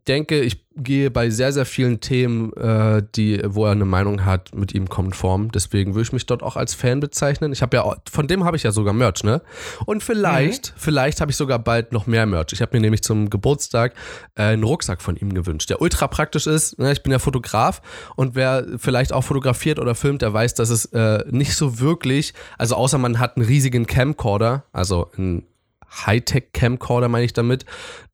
denke, 0.08 0.40
ich 0.40 0.66
gehe 0.76 1.12
bei 1.12 1.30
sehr, 1.30 1.52
sehr 1.52 1.66
vielen 1.66 2.00
Themen, 2.00 2.54
äh, 2.54 3.04
die, 3.16 3.42
wo 3.46 3.66
er 3.66 3.72
eine 3.72 3.86
Meinung 3.86 4.24
hat, 4.24 4.56
mit 4.56 4.74
ihm 4.74 4.88
konform. 4.88 5.52
Deswegen 5.52 5.94
würde 5.94 6.04
ich 6.04 6.14
mich 6.14 6.26
dort 6.26 6.44
auch 6.44 6.56
als 6.56 6.74
Fan 6.74 7.02
bezeichnen. 7.02 7.52
Ich 7.52 7.62
habe 7.62 7.76
ja, 7.76 7.96
von 8.10 8.28
dem 8.28 8.46
habe 8.46 8.56
ich 8.56 8.64
ja 8.64 8.72
sogar 8.72 8.94
Merch, 8.94 9.24
ne? 9.24 9.42
Und 9.86 10.02
vielleicht, 10.02 10.72
mhm. 10.72 10.80
vielleicht 10.80 11.20
habe 11.20 11.32
ich 11.32 11.38
sogar 11.38 11.60
bald 11.60 11.92
noch 11.92 12.08
mehr 12.08 12.26
Merch. 12.26 12.54
Ich 12.54 12.62
habe 12.62 12.78
mir 12.78 12.82
nämlich 12.82 13.04
zum 13.04 13.30
Geburtstag 13.30 13.94
äh, 14.36 14.44
einen 14.44 14.64
Rucksack 14.64 15.02
von 15.02 15.18
ihm 15.18 15.34
gewünscht, 15.34 15.70
der 15.70 15.82
ultra 15.82 16.08
praktisch 16.08 16.48
ist. 16.48 16.80
Ne? 16.80 16.94
Ich 16.94 17.04
bin 17.04 17.12
ja 17.12 17.20
Fotograf 17.20 17.82
und 18.16 18.36
wer 18.36 18.66
vielleicht 18.78 19.12
auch 19.12 19.24
fotografiert 19.24 19.78
oder 19.78 19.94
filmt, 19.94 20.22
der 20.22 20.34
weiß, 20.34 20.54
dass 20.54 20.70
es 20.70 20.86
äh, 20.86 21.26
nicht 21.30 21.56
so 21.56 21.80
wirklich, 21.80 22.34
also 22.58 22.76
außer 22.76 22.98
man 22.98 23.20
hat 23.20 23.36
einen 23.36 23.46
riesigen 23.46 23.88
Camcorder, 23.88 24.64
also 24.72 25.12
ein 25.18 25.44
Hightech-Camcorder, 25.92 27.10
meine 27.10 27.26
ich 27.26 27.34
damit, 27.34 27.66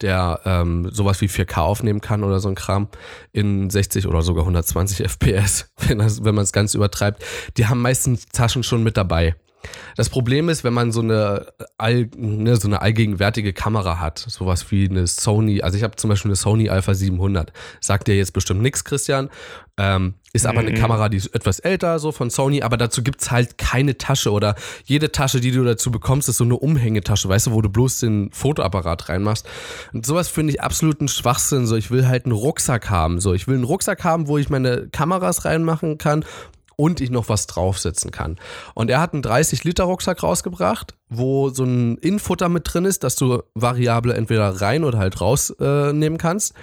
der 0.02 0.42
ähm, 0.46 0.90
sowas 0.92 1.22
wie 1.22 1.28
4K 1.28 1.62
aufnehmen 1.62 2.02
kann 2.02 2.24
oder 2.24 2.40
so 2.40 2.50
ein 2.50 2.56
Kram 2.56 2.88
in 3.32 3.70
60 3.70 4.08
oder 4.08 4.22
sogar 4.22 4.44
120 4.44 5.06
FPS, 5.08 5.72
wenn, 5.88 6.00
wenn 6.00 6.36
man 6.36 6.44
es 6.44 6.52
ganz 6.52 6.74
übertreibt. 6.74 7.24
Die 7.58 7.68
haben 7.68 7.82
meistens 7.82 8.26
Taschen 8.28 8.63
schon 8.63 8.84
mit 8.84 8.98
dabei. 8.98 9.36
Das 9.95 10.10
Problem 10.10 10.49
ist, 10.49 10.63
wenn 10.63 10.73
man 10.73 10.91
so 10.91 11.01
eine, 11.01 11.47
all, 11.77 12.10
ne, 12.15 12.56
so 12.56 12.67
eine 12.67 12.82
allgegenwärtige 12.82 13.53
Kamera 13.53 13.99
hat, 13.99 14.19
sowas 14.19 14.69
wie 14.71 14.89
eine 14.89 15.08
Sony, 15.08 15.62
also 15.62 15.77
ich 15.77 15.84
habe 15.84 15.95
zum 15.95 16.10
Beispiel 16.10 16.30
eine 16.30 16.36
Sony 16.36 16.69
Alpha 16.69 16.93
700, 16.93 17.51
sagt 17.82 18.08
dir 18.08 18.15
jetzt 18.15 18.34
bestimmt 18.34 18.62
nichts, 18.62 18.84
Christian, 18.84 19.30
ähm, 19.80 20.15
ist 20.34 20.45
aber 20.45 20.60
eine 20.60 20.71
mhm. 20.71 20.75
Kamera, 20.75 21.10
die 21.10 21.17
ist 21.17 21.27
etwas 21.27 21.60
älter, 21.60 21.99
so 21.99 22.12
von 22.12 22.30
Sony, 22.30 22.62
aber 22.62 22.77
dazu 22.77 23.03
gibt 23.03 23.21
es 23.21 23.32
halt 23.32 23.58
keine 23.58 23.97
Tasche 23.97 24.32
oder 24.32 24.56
jede 24.86 25.12
Tasche, 25.12 25.39
die 25.39 25.51
du 25.51 25.63
dazu 25.63 25.91
bekommst, 25.91 26.30
ist 26.30 26.38
so 26.38 26.43
eine 26.43 26.58
Umhängetasche, 26.58 27.30
weißt 27.30 27.47
du, 27.47 27.51
wo 27.51 27.62
du 27.62 27.69
bloß 27.69 27.99
den 27.99 28.32
Fotoapparat 28.32 29.10
reinmachst. 29.10 29.47
Und 29.93 30.06
sowas 30.06 30.30
finde 30.30 30.53
ich 30.53 30.62
absoluten 30.62 31.08
Schwachsinn. 31.08 31.65
So, 31.67 31.75
ich 31.75 31.91
will 31.91 32.08
halt 32.08 32.25
einen 32.25 32.34
Rucksack 32.34 32.89
haben. 32.89 33.19
So, 33.19 33.34
ich 33.34 33.47
will 33.47 33.56
einen 33.56 33.63
Rucksack 33.63 34.03
haben, 34.03 34.27
wo 34.27 34.38
ich 34.38 34.49
meine 34.49 34.88
Kameras 34.89 35.45
reinmachen 35.45 35.97
kann 35.97 36.25
und 36.78 37.02
ich 37.02 37.10
noch 37.10 37.28
was 37.28 37.48
draufsetzen 37.48 38.12
kann. 38.12 38.38
Und 38.74 38.90
er 38.90 39.02
hat 39.02 39.13
einen 39.13 39.24
30-Liter-Rucksack 39.24 40.24
rausgebracht, 40.24 40.96
wo 41.10 41.50
so 41.50 41.66
ein 41.66 41.98
Infutter 41.98 42.48
mit 42.48 42.72
drin 42.72 42.86
ist, 42.86 43.04
dass 43.04 43.16
du 43.16 43.44
Variable 43.56 44.13
entweder 44.13 44.62
rein 44.62 44.86
oder 44.86 45.00
halt 45.00 45.20
rausnehmen 45.20 46.16
äh, 46.16 46.18
kannst. 46.18 46.54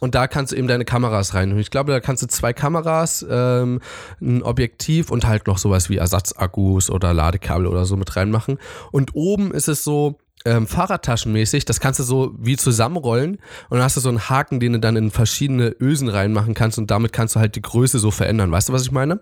Und 0.00 0.14
da 0.14 0.26
kannst 0.26 0.52
du 0.52 0.56
eben 0.56 0.66
deine 0.66 0.84
Kameras 0.84 1.34
rein. 1.34 1.52
Und 1.52 1.58
ich 1.58 1.70
glaube, 1.70 1.92
da 1.92 2.00
kannst 2.00 2.22
du 2.22 2.26
zwei 2.26 2.52
Kameras, 2.52 3.24
ähm, 3.28 3.80
ein 4.20 4.42
Objektiv 4.42 5.10
und 5.10 5.26
halt 5.26 5.46
noch 5.46 5.58
sowas 5.58 5.88
wie 5.88 5.98
Ersatzakkus 5.98 6.90
oder 6.90 7.14
Ladekabel 7.14 7.66
oder 7.66 7.84
so 7.84 7.96
mit 7.96 8.16
reinmachen. 8.16 8.58
Und 8.90 9.14
oben 9.14 9.52
ist 9.52 9.68
es 9.68 9.84
so, 9.84 10.18
ähm, 10.46 10.66
Fahrradtaschenmäßig, 10.66 11.66
das 11.66 11.80
kannst 11.80 12.00
du 12.00 12.04
so 12.04 12.34
wie 12.38 12.56
zusammenrollen 12.56 13.32
und 13.68 13.76
dann 13.76 13.82
hast 13.82 13.98
du 13.98 14.00
so 14.00 14.08
einen 14.08 14.30
Haken, 14.30 14.58
den 14.58 14.72
du 14.72 14.80
dann 14.80 14.96
in 14.96 15.10
verschiedene 15.10 15.76
Ösen 15.78 16.08
reinmachen 16.08 16.54
kannst 16.54 16.78
und 16.78 16.90
damit 16.90 17.12
kannst 17.12 17.36
du 17.36 17.40
halt 17.40 17.56
die 17.56 17.62
Größe 17.62 17.98
so 17.98 18.10
verändern. 18.10 18.50
Weißt 18.50 18.70
du, 18.70 18.72
was 18.72 18.80
ich 18.80 18.90
meine? 18.90 19.20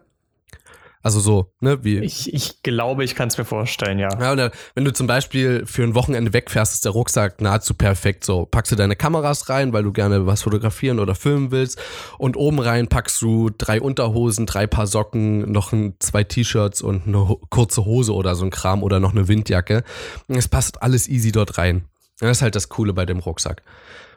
Also 1.03 1.21
so, 1.21 1.53
ne, 1.61 1.85
wie. 1.85 1.99
Ich, 1.99 2.33
ich 2.35 2.63
glaube, 2.63 3.05
ich 3.05 3.15
kann 3.15 3.29
es 3.29 3.39
mir 3.39 3.45
vorstellen, 3.45 3.99
ja. 3.99 4.09
Ja, 4.21 4.33
oder 4.33 4.51
wenn 4.75 4.85
du 4.85 4.93
zum 4.93 5.07
Beispiel 5.07 5.65
für 5.65 5.85
ein 5.85 5.95
Wochenende 5.95 6.33
wegfährst, 6.33 6.75
ist 6.75 6.85
der 6.85 6.93
Rucksack 6.93 7.41
nahezu 7.41 7.75
perfekt. 7.75 8.25
So, 8.25 8.47
packst 8.47 8.73
du 8.73 8.77
deine 8.77 8.97
Kameras 8.97 9.49
rein, 9.49 9.73
weil 9.73 9.85
du 9.85 9.93
gerne 9.93 10.27
was 10.27 10.43
fotografieren 10.43 10.99
oder 10.99 11.15
filmen 11.15 11.51
willst. 11.51 11.81
Und 12.19 12.37
oben 12.37 12.59
rein 12.59 12.89
packst 12.89 13.23
du 13.23 13.51
drei 13.51 13.81
Unterhosen, 13.81 14.47
drei 14.47 14.67
Paar 14.67 14.87
Socken, 14.87 15.51
noch 15.51 15.73
ein, 15.73 15.95
zwei 16.01 16.25
T-Shirts 16.25 16.83
und 16.83 17.07
eine 17.07 17.37
kurze 17.51 17.85
Hose 17.85 18.13
oder 18.13 18.35
so 18.35 18.45
ein 18.45 18.51
Kram 18.51 18.83
oder 18.83 19.01
noch 19.01 19.13
eine 19.13 19.29
Windjacke. 19.29 19.85
Es 20.27 20.49
passt 20.49 20.83
alles 20.83 21.09
easy 21.09 21.33
dort 21.33 21.59
rein. 21.59 21.85
Das 22.21 22.39
ist 22.39 22.43
halt 22.43 22.57
das 22.57 22.69
Coole 22.69 22.93
bei 22.93 23.07
dem 23.07 23.21
Rucksack. 23.21 23.63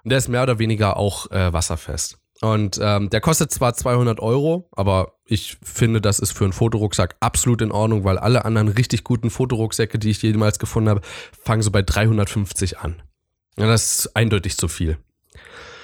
Und 0.03 0.09
der 0.09 0.17
ist 0.17 0.27
mehr 0.27 0.43
oder 0.43 0.57
weniger 0.57 0.97
auch 0.97 1.29
äh, 1.29 1.53
wasserfest. 1.53 2.20
Und 2.41 2.79
ähm, 2.81 3.09
der 3.11 3.21
kostet 3.21 3.51
zwar 3.51 3.75
200 3.75 4.19
Euro, 4.19 4.67
aber 4.71 5.13
ich 5.25 5.57
finde, 5.63 6.01
das 6.01 6.17
ist 6.17 6.35
für 6.35 6.43
einen 6.43 6.53
Fotorucksack 6.53 7.15
absolut 7.19 7.61
in 7.61 7.71
Ordnung, 7.71 8.03
weil 8.03 8.17
alle 8.17 8.45
anderen 8.45 8.67
richtig 8.67 9.03
guten 9.03 9.29
Fotorucksäcke, 9.29 9.99
die 9.99 10.09
ich 10.09 10.21
jemals 10.23 10.57
gefunden 10.57 10.89
habe, 10.89 11.01
fangen 11.43 11.61
so 11.61 11.69
bei 11.69 11.83
350 11.83 12.79
an. 12.79 13.01
Ja, 13.57 13.67
das 13.67 13.99
ist 13.99 14.15
eindeutig 14.15 14.57
zu 14.57 14.67
viel. 14.67 14.97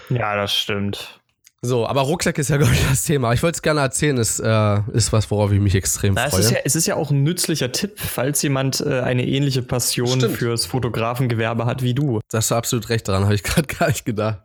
Ja, 0.09 0.35
das 0.35 0.53
stimmt. 0.53 1.19
So, 1.61 1.87
aber 1.87 2.01
Rucksack 2.01 2.37
ist 2.37 2.49
ja, 2.49 2.57
glaube 2.57 2.73
ich, 2.73 2.87
das 2.87 3.03
Thema. 3.03 3.33
Ich 3.33 3.43
wollte 3.43 3.57
es 3.57 3.61
gerne 3.61 3.81
erzählen, 3.81 4.17
es 4.17 4.39
äh, 4.39 4.79
ist 4.93 5.13
was, 5.13 5.29
worauf 5.29 5.51
ich 5.51 5.59
mich 5.59 5.75
extrem 5.75 6.15
Na, 6.15 6.29
freue. 6.29 6.39
Es 6.39 6.45
ist, 6.47 6.51
ja, 6.51 6.57
es 6.63 6.75
ist 6.75 6.87
ja 6.87 6.95
auch 6.95 7.11
ein 7.11 7.21
nützlicher 7.21 7.71
Tipp, 7.71 7.99
falls 7.99 8.41
jemand 8.41 8.81
äh, 8.81 9.01
eine 9.01 9.27
ähnliche 9.27 9.61
Passion 9.61 10.19
Stimmt. 10.19 10.37
fürs 10.37 10.65
Fotografengewerbe 10.65 11.65
hat 11.65 11.83
wie 11.83 11.93
du. 11.93 12.19
Da 12.29 12.39
hast 12.39 12.51
du 12.51 12.55
absolut 12.55 12.89
recht 12.89 13.07
daran, 13.07 13.25
habe 13.25 13.35
ich 13.35 13.43
gerade 13.43 13.67
gar 13.67 13.89
nicht 13.89 14.05
gedacht. 14.05 14.41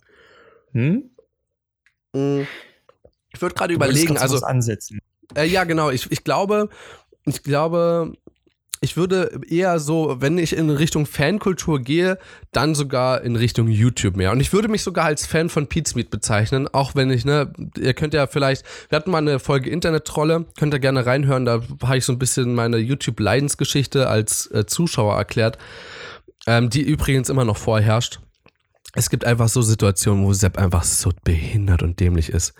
Hm? 0.73 1.11
Mm. 2.13 2.43
Ich 3.35 3.41
würde 3.41 3.55
gerade 3.55 3.75
überlegen, 3.75 4.19
also 4.19 4.45
ansetzen. 4.45 5.01
Äh, 5.35 5.47
ja, 5.47 5.65
genau. 5.65 5.91
Ich, 5.91 6.11
ich 6.11 6.25
glaube, 6.25 6.69
ich 7.25 7.43
glaube, 7.43 8.13
ich 8.83 8.97
würde 8.97 9.41
eher 9.49 9.79
so, 9.79 10.17
wenn 10.19 10.39
ich 10.39 10.57
in 10.57 10.69
Richtung 10.69 11.07
Fankultur 11.07 11.79
gehe, 11.79 12.19
dann 12.51 12.75
sogar 12.75 13.23
in 13.23 13.37
Richtung 13.37 13.69
YouTube 13.69 14.17
mehr. 14.17 14.33
Und 14.33 14.41
ich 14.41 14.53
würde 14.53 14.67
mich 14.67 14.83
sogar 14.83 15.05
als 15.05 15.25
Fan 15.25 15.49
von 15.49 15.69
Meat 15.95 16.11
bezeichnen, 16.11 16.67
auch 16.67 16.97
wenn 16.97 17.11
ich, 17.11 17.25
ne, 17.25 17.53
ihr 17.79 17.95
könnt 17.95 18.13
ja 18.13 18.27
vielleicht, 18.27 18.65
wir 18.89 18.97
hatten 18.97 19.13
mal 19.13 19.19
eine 19.19 19.39
Folge 19.39 19.71
Internet-Trolle, 19.71 20.47
könnt 20.59 20.75
ihr 20.75 20.81
gerne 20.81 21.07
reinhören, 21.07 21.45
da 21.45 21.63
habe 21.85 21.97
ich 21.97 22.05
so 22.05 22.13
ein 22.13 22.19
bisschen 22.19 22.55
meine 22.57 22.79
YouTube-Leidensgeschichte 22.79 24.09
als 24.09 24.51
äh, 24.51 24.67
Zuschauer 24.67 25.17
erklärt, 25.17 25.59
ähm, 26.49 26.69
die 26.69 26.83
übrigens 26.83 27.29
immer 27.31 27.45
noch 27.45 27.57
vorherrscht 27.57 28.19
es 28.95 29.11
gibt 29.11 29.25
einfach 29.25 29.49
so 29.49 29.63
Situationen, 29.63 30.25
wo 30.25 30.33
Sepp 30.33 30.59
einfach 30.59 30.85
so 30.85 31.11
behindert 31.25 31.83
und 31.83 31.99
dämlich 32.01 32.29
ist. 32.31 32.55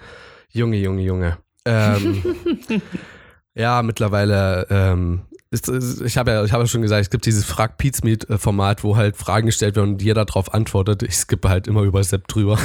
Junge, 0.51 0.77
Junge, 0.77 1.03
Junge. 1.03 1.39
Ähm, 1.65 2.23
ja, 3.55 3.83
mittlerweile 3.83 4.67
ähm, 4.71 5.23
ich 5.53 6.17
habe 6.17 6.31
ja, 6.31 6.45
ich 6.45 6.53
habe 6.53 6.63
ja 6.63 6.67
schon 6.67 6.81
gesagt, 6.81 7.03
es 7.03 7.11
gibt 7.11 7.27
dieses 7.27 7.45
Frag 7.45 7.77
Meet 8.03 8.27
Format, 8.39 8.85
wo 8.85 8.97
halt 8.97 9.19
Fragen 9.19 9.47
gestellt 9.47 9.77
werden 9.77 9.93
und 9.93 10.03
jeder 10.03 10.25
darauf 10.25 10.55
antwortet. 10.55 11.03
Ich 11.03 11.15
skippe 11.15 11.51
halt 11.51 11.67
immer 11.67 11.83
über 11.83 12.03
Sepp 12.03 12.27
drüber. 12.27 12.59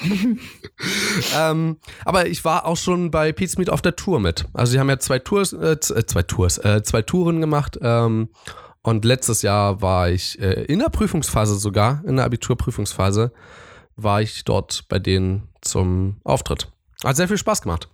ähm, 1.36 1.78
aber 2.04 2.28
ich 2.28 2.44
war 2.44 2.66
auch 2.66 2.76
schon 2.76 3.10
bei 3.10 3.32
Pete's 3.32 3.58
Meet 3.58 3.70
auf 3.70 3.82
der 3.82 3.96
Tour 3.96 4.20
mit. 4.20 4.46
Also 4.52 4.72
sie 4.72 4.78
haben 4.78 4.88
ja 4.88 5.00
zwei 5.00 5.18
Tours, 5.18 5.52
äh, 5.52 5.72
äh, 5.72 6.06
zwei 6.06 6.22
Tours, 6.22 6.58
äh, 6.58 6.84
zwei 6.84 7.02
Touren 7.02 7.40
gemacht. 7.40 7.76
Ähm, 7.82 8.28
und 8.82 9.04
letztes 9.04 9.42
Jahr 9.42 9.82
war 9.82 10.08
ich 10.08 10.40
äh, 10.40 10.64
in 10.64 10.78
der 10.78 10.88
Prüfungsphase 10.88 11.56
sogar, 11.56 12.02
in 12.06 12.16
der 12.16 12.24
Abiturprüfungsphase, 12.24 13.32
war 13.96 14.22
ich 14.22 14.44
dort 14.44 14.84
bei 14.88 14.98
denen 14.98 15.48
zum 15.60 16.20
Auftritt. 16.24 16.68
Hat 17.04 17.16
sehr 17.16 17.28
viel 17.28 17.38
Spaß 17.38 17.62
gemacht. 17.62 17.88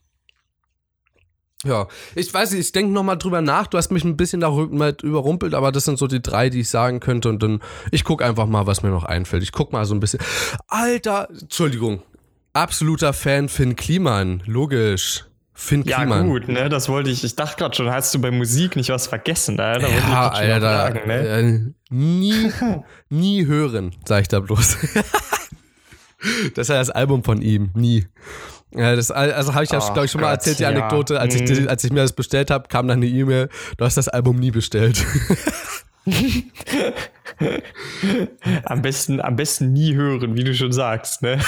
Ja, 1.65 1.89
ich 2.15 2.33
weiß 2.33 2.51
nicht, 2.51 2.61
ich 2.61 2.73
denke 2.73 2.93
nochmal 2.93 3.17
drüber 3.17 3.41
nach. 3.41 3.67
Du 3.67 3.79
hast 3.79 3.91
mich 3.91 4.05
ein 4.05 4.19
bisschen 4.19 4.41
darüber 4.41 4.95
überrumpelt, 5.03 5.55
aber 5.55 5.73
das 5.73 5.87
sind 5.87 5.99
so 5.99 6.07
die 6.07 6.21
drei, 6.21 6.51
die 6.51 6.61
ich 6.61 6.69
sagen 6.69 7.01
könnte. 7.01 7.31
Und 7.31 7.43
dann, 7.43 7.61
ich 7.91 8.05
gucke 8.05 8.25
einfach 8.25 8.47
mal, 8.47 8.67
was 8.67 8.83
mir 8.83 8.91
noch 8.91 9.05
einfällt. 9.05 9.43
Ich 9.43 9.53
gucke 9.53 9.73
mal 9.73 9.87
so 9.87 9.95
ein 9.95 10.01
bisschen. 10.01 10.21
Alter, 10.69 11.29
Entschuldigung. 11.31 12.03
Absoluter 12.53 13.15
Fan 13.15 13.49
Finn 13.49 13.77
Kliman, 13.77 14.43
logisch. 14.47 15.25
Finn 15.57 15.85
ja, 15.85 15.99
Kliman. 15.99 16.27
Ja, 16.27 16.33
gut, 16.33 16.49
ne, 16.49 16.69
das 16.69 16.89
wollte 16.89 17.11
ich. 17.11 17.23
Ich 17.23 17.37
dachte 17.37 17.57
gerade 17.57 17.77
schon, 17.77 17.89
hast 17.89 18.13
du 18.13 18.21
bei 18.21 18.33
Musik 18.33 18.75
nicht 18.75 18.91
was 18.91 19.07
vergessen? 19.07 19.57
Da, 19.57 19.79
da 19.79 19.89
ja, 19.89 20.29
Alter, 20.31 20.61
fragen, 20.61 21.09
ne? 21.09 21.15
äh, 21.15 21.61
nie, 21.91 22.51
nie 23.09 23.47
hören, 23.47 23.95
sag 24.05 24.23
ich 24.23 24.29
da 24.29 24.41
bloß. 24.41 24.79
das 26.55 26.63
ist 26.63 26.69
ja 26.69 26.75
das 26.77 26.91
Album 26.91 27.23
von 27.23 27.41
ihm, 27.41 27.71
nie. 27.75 28.07
Ja, 28.75 28.97
das, 28.97 29.13
also 29.13 29.55
habe 29.55 29.63
ich 29.63 29.71
ja, 29.71 29.79
glaube 29.79 30.07
ich, 30.07 30.11
schon 30.11 30.21
mal 30.21 30.31
Gott, 30.31 30.39
erzählt, 30.39 30.59
die 30.59 30.67
Anekdote. 30.67 31.15
Ja. 31.15 31.21
Als, 31.21 31.37
ich, 31.37 31.61
mhm. 31.61 31.69
als 31.69 31.85
ich 31.85 31.93
mir 31.93 32.01
das 32.01 32.13
bestellt 32.13 32.51
habe, 32.51 32.67
kam 32.67 32.89
dann 32.89 32.99
eine 32.99 33.07
E-Mail, 33.07 33.49
du 33.77 33.85
hast 33.85 33.97
das 33.97 34.09
Album 34.09 34.37
nie 34.37 34.51
bestellt. 34.51 35.05
am, 38.65 38.83
besten, 38.83 39.21
am 39.21 39.37
besten 39.37 39.73
nie 39.73 39.95
hören, 39.95 40.37
wie 40.37 40.45
du 40.45 40.55
schon 40.55 40.73
sagst, 40.73 41.23
ne? 41.23 41.39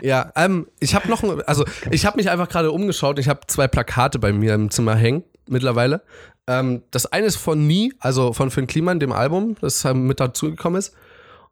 Ja, 0.00 0.32
ähm, 0.36 0.66
ich 0.80 0.94
habe 0.94 1.08
noch, 1.08 1.22
also 1.46 1.64
ich 1.90 2.04
habe 2.04 2.16
mich 2.16 2.30
einfach 2.30 2.48
gerade 2.48 2.72
umgeschaut. 2.72 3.18
Ich 3.18 3.28
habe 3.28 3.40
zwei 3.46 3.68
Plakate 3.68 4.18
bei 4.18 4.32
mir 4.32 4.54
im 4.54 4.70
Zimmer 4.70 4.96
hängen 4.96 5.24
mittlerweile. 5.48 6.02
Ähm, 6.46 6.82
das 6.90 7.06
eine 7.06 7.26
ist 7.26 7.36
von 7.36 7.66
Nie, 7.66 7.92
also 8.00 8.32
von 8.32 8.50
Finn 8.50 8.66
Kliman, 8.66 9.00
dem 9.00 9.12
Album, 9.12 9.56
das 9.60 9.84
mit 9.84 10.20
dazugekommen 10.20 10.78
ist. 10.78 10.94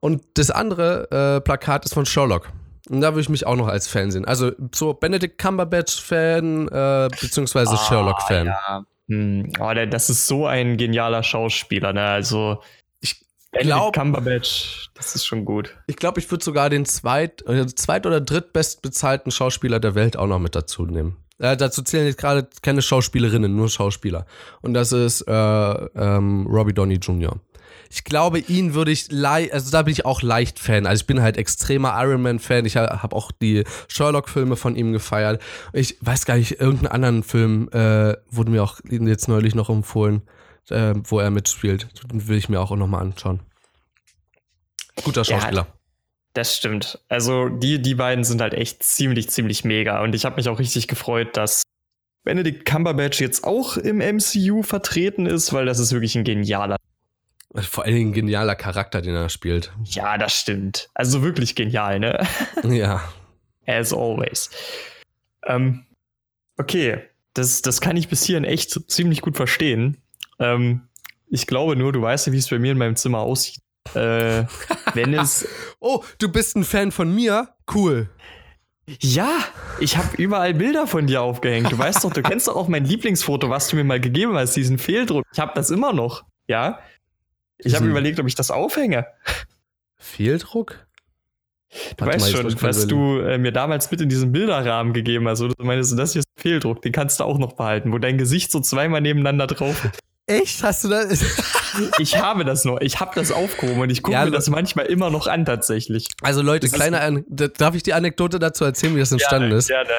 Und 0.00 0.22
das 0.34 0.50
andere 0.50 1.10
äh, 1.10 1.40
Plakat 1.40 1.84
ist 1.84 1.94
von 1.94 2.06
Sherlock. 2.06 2.50
Und 2.90 3.00
da 3.00 3.12
würde 3.12 3.20
ich 3.20 3.28
mich 3.28 3.46
auch 3.46 3.56
noch 3.56 3.68
als 3.68 3.86
Fan 3.86 4.10
sehen. 4.10 4.24
Also 4.24 4.50
so 4.74 4.92
Benedict 4.92 5.38
Cumberbatch-Fan, 5.38 6.68
äh, 6.68 7.08
beziehungsweise 7.20 7.74
ah, 7.74 7.76
Sherlock-Fan. 7.76 8.46
Ja. 8.46 8.84
Hm. 9.12 9.52
Oh, 9.60 9.72
der, 9.74 9.86
das 9.86 10.08
ist 10.08 10.26
so 10.26 10.46
ein 10.46 10.76
genialer 10.76 11.22
Schauspieler, 11.22 11.92
ne? 11.92 12.04
Also, 12.04 12.62
ich 13.00 13.20
glaube. 13.52 13.98
Cumberbatch, 13.98 14.88
das 14.94 15.14
ist 15.14 15.26
schon 15.26 15.44
gut. 15.44 15.76
Ich 15.86 15.96
glaube, 15.96 16.20
ich 16.20 16.30
würde 16.30 16.42
sogar 16.42 16.70
den 16.70 16.86
zweit, 16.86 17.46
äh, 17.46 17.66
zweit- 17.66 18.06
oder 18.06 18.20
drittbestbezahlten 18.20 19.30
Schauspieler 19.30 19.80
der 19.80 19.94
Welt 19.94 20.16
auch 20.16 20.26
noch 20.26 20.38
mit 20.38 20.54
dazu 20.54 20.86
nehmen. 20.86 21.16
Äh, 21.38 21.56
dazu 21.56 21.82
zählen 21.82 22.06
jetzt 22.06 22.18
gerade 22.18 22.48
keine 22.62 22.80
Schauspielerinnen, 22.80 23.54
nur 23.54 23.68
Schauspieler. 23.68 24.26
Und 24.62 24.74
das 24.74 24.92
ist 24.92 25.22
äh, 25.22 25.32
ähm, 25.32 26.46
Robbie 26.46 26.72
Downey 26.72 26.94
Jr 26.94 27.38
ich 27.92 28.04
glaube, 28.04 28.38
ihn 28.38 28.72
würde 28.72 28.90
ich 28.90 29.12
leicht, 29.12 29.52
also 29.52 29.70
da 29.70 29.82
bin 29.82 29.92
ich 29.92 30.06
auch 30.06 30.22
leicht 30.22 30.58
Fan. 30.58 30.86
Also 30.86 31.02
ich 31.02 31.06
bin 31.06 31.20
halt 31.20 31.36
extremer 31.36 31.92
Iron 32.02 32.22
Man 32.22 32.38
Fan. 32.38 32.64
Ich 32.64 32.78
habe 32.78 33.14
auch 33.14 33.30
die 33.32 33.64
Sherlock-Filme 33.88 34.56
von 34.56 34.76
ihm 34.76 34.92
gefeiert. 34.92 35.42
Ich 35.74 35.98
weiß 36.00 36.24
gar 36.24 36.36
nicht, 36.36 36.58
irgendeinen 36.58 36.92
anderen 36.92 37.22
Film 37.22 37.68
äh, 37.70 38.16
wurde 38.30 38.50
mir 38.50 38.62
auch 38.62 38.80
jetzt 38.88 39.28
neulich 39.28 39.54
noch 39.54 39.68
empfohlen, 39.68 40.22
äh, 40.70 40.94
wo 41.04 41.20
er 41.20 41.30
mitspielt. 41.30 41.88
Den 42.10 42.28
will 42.28 42.38
ich 42.38 42.48
mir 42.48 42.60
auch 42.60 42.74
nochmal 42.74 43.02
anschauen. 43.02 43.40
Guter 45.04 45.24
Schauspieler. 45.26 45.66
Ja, 45.68 45.74
das 46.32 46.56
stimmt. 46.56 46.98
Also 47.10 47.50
die, 47.50 47.82
die 47.82 47.94
beiden 47.94 48.24
sind 48.24 48.40
halt 48.40 48.54
echt 48.54 48.82
ziemlich, 48.82 49.28
ziemlich 49.28 49.64
mega. 49.64 50.02
Und 50.02 50.14
ich 50.14 50.24
habe 50.24 50.36
mich 50.36 50.48
auch 50.48 50.58
richtig 50.58 50.88
gefreut, 50.88 51.36
dass 51.36 51.62
Benedict 52.24 52.64
Cumberbatch 52.64 53.20
jetzt 53.20 53.44
auch 53.44 53.76
im 53.76 53.98
MCU 53.98 54.62
vertreten 54.62 55.26
ist, 55.26 55.52
weil 55.52 55.66
das 55.66 55.78
ist 55.78 55.92
wirklich 55.92 56.16
ein 56.16 56.24
genialer 56.24 56.76
vor 57.60 57.84
allen 57.84 57.94
Dingen 57.94 58.10
ein 58.10 58.14
genialer 58.14 58.54
Charakter, 58.54 59.02
den 59.02 59.14
er 59.14 59.28
spielt. 59.28 59.72
Ja, 59.84 60.16
das 60.16 60.34
stimmt. 60.34 60.88
Also 60.94 61.22
wirklich 61.22 61.54
genial, 61.54 62.00
ne? 62.00 62.26
Ja. 62.64 63.02
As 63.66 63.92
always. 63.92 64.50
Ähm, 65.46 65.84
okay, 66.58 67.02
das, 67.34 67.62
das 67.62 67.80
kann 67.80 67.96
ich 67.96 68.08
bis 68.08 68.24
hierhin 68.24 68.44
echt 68.44 68.90
ziemlich 68.90 69.20
gut 69.20 69.36
verstehen. 69.36 69.98
Ähm, 70.38 70.88
ich 71.28 71.46
glaube 71.46 71.76
nur, 71.76 71.92
du 71.92 72.02
weißt 72.02 72.26
ja, 72.26 72.32
wie 72.32 72.38
es 72.38 72.48
bei 72.48 72.58
mir 72.58 72.72
in 72.72 72.78
meinem 72.78 72.96
Zimmer 72.96 73.20
aussieht. 73.20 73.60
Äh, 73.94 74.44
wenn 74.94 75.14
es. 75.14 75.46
oh, 75.80 76.04
du 76.18 76.30
bist 76.30 76.56
ein 76.56 76.64
Fan 76.64 76.92
von 76.92 77.14
mir? 77.14 77.54
Cool. 77.72 78.08
Ja, 79.00 79.30
ich 79.78 79.96
habe 79.96 80.16
überall 80.16 80.54
Bilder 80.54 80.86
von 80.86 81.06
dir 81.06 81.22
aufgehängt. 81.22 81.70
Du 81.70 81.78
weißt 81.78 82.02
doch, 82.04 82.12
du 82.12 82.22
kennst 82.22 82.48
doch 82.48 82.56
auch 82.56 82.68
mein 82.68 82.84
Lieblingsfoto, 82.84 83.48
was 83.48 83.68
du 83.68 83.76
mir 83.76 83.84
mal 83.84 84.00
gegeben 84.00 84.34
hast, 84.36 84.54
diesen 84.54 84.78
Fehldruck. 84.78 85.24
Ich 85.32 85.38
habe 85.38 85.52
das 85.54 85.70
immer 85.70 85.92
noch. 85.92 86.24
Ja, 86.48 86.80
ich 87.64 87.74
habe 87.74 87.86
überlegt, 87.86 88.20
ob 88.20 88.26
ich 88.26 88.34
das 88.34 88.50
aufhänge. 88.50 89.06
Fehldruck? 89.96 90.86
Du 91.70 92.04
Warte 92.04 92.14
weißt 92.14 92.32
mal, 92.34 92.42
schon, 92.42 92.62
was 92.62 92.86
du 92.86 93.20
äh, 93.20 93.38
mir 93.38 93.52
damals 93.52 93.90
mit 93.90 94.00
in 94.00 94.08
diesen 94.08 94.30
Bilderrahmen 94.30 94.92
gegeben 94.92 95.26
hast. 95.26 95.40
Du 95.40 95.52
meinst, 95.58 95.98
das 95.98 96.12
hier 96.12 96.20
ist 96.20 96.28
Fehldruck, 96.36 96.82
den 96.82 96.92
kannst 96.92 97.20
du 97.20 97.24
auch 97.24 97.38
noch 97.38 97.54
behalten, 97.54 97.92
wo 97.92 97.98
dein 97.98 98.18
Gesicht 98.18 98.50
so 98.50 98.60
zweimal 98.60 99.00
nebeneinander 99.00 99.46
drauf 99.46 99.84
ist. 99.84 99.98
Echt? 100.26 100.62
Hast 100.62 100.84
du 100.84 100.88
das? 100.88 101.20
ich 101.98 102.20
habe 102.20 102.44
das 102.44 102.64
noch. 102.64 102.80
Ich 102.80 103.00
habe 103.00 103.12
das 103.14 103.32
aufgehoben 103.32 103.80
und 103.80 103.90
ich 103.90 104.02
gucke 104.02 104.16
ja, 104.16 104.24
mir 104.24 104.30
das 104.30 104.48
manchmal 104.48 104.86
immer 104.86 105.10
noch 105.10 105.26
an, 105.26 105.44
tatsächlich. 105.44 106.08
Also, 106.22 106.42
Leute, 106.42 106.66
das 106.66 106.74
kleine 106.74 107.00
An 107.00 107.24
darf 107.28 107.74
ich 107.74 107.82
die 107.82 107.94
Anekdote 107.94 108.38
dazu 108.38 108.64
erzählen, 108.64 108.94
wie 108.94 109.00
das 109.00 109.12
entstanden 109.12 109.48
gerne, 109.48 109.58
ist? 109.58 109.68
Gerne. 109.68 109.90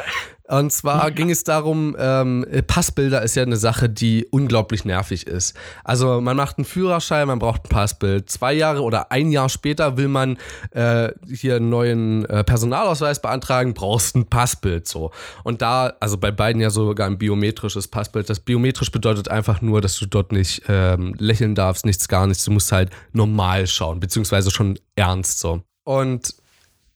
Und 0.49 0.71
zwar 0.71 1.09
ging 1.11 1.29
es 1.29 1.45
darum, 1.45 1.95
ähm, 1.97 2.45
Passbilder 2.67 3.21
ist 3.21 3.35
ja 3.35 3.43
eine 3.43 3.55
Sache, 3.55 3.89
die 3.89 4.27
unglaublich 4.29 4.83
nervig 4.83 5.25
ist. 5.25 5.55
Also 5.85 6.19
man 6.19 6.35
macht 6.35 6.57
einen 6.57 6.65
Führerschein, 6.65 7.27
man 7.27 7.39
braucht 7.39 7.65
ein 7.65 7.69
Passbild. 7.69 8.29
Zwei 8.29 8.53
Jahre 8.53 8.81
oder 8.81 9.11
ein 9.11 9.31
Jahr 9.31 9.47
später 9.47 9.95
will 9.95 10.09
man 10.09 10.37
äh, 10.71 11.09
hier 11.33 11.55
einen 11.55 11.69
neuen 11.69 12.25
äh, 12.25 12.43
Personalausweis 12.43 13.21
beantragen, 13.21 13.73
brauchst 13.73 14.17
ein 14.17 14.25
Passbild 14.25 14.85
so. 14.85 15.11
Und 15.43 15.61
da, 15.61 15.93
also 16.01 16.17
bei 16.17 16.31
beiden 16.31 16.61
ja 16.61 16.69
sogar 16.69 17.07
ein 17.07 17.17
biometrisches 17.17 17.87
Passbild. 17.87 18.29
Das 18.29 18.41
biometrisch 18.41 18.91
bedeutet 18.91 19.29
einfach 19.29 19.61
nur, 19.61 19.79
dass 19.79 19.97
du 19.97 20.05
dort 20.05 20.33
nicht 20.33 20.63
ähm, 20.67 21.15
lächeln 21.17 21.55
darfst, 21.55 21.62
nichts, 21.83 22.07
gar 22.07 22.27
nichts. 22.27 22.45
Du 22.45 22.51
musst 22.51 22.71
halt 22.71 22.91
normal 23.11 23.67
schauen, 23.67 23.99
beziehungsweise 23.99 24.51
schon 24.51 24.79
ernst 24.95 25.39
so. 25.39 25.61
Und 25.83 26.35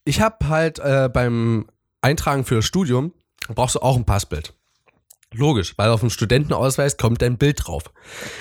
ich 0.06 0.21
habe 0.21 0.47
halt 0.47 0.80
äh, 0.80 1.10
beim 1.12 1.67
Eintragen 2.01 2.45
für 2.45 2.56
das 2.56 2.65
Studium 2.65 3.13
brauchst 3.49 3.75
du 3.75 3.80
auch 3.80 3.95
ein 3.95 4.06
Passbild. 4.06 4.53
Logisch, 5.34 5.73
weil 5.77 5.89
auf 5.89 5.99
dem 5.99 6.10
Studentenausweis 6.10 6.97
kommt 6.97 7.21
dein 7.21 7.38
Bild 7.38 7.67
drauf. 7.67 7.84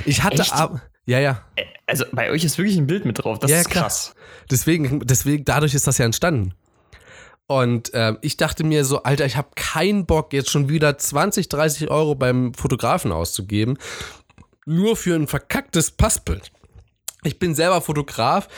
Ich 0.04 0.22
hatte 0.22 0.52
ab, 0.52 0.80
ja, 1.04 1.18
ja. 1.18 1.42
Also 1.86 2.04
bei 2.12 2.30
euch 2.30 2.44
ist 2.44 2.58
wirklich 2.58 2.76
ein 2.76 2.86
Bild 2.86 3.04
mit 3.04 3.22
drauf. 3.22 3.38
Das 3.38 3.50
ja, 3.50 3.60
ist 3.60 3.70
krass. 3.70 4.12
Klar. 4.12 4.46
Deswegen, 4.50 5.00
deswegen, 5.00 5.44
dadurch 5.44 5.74
ist 5.74 5.86
das 5.86 5.98
ja 5.98 6.04
entstanden. 6.04 6.54
Und 7.48 7.94
äh, 7.94 8.14
ich 8.22 8.36
dachte 8.36 8.64
mir 8.64 8.84
so, 8.84 9.04
Alter, 9.04 9.24
ich 9.24 9.36
habe 9.36 9.48
keinen 9.54 10.04
Bock, 10.04 10.32
jetzt 10.32 10.50
schon 10.50 10.68
wieder 10.68 10.98
20, 10.98 11.48
30 11.48 11.90
Euro 11.90 12.16
beim 12.16 12.54
Fotografen 12.54 13.12
auszugeben, 13.12 13.78
nur 14.66 14.96
für 14.96 15.14
ein 15.14 15.26
verkacktes 15.26 15.90
Passbild. 15.90 16.52
Ich 17.24 17.38
bin 17.38 17.54
selber 17.54 17.80
Fotograf, 17.80 18.48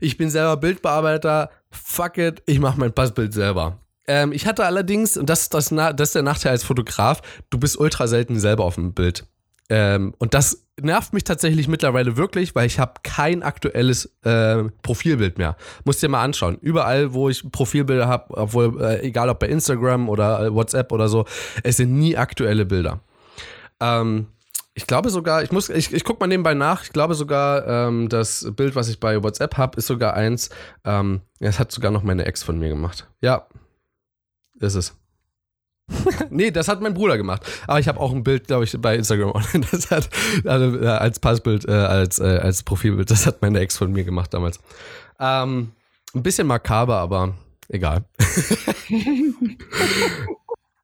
ich 0.00 0.16
bin 0.16 0.30
selber 0.30 0.56
Bildbearbeiter. 0.56 1.50
Fuck 1.70 2.18
it, 2.18 2.42
ich 2.46 2.58
mache 2.58 2.80
mein 2.80 2.92
Passbild 2.92 3.34
selber. 3.34 3.78
Ähm, 4.08 4.32
ich 4.32 4.46
hatte 4.46 4.64
allerdings, 4.64 5.16
und 5.16 5.28
das, 5.28 5.48
das, 5.48 5.68
das 5.68 6.00
ist 6.00 6.14
der 6.14 6.22
Nachteil 6.22 6.52
als 6.52 6.64
Fotograf, 6.64 7.20
du 7.50 7.58
bist 7.58 7.78
ultra 7.78 8.06
selten 8.06 8.38
selber 8.38 8.64
auf 8.64 8.76
dem 8.76 8.94
Bild. 8.94 9.26
Ähm, 9.68 10.14
und 10.18 10.34
das 10.34 10.64
nervt 10.80 11.12
mich 11.12 11.24
tatsächlich 11.24 11.66
mittlerweile 11.66 12.16
wirklich, 12.16 12.54
weil 12.54 12.66
ich 12.66 12.78
habe 12.78 13.00
kein 13.02 13.42
aktuelles 13.42 14.06
äh, 14.22 14.64
Profilbild 14.82 15.38
mehr. 15.38 15.56
Musst 15.84 16.02
dir 16.02 16.08
mal 16.08 16.22
anschauen. 16.22 16.58
Überall, 16.60 17.14
wo 17.14 17.28
ich 17.28 17.50
Profilbilder 17.50 18.06
habe, 18.06 18.36
obwohl, 18.36 18.80
äh, 18.80 19.00
egal 19.00 19.28
ob 19.28 19.40
bei 19.40 19.48
Instagram 19.48 20.08
oder 20.08 20.46
äh, 20.46 20.54
WhatsApp 20.54 20.92
oder 20.92 21.08
so, 21.08 21.24
es 21.64 21.78
sind 21.78 21.98
nie 21.98 22.16
aktuelle 22.16 22.64
Bilder. 22.64 23.00
Ähm, 23.80 24.28
ich 24.76 24.86
glaube 24.86 25.08
sogar, 25.08 25.42
ich 25.42 25.52
muss, 25.52 25.70
ich, 25.70 25.94
ich 25.94 26.04
gucke 26.04 26.20
mal 26.20 26.26
nebenbei 26.26 26.52
nach, 26.52 26.84
ich 26.84 26.92
glaube 26.92 27.14
sogar, 27.14 27.66
ähm, 27.66 28.10
das 28.10 28.46
Bild, 28.54 28.76
was 28.76 28.88
ich 28.88 29.00
bei 29.00 29.22
WhatsApp 29.22 29.56
habe, 29.56 29.78
ist 29.78 29.86
sogar 29.86 30.12
eins, 30.12 30.50
ähm, 30.84 31.22
das 31.40 31.58
hat 31.58 31.72
sogar 31.72 31.90
noch 31.90 32.02
meine 32.02 32.26
Ex 32.26 32.42
von 32.42 32.58
mir 32.58 32.68
gemacht. 32.68 33.08
Ja, 33.22 33.46
ist 34.60 34.74
es. 34.74 34.94
nee, 36.30 36.50
das 36.50 36.68
hat 36.68 36.82
mein 36.82 36.92
Bruder 36.92 37.16
gemacht. 37.16 37.42
Aber 37.66 37.80
ich 37.80 37.88
habe 37.88 37.98
auch 37.98 38.12
ein 38.12 38.22
Bild, 38.22 38.48
glaube 38.48 38.64
ich, 38.64 38.76
bei 38.78 38.96
Instagram 38.96 39.30
online. 39.30 39.64
Das 39.70 39.90
hat 39.90 40.10
also, 40.44 40.78
äh, 40.78 40.88
als 40.88 41.20
Passbild, 41.20 41.66
äh, 41.66 41.72
als, 41.72 42.18
äh, 42.18 42.40
als 42.42 42.62
Profilbild, 42.62 43.10
das 43.10 43.26
hat 43.26 43.40
meine 43.40 43.60
Ex 43.60 43.78
von 43.78 43.90
mir 43.90 44.04
gemacht 44.04 44.34
damals. 44.34 44.60
Ähm, 45.18 45.72
ein 46.14 46.22
bisschen 46.22 46.46
makaber, 46.46 46.98
aber 46.98 47.34
egal. 47.68 48.04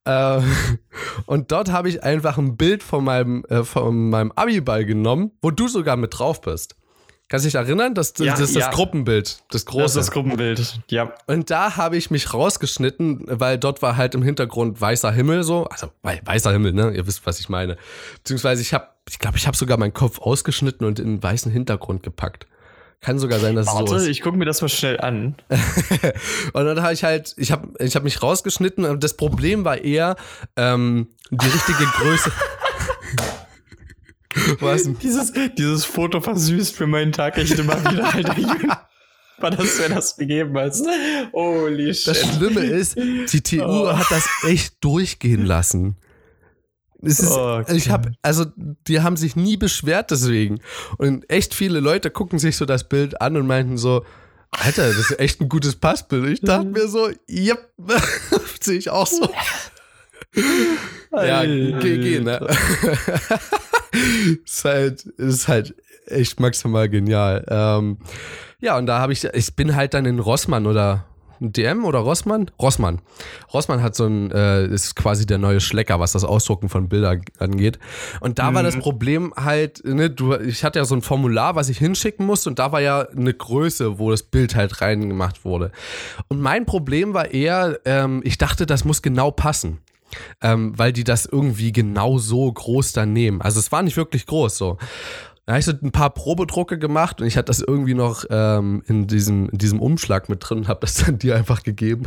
Äh, 0.04 0.40
und 1.26 1.52
dort 1.52 1.70
habe 1.70 1.88
ich 1.88 2.02
einfach 2.02 2.38
ein 2.38 2.56
Bild 2.56 2.82
von 2.82 3.04
meinem, 3.04 3.44
äh, 3.48 3.64
von 3.64 4.10
meinem 4.10 4.32
Abiball 4.32 4.84
genommen, 4.84 5.32
wo 5.40 5.50
du 5.50 5.68
sogar 5.68 5.96
mit 5.96 6.18
drauf 6.18 6.40
bist. 6.40 6.76
Kannst 7.32 7.46
du 7.46 7.48
dich 7.48 7.54
erinnern? 7.54 7.94
Das, 7.94 8.12
das, 8.12 8.26
ja, 8.26 8.32
das 8.32 8.50
ist 8.50 8.56
das 8.56 8.70
Gruppenbild, 8.72 9.42
das 9.50 9.64
große. 9.64 9.82
Das 9.82 9.90
ist 9.92 9.96
das 9.96 10.10
Gruppenbild, 10.10 10.80
ja. 10.90 11.14
Und 11.26 11.50
da 11.50 11.78
habe 11.78 11.96
ich 11.96 12.10
mich 12.10 12.34
rausgeschnitten, 12.34 13.24
weil 13.26 13.56
dort 13.56 13.80
war 13.80 13.96
halt 13.96 14.14
im 14.14 14.22
Hintergrund 14.22 14.78
weißer 14.78 15.10
Himmel 15.12 15.42
so. 15.42 15.64
Also 15.64 15.88
weißer 16.02 16.52
Himmel, 16.52 16.74
ne? 16.74 16.90
Ihr 16.90 17.06
wisst, 17.06 17.24
was 17.24 17.40
ich 17.40 17.48
meine. 17.48 17.78
Beziehungsweise 18.16 18.60
ich 18.60 18.74
habe, 18.74 18.88
ich 19.08 19.18
glaube, 19.18 19.38
ich 19.38 19.46
habe 19.46 19.56
sogar 19.56 19.78
meinen 19.78 19.94
Kopf 19.94 20.18
ausgeschnitten 20.18 20.86
und 20.86 20.98
in 20.98 21.06
einen 21.06 21.22
weißen 21.22 21.50
Hintergrund 21.50 22.02
gepackt. 22.02 22.46
Kann 23.02 23.18
sogar 23.18 23.40
sein, 23.40 23.56
dass 23.56 23.66
Warte, 23.66 23.82
es 23.82 23.90
so 23.90 23.96
ist. 23.96 24.06
ich 24.06 24.20
gucke 24.20 24.38
mir 24.38 24.44
das 24.44 24.62
mal 24.62 24.68
schnell 24.68 25.00
an. 25.00 25.34
und 26.52 26.64
dann 26.64 26.82
habe 26.82 26.94
ich 26.94 27.02
halt, 27.02 27.34
ich 27.36 27.50
habe 27.50 27.68
ich 27.80 27.96
hab 27.96 28.04
mich 28.04 28.22
rausgeschnitten 28.22 28.84
und 28.84 29.02
das 29.02 29.16
Problem 29.16 29.64
war 29.64 29.78
eher 29.78 30.14
ähm, 30.56 31.08
die 31.30 31.46
richtige 31.46 31.84
Größe. 31.84 32.30
Was? 34.60 34.88
Dieses, 35.02 35.32
dieses 35.58 35.84
Foto 35.84 36.20
versüßt 36.20 36.76
für 36.76 36.86
meinen 36.86 37.10
Tag 37.10 37.36
echt 37.38 37.58
immer 37.58 37.78
wieder, 37.90 38.14
Alter. 38.14 38.36
War 39.38 39.50
das, 39.50 39.80
wenn 39.80 39.94
das 39.94 40.16
gegeben 40.16 40.56
hast. 40.56 40.86
Holy 41.32 41.92
shit. 41.92 42.06
Das 42.06 42.36
Schlimme 42.36 42.60
ist, 42.60 42.96
die 42.96 43.40
TU 43.40 43.64
oh. 43.64 43.96
hat 43.96 44.06
das 44.10 44.28
echt 44.46 44.76
durchgehen 44.80 45.44
lassen. 45.44 45.96
Ist, 47.02 47.30
oh, 47.30 47.62
ich 47.68 47.90
habe, 47.90 48.12
also 48.22 48.46
die 48.86 49.00
haben 49.00 49.16
sich 49.16 49.34
nie 49.34 49.56
beschwert 49.56 50.10
deswegen. 50.10 50.60
Und 50.98 51.28
echt 51.28 51.52
viele 51.52 51.80
Leute 51.80 52.10
gucken 52.10 52.38
sich 52.38 52.56
so 52.56 52.64
das 52.64 52.88
Bild 52.88 53.20
an 53.20 53.36
und 53.36 53.46
meinten 53.46 53.76
so, 53.76 54.04
Alter, 54.52 54.86
das 54.86 54.98
ist 54.98 55.18
echt 55.18 55.40
ein 55.40 55.48
gutes 55.48 55.76
Passbild. 55.76 56.34
Ich 56.34 56.40
dachte 56.40 56.66
mir 56.66 56.86
so, 56.86 57.08
yep, 57.28 57.72
sehe 58.60 58.78
ich 58.78 58.90
auch 58.90 59.06
so. 59.06 59.28
ja, 61.12 61.44
geh, 61.44 62.20
ne? 62.20 62.46
ist 64.44 64.64
halt, 64.64 65.04
ist 65.04 65.48
halt 65.48 65.74
echt 66.06 66.38
maximal 66.38 66.88
genial. 66.88 67.44
Ähm, 67.48 67.98
ja, 68.60 68.78
und 68.78 68.86
da 68.86 69.00
habe 69.00 69.12
ich, 69.12 69.24
ich 69.24 69.56
bin 69.56 69.74
halt 69.74 69.94
dann 69.94 70.04
in 70.04 70.18
Rossmann 70.18 70.66
oder 70.66 71.06
DM 71.50 71.84
oder 71.84 72.00
Rossmann? 72.00 72.50
Rossmann. 72.60 73.00
Rossmann 73.52 73.82
hat 73.82 73.96
so 73.96 74.06
ein, 74.06 74.30
äh, 74.30 74.66
ist 74.66 74.94
quasi 74.94 75.26
der 75.26 75.38
neue 75.38 75.60
Schlecker, 75.60 75.98
was 75.98 76.12
das 76.12 76.22
Ausdrucken 76.24 76.68
von 76.68 76.88
Bildern 76.88 77.22
angeht. 77.38 77.78
Und 78.20 78.38
da 78.38 78.50
mhm. 78.50 78.54
war 78.54 78.62
das 78.62 78.76
mhm. 78.76 78.80
Problem 78.80 79.34
halt, 79.34 79.82
ne, 79.84 80.10
du, 80.10 80.34
ich 80.34 80.62
hatte 80.62 80.78
ja 80.78 80.84
so 80.84 80.94
ein 80.94 81.02
Formular, 81.02 81.56
was 81.56 81.68
ich 81.68 81.78
hinschicken 81.78 82.26
musste 82.26 82.50
und 82.50 82.58
da 82.58 82.70
war 82.70 82.80
ja 82.80 83.08
eine 83.08 83.34
Größe, 83.34 83.98
wo 83.98 84.10
das 84.10 84.22
Bild 84.22 84.54
halt 84.54 84.80
reingemacht 84.80 85.44
wurde. 85.44 85.72
Und 86.28 86.40
mein 86.40 86.66
Problem 86.66 87.14
war 87.14 87.32
eher, 87.32 87.80
ähm, 87.84 88.20
ich 88.24 88.38
dachte, 88.38 88.66
das 88.66 88.84
muss 88.84 89.02
genau 89.02 89.30
passen 89.30 89.78
ähm, 90.40 90.72
weil 90.76 90.92
die 90.92 91.04
das 91.04 91.26
irgendwie 91.26 91.72
genau 91.72 92.18
so 92.18 92.52
groß 92.52 92.92
dann 92.92 93.12
nehmen. 93.12 93.40
Also 93.40 93.58
es 93.60 93.72
war 93.72 93.82
nicht 93.82 93.96
wirklich 93.96 94.26
groß 94.26 94.56
so. 94.56 94.78
Da 95.44 95.54
habe 95.54 95.60
ich 95.60 95.66
so 95.66 95.72
ein 95.72 95.90
paar 95.90 96.10
Probedrucke 96.10 96.78
gemacht 96.78 97.20
und 97.20 97.26
ich 97.26 97.36
hatte 97.36 97.46
das 97.46 97.60
irgendwie 97.60 97.94
noch 97.94 98.24
ähm, 98.30 98.82
in, 98.86 99.08
diesem, 99.08 99.48
in 99.48 99.58
diesem 99.58 99.80
Umschlag 99.80 100.28
mit 100.28 100.38
drin 100.40 100.58
und 100.58 100.68
habe 100.68 100.80
das 100.80 100.94
dann 100.94 101.18
dir 101.18 101.36
einfach 101.36 101.62
gegeben. 101.64 102.04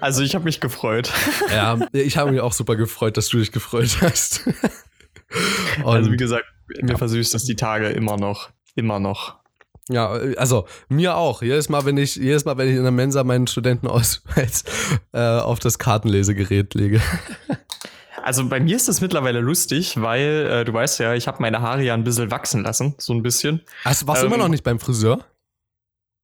also 0.00 0.22
ich 0.22 0.34
habe 0.34 0.44
mich 0.44 0.60
gefreut. 0.60 1.12
Ja, 1.50 1.78
ich 1.92 2.16
habe 2.16 2.30
mich 2.30 2.40
auch 2.40 2.52
super 2.52 2.76
gefreut, 2.76 3.16
dass 3.16 3.28
du 3.28 3.38
dich 3.38 3.52
gefreut 3.52 3.98
hast. 4.00 4.46
Und, 5.84 5.86
also 5.86 6.12
wie 6.12 6.16
gesagt, 6.16 6.44
mir 6.80 6.92
ja. 6.92 6.96
versüßt 6.96 7.34
das 7.34 7.44
die 7.44 7.56
Tage 7.56 7.88
immer 7.88 8.16
noch. 8.16 8.50
Immer 8.76 9.00
noch. 9.00 9.40
Ja, 9.88 10.10
also 10.36 10.66
mir 10.88 11.16
auch. 11.16 11.42
Jedes 11.42 11.68
Mal, 11.68 11.84
wenn 11.84 11.98
ich, 11.98 12.16
jedes 12.16 12.44
Mal, 12.44 12.56
wenn 12.56 12.68
ich 12.68 12.76
in 12.76 12.82
der 12.82 12.92
Mensa 12.92 13.22
meinen 13.24 13.46
Studentenausweis 13.46 14.64
äh, 15.12 15.20
auf 15.20 15.58
das 15.58 15.78
Kartenlesegerät 15.78 16.74
lege. 16.74 17.00
Also 18.24 18.48
bei 18.48 18.58
mir 18.58 18.74
ist 18.74 18.88
das 18.88 19.02
mittlerweile 19.02 19.40
lustig, 19.40 20.00
weil 20.00 20.46
äh, 20.50 20.64
du 20.64 20.72
weißt 20.72 20.98
ja, 20.98 21.12
ich 21.12 21.28
habe 21.28 21.42
meine 21.42 21.60
Haare 21.60 21.82
ja 21.82 21.92
ein 21.92 22.04
bisschen 22.04 22.30
wachsen 22.30 22.62
lassen, 22.62 22.94
so 22.96 23.12
ein 23.12 23.22
bisschen. 23.22 23.60
Also 23.84 24.06
warst 24.06 24.22
ähm, 24.22 24.30
du 24.30 24.34
immer 24.34 24.42
noch 24.42 24.48
nicht 24.48 24.64
beim 24.64 24.80
Friseur? 24.80 25.22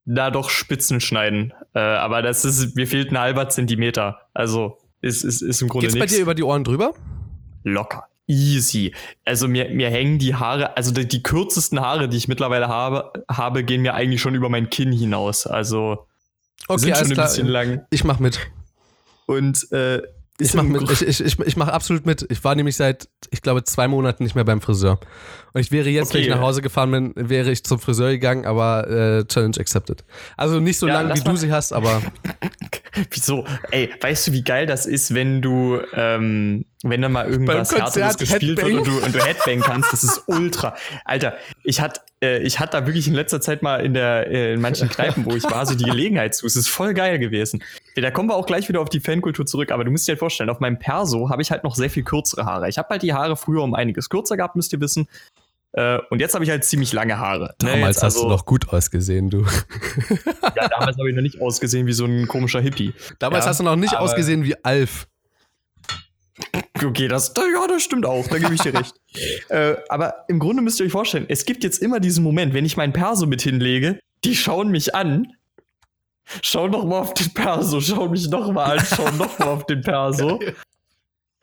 Na 0.07 0.31
doch, 0.31 0.49
Spitzen 0.49 1.03
schneiden. 1.03 1.53
Äh, 1.75 1.81
aber 1.81 2.23
das 2.23 2.47
ist, 2.47 2.75
mir 2.75 2.87
fehlt 2.87 3.13
ein 3.13 3.19
halber 3.19 3.51
Zentimeter. 3.51 4.23
Also 4.33 4.79
ist, 5.03 5.25
ist, 5.25 5.43
ist 5.43 5.61
im 5.61 5.69
Grunde 5.69 5.89
Geht's 5.89 5.99
bei 5.99 6.07
dir 6.07 6.23
über 6.23 6.35
die 6.35 6.43
Ohren 6.43 6.65
drüber? 6.65 6.95
Locker 7.65 8.07
easy. 8.27 8.95
Also 9.25 9.49
mir, 9.49 9.69
mir 9.71 9.91
hängen 9.91 10.21
die 10.21 10.37
Haare, 10.37 10.77
also 10.77 10.93
die, 10.93 11.07
die, 11.07 11.21
kürzesten 11.21 11.81
Haare, 11.81 12.09
die 12.09 12.17
ich 12.17 12.29
mittlerweile 12.29 12.69
habe, 12.69 13.13
habe, 13.29 13.65
gehen 13.65 13.83
mir 13.83 13.95
eigentlich 13.95 14.21
schon 14.21 14.37
über 14.37 14.49
mein 14.49 14.71
Kinn 14.71 14.93
hinaus. 14.93 15.49
Also 15.49 16.07
okay, 16.69 16.95
sind 16.95 16.97
schon 16.97 17.11
ein 17.11 17.17
bisschen 17.17 17.49
lang. 17.49 17.87
Ich 17.91 18.05
mach 18.05 18.21
mit. 18.21 18.39
Und 19.27 19.71
äh, 19.73 20.03
ich 20.41 20.55
mache 20.55 20.67
mit. 20.67 20.91
Ich, 20.91 21.03
ich, 21.03 21.21
ich, 21.21 21.39
ich 21.39 21.57
mache 21.57 21.73
absolut 21.73 22.07
mit. 22.07 22.27
Ich 22.31 22.43
war 22.45 22.55
nämlich 22.55 22.77
seit, 22.77 23.09
ich 23.31 23.43
glaube, 23.43 23.65
zwei 23.65 23.89
Monaten 23.89 24.25
nicht 24.25 24.35
mehr 24.35 24.45
beim 24.45 24.61
Friseur. 24.61 24.99
Und 25.53 25.61
ich 25.61 25.73
wäre 25.73 25.89
jetzt, 25.89 26.09
okay. 26.09 26.19
wenn 26.19 26.23
ich 26.23 26.29
nach 26.31 26.41
Hause 26.41 26.63
gefahren 26.63 26.91
bin, 26.91 27.13
wäre 27.17 27.51
ich 27.51 27.65
zum 27.65 27.79
Friseur 27.79 28.11
gegangen, 28.11 28.47
aber 28.47 28.89
äh, 28.89 29.25
Challenge 29.27 29.57
accepted. 29.59 30.05
Also 30.37 30.61
nicht 30.61 30.79
so 30.79 30.87
ja, 30.87 30.95
lange, 30.95 31.15
wie 31.15 31.21
du 31.21 31.37
sie 31.37 31.53
hast, 31.53 31.73
aber. 31.73 32.03
Wieso? 33.11 33.47
Ey, 33.71 33.91
weißt 34.01 34.29
du, 34.29 34.33
wie 34.33 34.43
geil 34.43 34.67
das 34.67 34.87
ist, 34.87 35.15
wenn 35.15 35.43
du, 35.43 35.81
ähm, 35.95 36.65
wenn 36.83 37.03
da 37.03 37.09
mal 37.09 37.29
irgendwas 37.29 37.73
Härteres 37.73 38.17
gespielt 38.17 38.59
Headbang. 38.59 38.73
wird 38.73 38.89
und 38.89 38.89
du, 38.89 39.05
und 39.05 39.15
du 39.15 39.25
Headbang 39.25 39.61
kannst? 39.61 39.93
Das 39.93 40.05
ist 40.05 40.23
ultra. 40.27 40.77
Alter, 41.05 41.37
ich 41.63 41.81
hatte 41.81 42.01
äh, 42.23 42.39
ich 42.43 42.59
hatte 42.59 42.79
da 42.79 42.87
wirklich 42.87 43.09
in 43.09 43.15
letzter 43.15 43.41
Zeit 43.41 43.63
mal 43.63 43.85
in 43.85 43.95
der 43.95 44.27
äh, 44.29 44.55
in 44.55 44.61
manchen 44.61 44.89
Kneipen, 44.89 45.25
wo 45.25 45.35
ich 45.35 45.45
war, 45.45 45.67
so 45.67 45.75
die 45.75 45.85
Gelegenheit 45.85 46.35
zu. 46.35 46.47
Es 46.47 46.57
ist 46.57 46.69
voll 46.69 46.95
geil 46.95 47.19
gewesen. 47.19 47.63
Da 48.01 48.11
kommen 48.11 48.29
wir 48.29 48.37
auch 48.37 48.47
gleich 48.47 48.69
wieder 48.69 48.81
auf 48.81 48.89
die 48.89 49.01
Fankultur 49.01 49.47
zurück, 49.47 49.71
aber 49.71 49.85
du 49.85 49.91
musst 49.91 50.07
dir 50.07 50.13
halt 50.13 50.19
vorstellen, 50.19 50.51
auf 50.51 50.61
meinem 50.61 50.79
Perso 50.79 51.29
habe 51.31 51.43
ich 51.43 51.51
halt 51.51 51.65
noch 51.65 51.75
sehr 51.75 51.91
viel 51.91 52.05
kürzere 52.05 52.45
Haare. 52.45 52.69
Ich 52.69 52.79
habe 52.79 52.89
halt 52.91 53.03
die 53.03 53.13
Haare 53.13 53.37
früher 53.37 53.63
um 53.63 53.75
einiges 53.75 54.09
kürzer 54.09 54.37
gehabt, 54.37 54.57
müsst 54.57 54.73
ihr 54.73 54.81
wissen. 54.81 55.09
Äh, 55.73 55.99
und 56.11 56.21
jetzt 56.21 56.35
habe 56.35 56.45
ich 56.45 56.51
halt 56.51 56.65
ziemlich 56.65 56.93
lange 56.93 57.19
Haare. 57.19 57.55
Ne, 57.63 57.73
damals 57.73 57.99
hast 57.99 58.17
also, 58.17 58.25
du 58.25 58.29
noch 58.29 58.45
gut 58.45 58.69
ausgesehen, 58.71 59.31
du. 59.31 59.41
ja, 60.57 60.69
damals 60.69 60.99
habe 60.99 61.09
ich 61.09 61.15
noch 61.15 61.23
nicht 61.23 61.41
ausgesehen 61.41 61.87
wie 61.87 61.93
so 61.93 62.05
ein 62.05 62.27
komischer 62.27 62.61
Hippie. 62.61 62.93
Damals 63.19 63.45
ja, 63.45 63.51
hast 63.51 63.61
du 63.61 63.65
noch 63.65 63.77
nicht 63.77 63.97
ausgesehen 63.97 64.45
wie 64.45 64.57
Alf. 64.65 65.07
Okay, 66.83 67.09
das, 67.09 67.35
ja, 67.37 67.67
das 67.69 67.83
stimmt 67.83 68.07
auch, 68.07 68.27
da 68.27 68.39
gebe 68.39 68.55
ich 68.55 68.63
dir 68.63 68.75
recht. 68.75 68.95
äh, 69.49 69.77
aber 69.89 70.25
im 70.29 70.39
Grunde 70.39 70.63
müsst 70.63 70.81
ihr 70.81 70.87
euch 70.87 70.93
vorstellen, 70.93 71.27
es 71.29 71.45
gibt 71.45 71.63
jetzt 71.63 71.79
immer 71.79 72.01
diesen 72.01 72.25
Moment, 72.25 72.55
wenn 72.55 72.65
ich 72.65 72.77
meinen 72.77 72.93
Perso 72.93 73.27
mit 73.27 73.43
hinlege, 73.43 74.01
die 74.25 74.35
schauen 74.35 74.71
mich 74.71 74.95
an, 74.95 75.33
schauen 76.43 76.71
noch 76.71 76.85
mal 76.85 77.01
auf 77.01 77.15
den 77.15 77.33
Perso, 77.33 77.81
schauen 77.81 78.11
mich 78.11 78.29
noch 78.29 78.51
mal 78.53 78.79
an, 78.79 78.85
schauen 78.85 79.17
noch 79.17 79.39
mal 79.39 79.49
auf 79.49 79.67
den 79.67 79.81
Perso. 79.81 80.39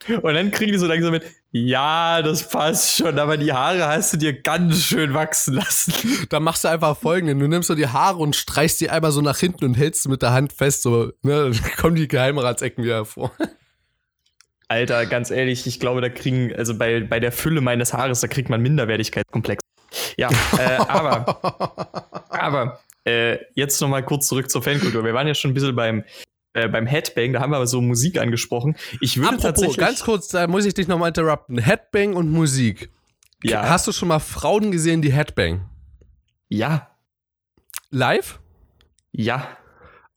Und 0.08 0.34
dann 0.36 0.52
kriegen 0.52 0.72
die 0.72 0.78
so 0.78 0.86
langsam 0.86 1.12
mit, 1.12 1.24
ja, 1.52 2.22
das 2.22 2.48
passt 2.48 2.98
schon, 2.98 3.18
aber 3.18 3.36
die 3.36 3.52
Haare 3.52 3.88
hast 3.88 4.14
du 4.14 4.18
dir 4.18 4.42
ganz 4.42 4.84
schön 4.84 5.14
wachsen 5.14 5.56
lassen. 5.56 5.94
Dann 6.30 6.44
machst 6.44 6.64
du 6.64 6.68
einfach 6.68 6.96
folgendes, 6.96 7.38
du 7.38 7.48
nimmst 7.48 7.68
so 7.68 7.76
die 7.76 7.88
Haare 7.88 8.18
und 8.18 8.36
streichst 8.36 8.80
die 8.80 8.90
einmal 8.90 9.12
so 9.12 9.22
nach 9.22 9.38
hinten 9.38 9.66
und 9.66 9.74
hältst 9.74 10.04
sie 10.04 10.10
mit 10.10 10.22
der 10.22 10.32
Hand 10.32 10.54
fest, 10.54 10.84
so, 10.84 11.12
ne, 11.24 11.52
dann 11.52 11.72
kommen 11.78 11.96
die 11.96 12.08
Geheimratsecken 12.08 12.84
wieder 12.84 12.96
hervor. 12.96 13.32
Alter, 14.70 15.06
ganz 15.06 15.32
ehrlich, 15.32 15.66
ich 15.66 15.80
glaube, 15.80 16.02
da 16.02 16.10
kriegen, 16.10 16.54
also 16.54 16.78
bei, 16.78 17.02
bei 17.02 17.20
der 17.20 17.32
Fülle 17.32 17.62
meines 17.62 17.94
Haares, 17.94 18.20
da 18.20 18.28
kriegt 18.28 18.50
man 18.50 18.62
Minderwertigkeitskomplex. 18.62 19.64
Ja, 20.18 20.30
äh, 20.58 20.76
aber, 20.76 22.30
aber 22.30 22.80
äh, 23.08 23.40
jetzt 23.56 23.80
nochmal 23.82 24.04
kurz 24.04 24.28
zurück 24.28 24.50
zur 24.50 24.62
Fankultur. 24.62 25.04
Wir 25.06 25.14
waren 25.14 25.28
ja 25.28 25.34
schon 25.34 25.52
ein 25.52 25.54
bisschen 25.54 25.76
beim, 25.76 26.04
äh, 26.54 26.68
beim 26.68 26.86
Headbang, 26.86 27.34
da 27.34 27.40
haben 27.40 27.52
wir 27.52 27.58
aber 27.58 27.68
so 27.68 27.82
Musik 27.82 28.20
angesprochen. 28.20 28.76
Ich 29.00 29.18
würde 29.18 29.30
Apropos, 29.30 29.44
tatsächlich. 29.44 29.78
Ganz 29.78 30.04
kurz, 30.04 30.28
da 30.28 30.48
muss 30.48 30.66
ich 30.66 30.74
dich 30.74 30.88
nochmal 30.88 31.10
interrupten. 31.10 31.58
Headbang 31.58 32.14
und 32.14 32.30
Musik. 32.30 32.90
Ja. 33.44 33.70
Hast 33.70 33.88
du 33.88 33.92
schon 33.92 34.10
mal 34.10 34.20
Frauen 34.20 34.72
gesehen, 34.72 35.02
die 35.02 35.14
Headbang? 35.14 35.70
Ja. 36.50 36.90
Live? 37.92 38.40
Ja. 39.12 39.48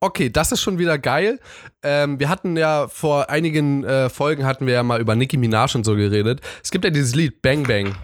Okay, 0.00 0.30
das 0.30 0.50
ist 0.50 0.62
schon 0.62 0.78
wieder 0.78 0.98
geil. 0.98 1.38
Ähm, 1.82 2.18
wir 2.18 2.28
hatten 2.28 2.56
ja 2.56 2.88
vor 2.88 3.30
einigen 3.30 3.84
äh, 3.84 4.08
Folgen 4.08 4.46
hatten 4.46 4.66
wir 4.66 4.72
ja 4.74 4.82
mal 4.82 5.00
über 5.00 5.14
Nicki 5.14 5.36
Minaj 5.36 5.76
und 5.76 5.84
so 5.84 5.94
geredet. 5.94 6.40
Es 6.64 6.70
gibt 6.70 6.84
ja 6.84 6.90
dieses 6.90 7.14
Lied 7.14 7.42
Bang 7.42 7.64
Bang 7.64 7.94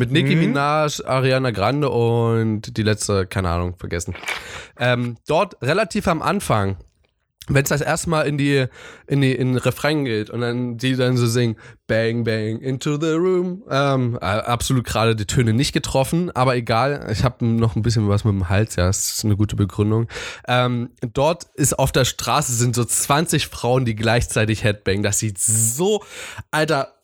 mit 0.00 0.10
Nicki 0.10 0.34
mhm. 0.34 0.40
Minaj, 0.40 1.02
Ariana 1.04 1.50
Grande 1.50 1.90
und 1.90 2.76
die 2.76 2.82
letzte, 2.82 3.26
keine 3.26 3.50
Ahnung, 3.50 3.76
vergessen. 3.76 4.14
Ähm, 4.78 5.18
dort 5.26 5.60
relativ 5.62 6.08
am 6.08 6.22
Anfang 6.22 6.78
wenn 7.48 7.62
es 7.64 7.68
das 7.70 7.80
erstmal 7.80 8.26
in 8.26 8.38
die, 8.38 8.66
in 9.06 9.20
die, 9.20 9.32
in 9.32 9.54
den 9.54 9.56
Refrain 9.56 10.04
geht 10.04 10.30
und 10.30 10.40
dann 10.40 10.76
die 10.76 10.94
dann 10.94 11.16
so 11.16 11.26
singen, 11.26 11.56
bang, 11.86 12.24
bang, 12.24 12.60
into 12.60 12.98
the 13.00 13.12
room. 13.12 13.64
Ähm, 13.68 14.18
äh, 14.20 14.24
absolut 14.24 14.84
gerade 14.84 15.16
die 15.16 15.26
Töne 15.26 15.52
nicht 15.52 15.72
getroffen, 15.72 16.30
aber 16.30 16.54
egal, 16.54 17.08
ich 17.10 17.24
habe 17.24 17.44
noch 17.44 17.76
ein 17.76 17.82
bisschen 17.82 18.08
was 18.08 18.24
mit 18.24 18.34
dem 18.34 18.48
Hals, 18.48 18.76
ja, 18.76 18.86
das 18.86 19.16
ist 19.16 19.24
eine 19.24 19.36
gute 19.36 19.56
Begründung. 19.56 20.06
Ähm, 20.46 20.90
dort 21.12 21.46
ist 21.54 21.78
auf 21.78 21.92
der 21.92 22.04
Straße 22.04 22.52
sind 22.52 22.74
so 22.74 22.84
20 22.84 23.48
Frauen, 23.48 23.84
die 23.84 23.96
gleichzeitig 23.96 24.62
Headbang. 24.62 25.02
Das 25.02 25.18
sieht 25.18 25.38
so, 25.38 26.04
Alter, 26.50 26.94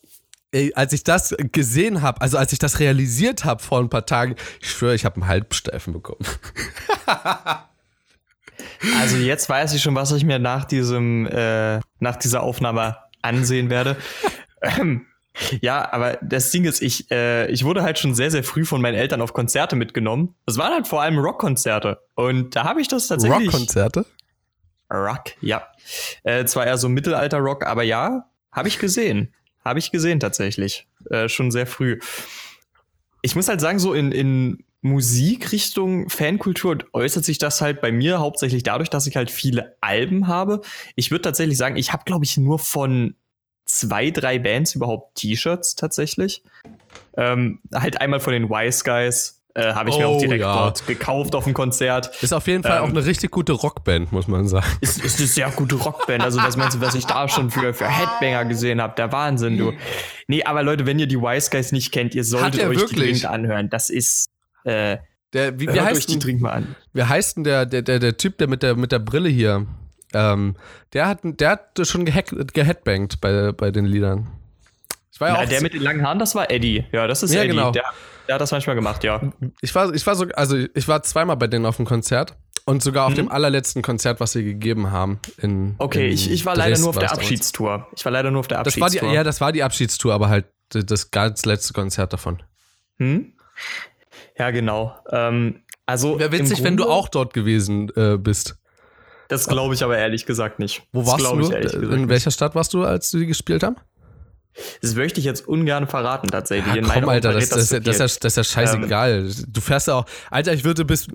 Ey, 0.52 0.72
als 0.74 0.92
ich 0.92 1.04
das 1.04 1.34
gesehen 1.52 2.02
habe, 2.02 2.20
also 2.20 2.38
als 2.38 2.52
ich 2.52 2.58
das 2.58 2.78
realisiert 2.78 3.44
habe 3.44 3.62
vor 3.62 3.80
ein 3.80 3.90
paar 3.90 4.06
Tagen, 4.06 4.36
ich 4.60 4.70
schwöre, 4.70 4.94
ich 4.94 5.04
habe 5.04 5.16
einen 5.16 5.26
Halbsteifen 5.26 5.92
bekommen. 5.92 6.24
Also 9.00 9.16
jetzt 9.16 9.48
weiß 9.48 9.74
ich 9.74 9.82
schon, 9.82 9.94
was 9.94 10.12
ich 10.12 10.24
mir 10.24 10.38
nach 10.38 10.64
diesem, 10.64 11.26
äh, 11.26 11.80
nach 11.98 12.16
dieser 12.16 12.42
Aufnahme 12.42 12.96
ansehen 13.22 13.70
werde. 13.70 13.96
ähm, 14.62 15.06
ja, 15.60 15.92
aber 15.92 16.18
das 16.22 16.50
Ding 16.50 16.64
ist, 16.64 16.80
ich, 16.80 17.10
äh, 17.10 17.50
ich 17.50 17.64
wurde 17.64 17.82
halt 17.82 17.98
schon 17.98 18.14
sehr, 18.14 18.30
sehr 18.30 18.42
früh 18.44 18.64
von 18.64 18.80
meinen 18.80 18.94
Eltern 18.94 19.20
auf 19.20 19.32
Konzerte 19.32 19.76
mitgenommen. 19.76 20.34
Das 20.46 20.56
waren 20.56 20.72
halt 20.72 20.86
vor 20.86 21.02
allem 21.02 21.18
Rockkonzerte. 21.18 22.00
Und 22.14 22.56
da 22.56 22.64
habe 22.64 22.80
ich 22.80 22.88
das 22.88 23.08
tatsächlich. 23.08 23.48
Rockkonzerte? 23.48 24.06
Rock, 24.90 25.32
ja. 25.40 25.66
Äh, 26.22 26.44
zwar 26.46 26.66
eher 26.66 26.78
so 26.78 26.88
Mittelalter-Rock, 26.88 27.66
aber 27.66 27.82
ja, 27.82 28.30
habe 28.52 28.68
ich 28.68 28.78
gesehen. 28.78 29.34
Habe 29.66 29.80
ich 29.80 29.90
gesehen 29.90 30.20
tatsächlich. 30.20 30.86
Äh, 31.10 31.28
schon 31.28 31.50
sehr 31.50 31.66
früh. 31.66 31.98
Ich 33.22 33.34
muss 33.34 33.48
halt 33.48 33.60
sagen, 33.60 33.80
so 33.80 33.94
in, 33.94 34.12
in 34.12 34.64
Musikrichtung 34.80 36.08
Fankultur 36.08 36.78
äußert 36.92 37.24
sich 37.24 37.38
das 37.38 37.60
halt 37.60 37.80
bei 37.80 37.90
mir 37.90 38.20
hauptsächlich 38.20 38.62
dadurch, 38.62 38.90
dass 38.90 39.08
ich 39.08 39.16
halt 39.16 39.32
viele 39.32 39.76
Alben 39.80 40.28
habe. 40.28 40.60
Ich 40.94 41.10
würde 41.10 41.22
tatsächlich 41.22 41.58
sagen, 41.58 41.76
ich 41.76 41.92
habe, 41.92 42.04
glaube 42.04 42.24
ich, 42.24 42.36
nur 42.36 42.60
von 42.60 43.16
zwei, 43.64 44.12
drei 44.12 44.38
Bands 44.38 44.76
überhaupt 44.76 45.16
T-Shirts 45.16 45.74
tatsächlich. 45.74 46.44
Ähm, 47.16 47.58
halt 47.74 48.00
einmal 48.00 48.20
von 48.20 48.34
den 48.34 48.48
Wise 48.48 48.84
Guys, 48.84 49.35
äh, 49.56 49.72
habe 49.72 49.88
ich 49.88 49.96
oh, 49.96 49.98
mir 49.98 50.08
auch 50.08 50.16
oh, 50.16 50.20
direkt 50.20 50.40
ja. 50.42 50.54
dort 50.54 50.86
gekauft 50.86 51.34
auf 51.34 51.44
dem 51.44 51.54
Konzert. 51.54 52.10
Ist 52.22 52.34
auf 52.34 52.46
jeden 52.46 52.62
Fall 52.62 52.78
ähm, 52.78 52.84
auch 52.84 52.88
eine 52.90 53.04
richtig 53.06 53.30
gute 53.30 53.52
Rockband, 53.52 54.12
muss 54.12 54.28
man 54.28 54.46
sagen. 54.46 54.66
Ist, 54.82 55.02
ist 55.02 55.18
eine 55.18 55.26
sehr 55.26 55.50
gute 55.50 55.76
Rockband. 55.76 56.22
Also, 56.22 56.42
was 56.42 56.58
meinst 56.58 56.76
du, 56.76 56.80
was 56.82 56.94
ich 56.94 57.06
da 57.06 57.26
schon 57.26 57.50
für, 57.50 57.72
für 57.72 57.88
Headbanger 57.88 58.44
gesehen 58.44 58.82
habe? 58.82 58.94
Der 58.96 59.10
Wahnsinn, 59.12 59.56
du. 59.56 59.72
Nee, 60.28 60.44
aber 60.44 60.62
Leute, 60.62 60.84
wenn 60.84 60.98
ihr 60.98 61.06
die 61.06 61.18
Wise 61.18 61.50
Guys 61.50 61.72
nicht 61.72 61.90
kennt, 61.90 62.14
ihr 62.14 62.24
solltet 62.24 62.60
euch 62.62 62.80
wirklich? 62.80 62.90
die 62.90 62.96
dringend 62.96 63.24
anhören. 63.24 63.70
Das 63.70 63.88
ist. 63.88 64.28
Äh, 64.64 64.98
der, 65.32 65.58
wie, 65.58 65.72
wie 65.72 65.80
heißt 65.80 66.08
die 66.08 66.18
dringend 66.18 66.42
mal 66.42 66.50
an. 66.50 66.76
Wie 66.92 67.02
heißt 67.02 67.38
denn 67.38 67.44
der, 67.44 67.64
der, 67.64 67.82
der, 67.82 67.98
der 67.98 68.16
Typ, 68.16 68.36
der 68.38 68.48
mit 68.48 68.62
der, 68.62 68.76
mit 68.76 68.92
der 68.92 68.98
Brille 68.98 69.28
hier? 69.28 69.66
Ähm, 70.12 70.56
der, 70.92 71.08
hat, 71.08 71.20
der 71.24 71.50
hat 71.50 71.86
schon 71.86 72.04
geheadbangt 72.04 73.20
bei, 73.20 73.52
bei 73.52 73.70
den 73.70 73.86
Liedern. 73.86 74.28
Ich 75.16 75.20
war 75.22 75.28
ja, 75.28 75.36
Na, 75.40 75.46
der 75.46 75.62
mit 75.62 75.72
den 75.72 75.80
langen 75.80 76.04
Haaren, 76.04 76.18
das 76.18 76.34
war 76.34 76.50
Eddie. 76.50 76.84
Ja, 76.92 77.06
das 77.06 77.22
ist 77.22 77.32
ja, 77.32 77.40
Eddie. 77.40 77.52
Genau. 77.52 77.70
Der, 77.70 77.84
der, 78.28 78.34
hat 78.34 78.40
das 78.42 78.50
manchmal 78.50 78.76
gemacht, 78.76 79.02
ja. 79.02 79.22
Ich 79.62 79.74
war, 79.74 79.94
ich 79.94 80.06
war 80.06 80.14
so, 80.14 80.26
also 80.34 80.58
ich 80.74 80.88
war 80.88 81.02
zweimal 81.04 81.38
bei 81.38 81.46
denen 81.46 81.64
auf 81.64 81.76
dem 81.76 81.86
Konzert 81.86 82.36
und 82.66 82.82
sogar 82.82 83.06
auf 83.06 83.12
mhm. 83.12 83.16
dem 83.16 83.28
allerletzten 83.30 83.80
Konzert, 83.80 84.20
was 84.20 84.32
sie 84.32 84.44
gegeben 84.44 84.90
haben. 84.90 85.18
In, 85.38 85.74
okay, 85.78 86.08
in 86.08 86.12
ich, 86.12 86.30
ich 86.30 86.44
war 86.44 86.54
Dresden 86.54 86.70
leider 86.70 86.80
nur 86.80 86.88
auf 86.90 86.98
der 86.98 87.12
Abschiedstour. 87.12 87.86
Ich 87.96 88.04
war 88.04 88.12
leider 88.12 88.30
nur 88.30 88.40
auf 88.40 88.48
der 88.48 88.58
Abschiedstour. 88.58 88.88
Das 88.90 89.02
war 89.02 89.08
die, 89.08 89.14
ja, 89.14 89.24
das 89.24 89.40
war 89.40 89.52
die 89.52 89.62
Abschiedstour, 89.62 90.12
aber 90.12 90.28
halt 90.28 90.44
das 90.68 91.10
ganz 91.10 91.46
letzte 91.46 91.72
Konzert 91.72 92.12
davon. 92.12 92.42
Hm? 92.98 93.32
Ja, 94.38 94.50
genau. 94.50 94.98
Ähm, 95.10 95.62
also 95.86 96.18
Wäre 96.18 96.32
witzig, 96.32 96.62
wenn 96.62 96.76
du 96.76 96.84
auch 96.84 97.08
dort 97.08 97.32
gewesen 97.32 97.90
äh, 97.96 98.18
bist. 98.18 98.58
Das 99.28 99.48
glaube 99.48 99.72
ich 99.72 99.82
aber 99.82 99.96
ehrlich 99.96 100.26
gesagt 100.26 100.58
nicht. 100.58 100.82
Wo 100.92 101.06
warst 101.06 101.24
du? 101.24 101.40
In 101.40 102.10
welcher 102.10 102.30
Stadt 102.30 102.54
warst 102.54 102.74
du, 102.74 102.84
als 102.84 103.12
die 103.12 103.24
gespielt 103.24 103.62
haben? 103.62 103.76
Das 104.82 104.94
möchte 104.94 105.20
ich 105.20 105.26
jetzt 105.26 105.46
ungern 105.46 105.86
verraten, 105.86 106.28
tatsächlich. 106.28 106.74
Ja, 106.74 106.82
komm, 106.82 107.08
Alter, 107.08 107.32
das, 107.32 107.48
das, 107.48 107.68
das, 107.68 107.82
das, 107.82 107.94
ist 107.94 108.00
ja, 108.00 108.20
das 108.20 108.32
ist 108.32 108.36
ja 108.36 108.44
scheißegal. 108.44 109.18
Ähm, 109.26 109.44
du 109.48 109.60
fährst 109.60 109.88
ja 109.88 109.94
auch. 109.94 110.06
Alter, 110.30 110.52
ich 110.52 110.64
würde 110.64 110.84
bis. 110.84 111.08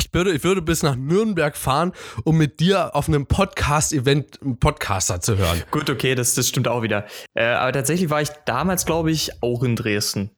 Ich 0.00 0.14
würde, 0.14 0.32
ich 0.32 0.44
würde 0.44 0.62
bis 0.62 0.84
nach 0.84 0.94
Nürnberg 0.94 1.56
fahren, 1.56 1.92
um 2.22 2.38
mit 2.38 2.60
dir 2.60 2.94
auf 2.94 3.08
einem 3.08 3.26
Podcast-Event 3.26 4.40
einen 4.42 4.58
Podcaster 4.58 5.20
zu 5.20 5.36
hören. 5.36 5.64
Gut, 5.72 5.90
okay, 5.90 6.14
das, 6.14 6.34
das 6.34 6.48
stimmt 6.48 6.68
auch 6.68 6.82
wieder. 6.82 7.04
Äh, 7.34 7.46
aber 7.46 7.72
tatsächlich 7.72 8.08
war 8.08 8.22
ich 8.22 8.28
damals, 8.46 8.86
glaube 8.86 9.10
ich, 9.10 9.42
auch 9.42 9.64
in 9.64 9.74
Dresden. 9.74 10.30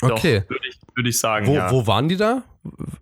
Okay. 0.00 0.42
Würde 0.48 0.68
ich, 0.68 0.78
würd 0.94 1.06
ich 1.06 1.18
sagen. 1.18 1.46
Wo, 1.46 1.54
ja. 1.54 1.70
wo 1.70 1.86
waren 1.86 2.08
die 2.08 2.16
da? 2.16 2.42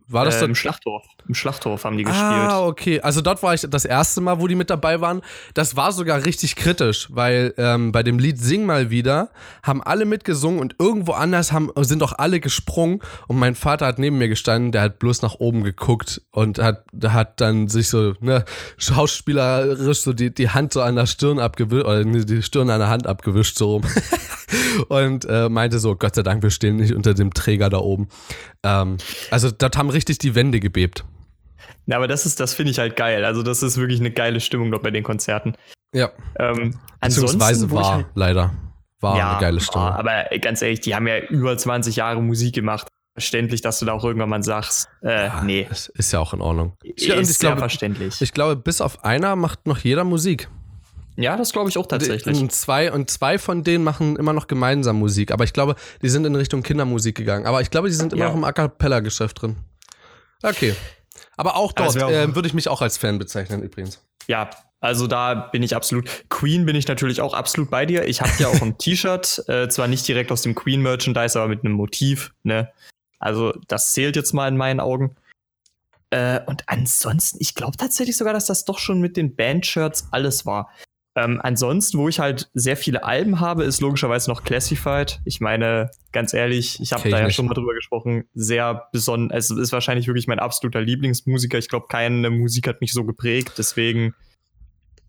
War 0.09 0.25
das 0.25 0.41
äh, 0.41 0.45
Im 0.45 0.55
Schlachthof. 0.55 1.05
Im 1.27 1.35
Schlachthof 1.35 1.85
haben 1.85 1.97
die 1.97 2.05
gespielt. 2.05 2.23
Ah, 2.23 2.65
okay. 2.65 3.01
Also 3.01 3.21
dort 3.21 3.43
war 3.43 3.55
ich 3.55 3.67
das 3.69 3.85
erste 3.85 4.21
Mal, 4.21 4.41
wo 4.41 4.47
die 4.47 4.55
mit 4.55 4.71
dabei 4.71 5.01
waren. 5.01 5.23
Das 5.55 5.77
war 5.77 5.93
sogar 5.93 6.25
richtig 6.25 6.57
kritisch, 6.57 7.09
weil 7.11 7.55
ähm, 7.59 7.93
bei 7.93 8.03
dem 8.03 8.19
Lied 8.19 8.39
Sing 8.39 8.65
mal 8.65 8.91
wieder 8.91 9.31
haben 9.63 9.83
alle 9.83 10.05
mitgesungen 10.05 10.61
und 10.61 10.77
irgendwo 10.79 11.13
anders 11.13 11.53
haben, 11.53 11.71
sind 11.77 12.03
auch 12.03 12.13
alle 12.13 12.41
gesprungen 12.41 13.01
und 13.27 13.39
mein 13.39 13.55
Vater 13.55 13.87
hat 13.87 13.99
neben 13.99 14.19
mir 14.19 14.29
gestanden, 14.29 14.73
der 14.73 14.83
hat 14.83 14.99
bloß 14.99 15.23
nach 15.23 15.35
oben 15.35 15.65
geguckt 15.65 16.23
und 16.31 16.59
hat, 16.59 16.85
hat 17.03 17.41
dann 17.41 17.69
sich 17.69 17.89
so, 17.89 18.15
ne, 18.21 18.45
schauspielerisch 18.77 20.01
so 20.01 20.13
die, 20.13 20.33
die 20.33 20.51
Hand 20.51 20.73
so 20.73 20.83
an 20.83 20.97
der 20.97 21.07
Stirn 21.07 21.39
abgewischt, 21.39 21.85
oder 21.85 22.05
die 22.05 22.43
Stirn 22.43 22.71
an 22.71 22.81
der 22.81 22.89
Hand 22.89 23.07
abgewischt, 23.07 23.59
so 23.59 23.73
rum. 23.73 23.83
und 24.89 25.25
äh, 25.25 25.49
meinte 25.49 25.79
so, 25.79 25.97
Gott 25.97 26.15
sei 26.15 26.23
Dank, 26.23 26.43
wir 26.43 26.51
stehen 26.51 26.77
nicht 26.77 26.95
unter 26.95 27.15
dem 27.15 27.33
Träger 27.35 27.71
da 27.71 27.79
oben. 27.79 28.09
Ähm, 28.67 28.97
also 29.31 29.51
dort 29.51 29.77
haben 29.77 29.91
richtig 29.91 30.19
die 30.19 30.35
Wände 30.35 30.59
gebebt. 30.61 31.05
Ja, 31.87 31.97
aber 31.97 32.09
das 32.09 32.27
ist, 32.27 32.41
das 32.41 32.55
finde 32.55 32.73
ich 32.73 32.79
halt 32.79 32.97
geil. 32.97 33.25
Also, 33.25 33.43
das 33.43 33.63
ist 33.63 33.77
wirklich 33.77 34.01
eine 34.01 34.11
geile 34.11 34.41
Stimmung 34.41 34.71
dort 34.71 34.83
bei 34.83 34.91
den 34.91 35.05
Konzerten. 35.05 35.55
Ja. 35.95 36.11
Ähm, 36.39 36.79
Beziehungsweise 37.01 37.71
war 37.71 37.95
halt, 37.95 38.07
leider. 38.15 38.53
War 39.01 39.17
ja, 39.17 39.31
eine 39.33 39.41
geile 39.41 39.61
Stimmung. 39.61 39.89
aber 39.89 40.25
ganz 40.41 40.63
ehrlich, 40.63 40.81
die 40.81 40.95
haben 40.95 41.07
ja 41.07 41.19
über 41.19 41.57
20 41.57 41.97
Jahre 41.97 42.21
Musik 42.21 42.55
gemacht. 42.55 42.89
Verständlich, 43.15 43.63
dass 43.63 43.79
du 43.79 43.87
da 43.87 43.93
auch 43.93 44.05
irgendwann 44.05 44.29
mal 44.29 44.43
sagst, 44.43 44.89
äh, 45.03 45.27
ja, 45.27 45.43
nee. 45.43 45.67
Das 45.69 45.87
ist 45.89 46.13
ja 46.13 46.19
auch 46.19 46.35
in 46.35 46.43
Ordnung. 46.43 46.77
Ich, 46.83 47.09
ist 47.09 47.31
ich 47.31 47.39
glaube, 47.39 47.59
verständlich. 47.59 48.21
Ich 48.21 48.33
glaube, 48.33 48.57
bis 48.57 48.83
auf 48.83 49.05
einer 49.05 49.37
macht 49.37 49.67
noch 49.67 49.79
jeder 49.79 50.05
Musik. 50.05 50.51
Ja, 51.17 51.37
das 51.37 51.53
glaube 51.53 51.71
ich 51.71 51.79
auch 51.79 51.87
tatsächlich. 51.87 52.39
Und 52.41 52.53
zwei, 52.53 52.93
und 52.93 53.11
zwei 53.11 53.39
von 53.39 53.65
denen 53.65 53.85
machen 53.85 54.17
immer 54.17 54.33
noch 54.33 54.47
gemeinsam 54.47 54.99
Musik. 54.99 55.33
Aber 55.33 55.45
ich 55.45 55.53
glaube, 55.53 55.77
die 56.03 56.09
sind 56.09 56.27
in 56.27 56.37
Richtung 56.37 56.63
Kindermusik 56.63 57.17
gegangen. 57.17 57.47
Aber 57.47 57.63
ich 57.63 57.71
glaube, 57.71 57.89
die 57.89 57.95
sind 57.95 58.13
immer 58.13 58.25
ja. 58.25 58.29
noch 58.29 58.37
im 58.37 58.45
A 58.45 58.53
Cappella-Geschäft 58.53 59.41
drin. 59.41 59.57
Okay. 60.43 60.75
Aber 61.37 61.57
auch 61.57 61.73
dort 61.73 61.97
also 61.97 62.09
äh, 62.09 62.35
würde 62.35 62.49
ich 62.49 62.55
mich 62.55 62.69
auch 62.69 62.83
als 62.83 62.99
Fan 62.99 63.19
bezeichnen, 63.19 63.63
übrigens. 63.63 64.03
Ja, 64.27 64.51
also 64.81 65.07
da 65.07 65.35
bin 65.35 65.63
ich 65.63 65.75
absolut. 65.75 66.09
Queen 66.29 66.67
bin 66.67 66.77
ich 66.77 66.87
natürlich 66.87 67.21
auch 67.21 67.35
absolut 67.35 67.71
bei 67.71 67.87
dir. 67.87 68.07
Ich 68.07 68.21
habe 68.21 68.33
ja 68.39 68.49
auch 68.49 68.61
ein 68.61 68.77
T-Shirt, 68.79 69.45
äh, 69.49 69.69
zwar 69.69 69.89
nicht 69.89 70.07
direkt 70.07 70.31
aus 70.31 70.43
dem 70.43 70.55
Queen-Merchandise, 70.55 71.39
aber 71.39 71.49
mit 71.49 71.65
einem 71.65 71.75
Motiv. 71.75 72.33
Ne? 72.43 72.71
Also 73.19 73.55
das 73.69 73.93
zählt 73.93 74.17
jetzt 74.17 74.33
mal 74.35 74.49
in 74.49 74.57
meinen 74.57 74.81
Augen. 74.81 75.17
Äh, 76.11 76.41
und 76.47 76.65
ansonsten, 76.67 77.39
ich 77.41 77.55
glaube 77.55 77.77
tatsächlich 77.77 78.17
sogar, 78.17 78.33
dass 78.33 78.47
das 78.47 78.65
doch 78.65 78.79
schon 78.79 79.01
mit 79.01 79.17
den 79.17 79.35
Band-Shirts 79.35 80.09
alles 80.11 80.47
war. 80.47 80.71
Ähm, 81.17 81.41
ansonsten, 81.43 81.99
wo 81.99 82.09
ich 82.11 82.21
halt 82.21 82.51
sehr 82.53 82.77
viele 82.77 83.03
Alben 83.03 83.41
habe, 83.41 83.65
ist 83.65 83.81
logischerweise 83.81 84.31
noch 84.31 84.45
Classified. 84.45 85.21
Ich 85.25 85.41
meine, 85.41 85.91
ganz 86.13 86.35
ehrlich, 86.35 86.79
ich 86.81 86.93
habe 86.93 87.09
da 87.09 87.21
ja 87.21 87.31
schon 87.31 87.47
mal 87.47 87.55
drüber 87.55 87.73
gesprochen, 87.73 88.25
sehr 88.35 88.89
besonders, 88.93 89.51
es 89.51 89.59
ist 89.59 89.73
wahrscheinlich 89.73 90.07
wirklich 90.09 90.27
mein 90.27 90.39
absoluter 90.39 90.83
Lieblingsmusiker. 90.83 91.57
Ich 91.57 91.69
glaube, 91.69 91.87
keine 91.89 92.29
Musik 92.29 92.69
hat 92.69 92.83
mich 92.83 92.93
so 92.93 93.05
geprägt, 93.05 93.55
deswegen 93.57 94.15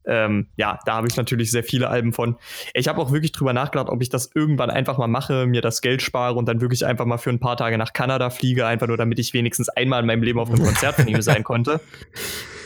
ähm, 0.08 0.48
ja, 0.56 0.80
da 0.86 0.96
habe 0.96 1.08
ich 1.08 1.18
natürlich 1.18 1.52
sehr 1.52 1.64
viele 1.64 1.90
Alben 1.90 2.14
von. 2.14 2.38
Ich 2.74 2.88
habe 2.88 3.02
auch 3.02 3.12
wirklich 3.12 3.34
drüber 3.34 3.52
nachgedacht, 3.52 3.90
ob 3.90 4.02
ich 4.02 4.08
das 4.08 4.32
irgendwann 4.34 4.70
einfach 4.70 4.98
mal 4.98 5.08
mache, 5.08 5.46
mir 5.46 5.62
das 5.62 5.82
Geld 5.82 6.02
spare 6.02 6.36
und 6.36 6.46
dann 6.48 6.62
wirklich 6.62 6.86
einfach 6.86 7.06
mal 7.06 7.18
für 7.18 7.30
ein 7.30 7.42
paar 7.42 7.58
Tage 7.58 7.78
nach 7.78 7.92
Kanada 7.92 8.30
fliege, 8.30 8.66
einfach 8.66 8.88
nur 8.88 8.96
damit 8.96 9.20
ich 9.20 9.34
wenigstens 9.34 9.68
einmal 9.68 10.00
in 10.00 10.08
meinem 10.08 10.24
Leben 10.24 10.40
auf 10.40 10.50
einem 10.50 10.64
Konzert 10.64 10.96
von 10.96 11.08
ihm 11.10 11.22
sein 11.22 11.44
konnte. 11.44 11.82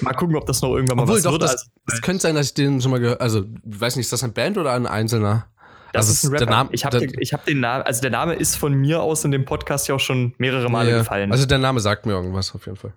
Mal 0.01 0.13
gucken, 0.13 0.35
ob 0.35 0.45
das 0.45 0.61
noch 0.61 0.75
irgendwann 0.75 0.97
mal 0.97 1.03
Obwohl, 1.03 1.15
was 1.15 1.23
doch, 1.23 1.31
wird. 1.31 1.43
Das, 1.43 1.70
das 1.87 2.01
könnte 2.01 2.21
sein, 2.21 2.35
dass 2.35 2.47
ich 2.47 2.53
den 2.53 2.81
schon 2.81 2.91
mal 2.91 2.99
gehört 2.99 3.21
Also, 3.21 3.45
ich 3.69 3.81
weiß 3.81 3.95
nicht, 3.95 4.05
ist 4.05 4.13
das 4.13 4.23
eine 4.23 4.33
Band 4.33 4.57
oder 4.57 4.73
ein 4.73 4.85
Einzelner? 4.85 5.47
Das 5.93 6.07
also 6.07 6.13
ist 6.13 6.23
ein 6.23 6.37
Rapper. 6.37 6.51
Name, 6.51 6.69
ich 6.71 6.85
habe 6.85 6.99
den, 6.99 7.11
hab 7.11 7.45
den 7.45 7.59
Namen, 7.59 7.83
also 7.83 8.01
der 8.01 8.11
Name 8.11 8.33
ist 8.33 8.55
von 8.55 8.73
mir 8.73 9.01
aus 9.01 9.25
in 9.25 9.31
dem 9.31 9.45
Podcast 9.45 9.87
ja 9.87 9.95
auch 9.95 9.99
schon 9.99 10.33
mehrere 10.37 10.69
Male 10.69 10.91
ja, 10.91 10.97
gefallen. 10.99 11.31
Also 11.31 11.45
der 11.45 11.57
Name 11.57 11.79
sagt 11.79 12.05
mir 12.05 12.13
irgendwas 12.13 12.55
auf 12.55 12.65
jeden 12.65 12.77
Fall. 12.77 12.93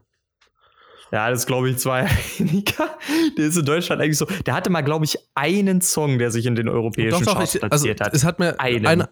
Ja, 1.13 1.31
das 1.31 1.47
glaube 1.47 1.71
ich 1.71 1.79
zwar. 1.79 2.03
Der 3.39 3.47
ist 3.47 3.57
in 3.57 3.65
Deutschland 3.65 4.03
eigentlich 4.03 4.19
so. 4.19 4.27
Der 4.47 4.55
hatte 4.55 4.71
mal, 4.71 4.81
glaube 4.81 5.05
ich, 5.05 5.17
einen 5.35 5.81
Song, 5.81 6.19
der 6.19 6.33
sich 6.33 6.45
in 6.45 6.57
den 6.57 6.69
europäischen 6.69 7.25
doch, 7.25 7.33
doch, 7.33 7.35
Charts 7.37 7.55
ich, 7.55 7.63
also 7.63 7.85
platziert 7.85 8.01
hat. 8.01 8.15
Es 8.15 8.25
hat 8.25 8.41
mir 8.41 8.59
einen. 8.59 8.85
Einer, 8.85 9.09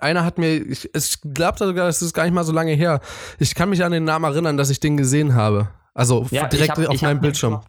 einer 0.00 0.24
hat 0.24 0.38
mir, 0.38 0.54
ich, 0.56 0.92
ich 0.92 1.18
glaube 1.34 1.58
sogar, 1.58 1.88
es 1.88 2.02
ist 2.02 2.14
gar 2.14 2.24
nicht 2.24 2.32
mal 2.32 2.42
so 2.42 2.52
lange 2.52 2.72
her. 2.72 3.00
Ich 3.38 3.54
kann 3.54 3.70
mich 3.70 3.84
an 3.84 3.92
den 3.92 4.02
Namen 4.02 4.24
erinnern, 4.24 4.56
dass 4.56 4.70
ich 4.70 4.80
den 4.80 4.96
gesehen 4.96 5.34
habe. 5.34 5.68
Also 5.94 6.26
ja, 6.30 6.48
direkt 6.48 6.78
hab, 6.78 6.88
auf 6.88 7.02
meinem 7.02 7.20
Bildschirm. 7.20 7.60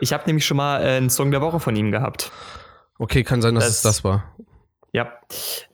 Ich 0.00 0.12
habe 0.12 0.24
nämlich 0.26 0.46
schon 0.46 0.56
mal 0.56 0.82
äh, 0.82 0.96
einen 0.96 1.10
Song 1.10 1.30
der 1.30 1.40
Woche 1.40 1.60
von 1.60 1.74
ihm 1.76 1.90
gehabt. 1.90 2.30
Okay, 2.98 3.24
kann 3.24 3.42
sein, 3.42 3.54
dass 3.54 3.64
das, 3.64 3.76
es 3.76 3.82
das 3.82 4.04
war. 4.04 4.34
Ja. 4.94 5.12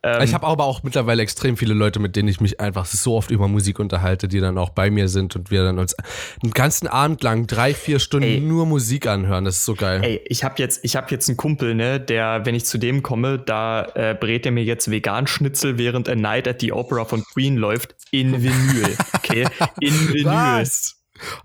Ähm, 0.03 0.23
ich 0.23 0.33
habe 0.33 0.47
aber 0.47 0.65
auch 0.65 0.83
mittlerweile 0.83 1.21
extrem 1.21 1.59
viele 1.59 1.75
Leute, 1.75 2.01
mit 2.01 2.17
denen 2.17 2.27
ich 2.27 2.41
mich 2.41 2.59
einfach 2.59 2.87
so 2.87 3.17
oft 3.17 3.31
über 3.31 3.49
Musik 3.49 3.79
unterhalte, 3.79 4.29
die 4.29 4.41
dann 4.41 4.57
auch 4.57 4.71
bei 4.71 4.91
mir 4.91 5.09
sind 5.09 5.37
und 5.37 5.51
wir 5.51 5.63
dann 5.63 5.79
uns 5.79 5.95
einen 6.43 6.53
ganzen 6.53 6.89
Abend 6.89 7.23
lang 7.23 7.47
drei, 7.47 7.75
vier 7.75 7.99
Stunden 7.99 8.27
ey, 8.27 8.41
nur 8.41 8.65
Musik 8.65 9.07
anhören. 9.07 9.45
Das 9.45 9.57
ist 9.57 9.67
so 9.67 9.75
geil. 9.75 10.01
Ey, 10.03 10.23
ich 10.25 10.43
habe 10.43 10.55
jetzt, 10.57 10.83
ich 10.85 10.97
habe 10.97 11.09
jetzt 11.11 11.29
einen 11.29 11.37
Kumpel, 11.37 11.75
ne, 11.75 12.01
der, 12.01 12.47
wenn 12.47 12.55
ich 12.55 12.65
zu 12.65 12.79
dem 12.79 13.03
komme, 13.03 13.39
da 13.39 13.85
äh, 13.95 14.17
brät 14.19 14.47
er 14.47 14.53
mir 14.53 14.65
jetzt 14.65 14.91
vegan 14.91 15.27
Schnitzel, 15.27 15.77
während 15.77 16.09
A 16.09 16.15
Night 16.15 16.49
at 16.49 16.63
the 16.63 16.73
Opera 16.73 17.05
von 17.05 17.23
Queen 17.23 17.59
läuft, 17.59 17.95
in 18.11 18.43
Vinyl. 18.43 18.97
Okay, 19.13 19.47
in 19.81 19.93
Vinyl. 20.15 20.25
Was? 20.25 21.00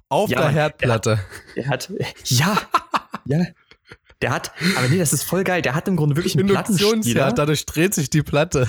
Auf 0.10 0.30
ja, 0.30 0.42
der 0.42 0.50
Herdplatte. 0.50 1.20
Er 1.56 1.68
hat, 1.68 1.90
er 1.90 2.00
hat 2.00 2.30
ja, 2.30 2.58
ja. 3.26 3.46
Der 4.22 4.32
hat, 4.32 4.54
aber 4.78 4.88
nee, 4.88 4.98
das 4.98 5.12
ist 5.12 5.24
voll 5.24 5.44
geil. 5.44 5.62
Der 5.62 5.76
hat 5.76 5.88
im 5.88 5.98
Grunde 5.98 6.16
wirklich 6.16 6.38
einen 6.38 6.48
Plattenspieler. 6.48 7.34
dadurch 7.34 7.66
dreht 7.66 7.94
sich 7.94 8.10
die 8.10 8.24
Platte. 8.24 8.68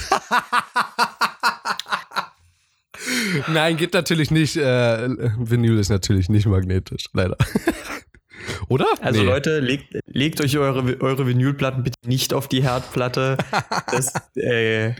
Nein, 3.49 3.77
geht 3.77 3.95
natürlich 3.95 4.31
nicht. 4.31 4.57
Äh, 4.57 5.09
Vinyl 5.39 5.79
ist 5.79 5.89
natürlich 5.89 6.29
nicht 6.29 6.47
magnetisch, 6.47 7.05
leider. 7.13 7.37
Oder? 8.69 8.87
Also 9.01 9.21
nee. 9.21 9.27
Leute, 9.27 9.61
legt, 9.61 9.97
legt 10.07 10.41
euch 10.41 10.57
eure, 10.59 11.01
eure 11.01 11.27
Vinylplatten 11.27 11.83
bitte 11.83 11.97
nicht 12.05 12.33
auf 12.35 12.49
die 12.49 12.63
Herdplatte. 12.63 13.37
Das, 13.91 14.13
äh, 14.37 14.95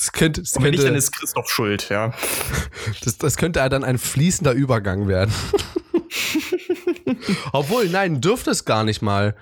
das 0.00 0.12
könnte, 0.12 0.40
das 0.40 0.54
wenn 0.54 0.62
könnte, 0.62 0.78
nicht, 0.78 0.88
dann 0.88 0.94
ist 0.94 1.12
Christoph 1.12 1.50
schuld, 1.50 1.90
ja. 1.90 2.14
Das, 3.04 3.18
das 3.18 3.36
könnte 3.36 3.68
dann 3.68 3.84
ein 3.84 3.98
fließender 3.98 4.52
Übergang 4.52 5.08
werden. 5.08 5.30
Obwohl, 7.52 7.90
nein, 7.90 8.22
dürfte 8.22 8.50
es 8.50 8.64
gar 8.64 8.82
nicht 8.82 9.02
mal. 9.02 9.36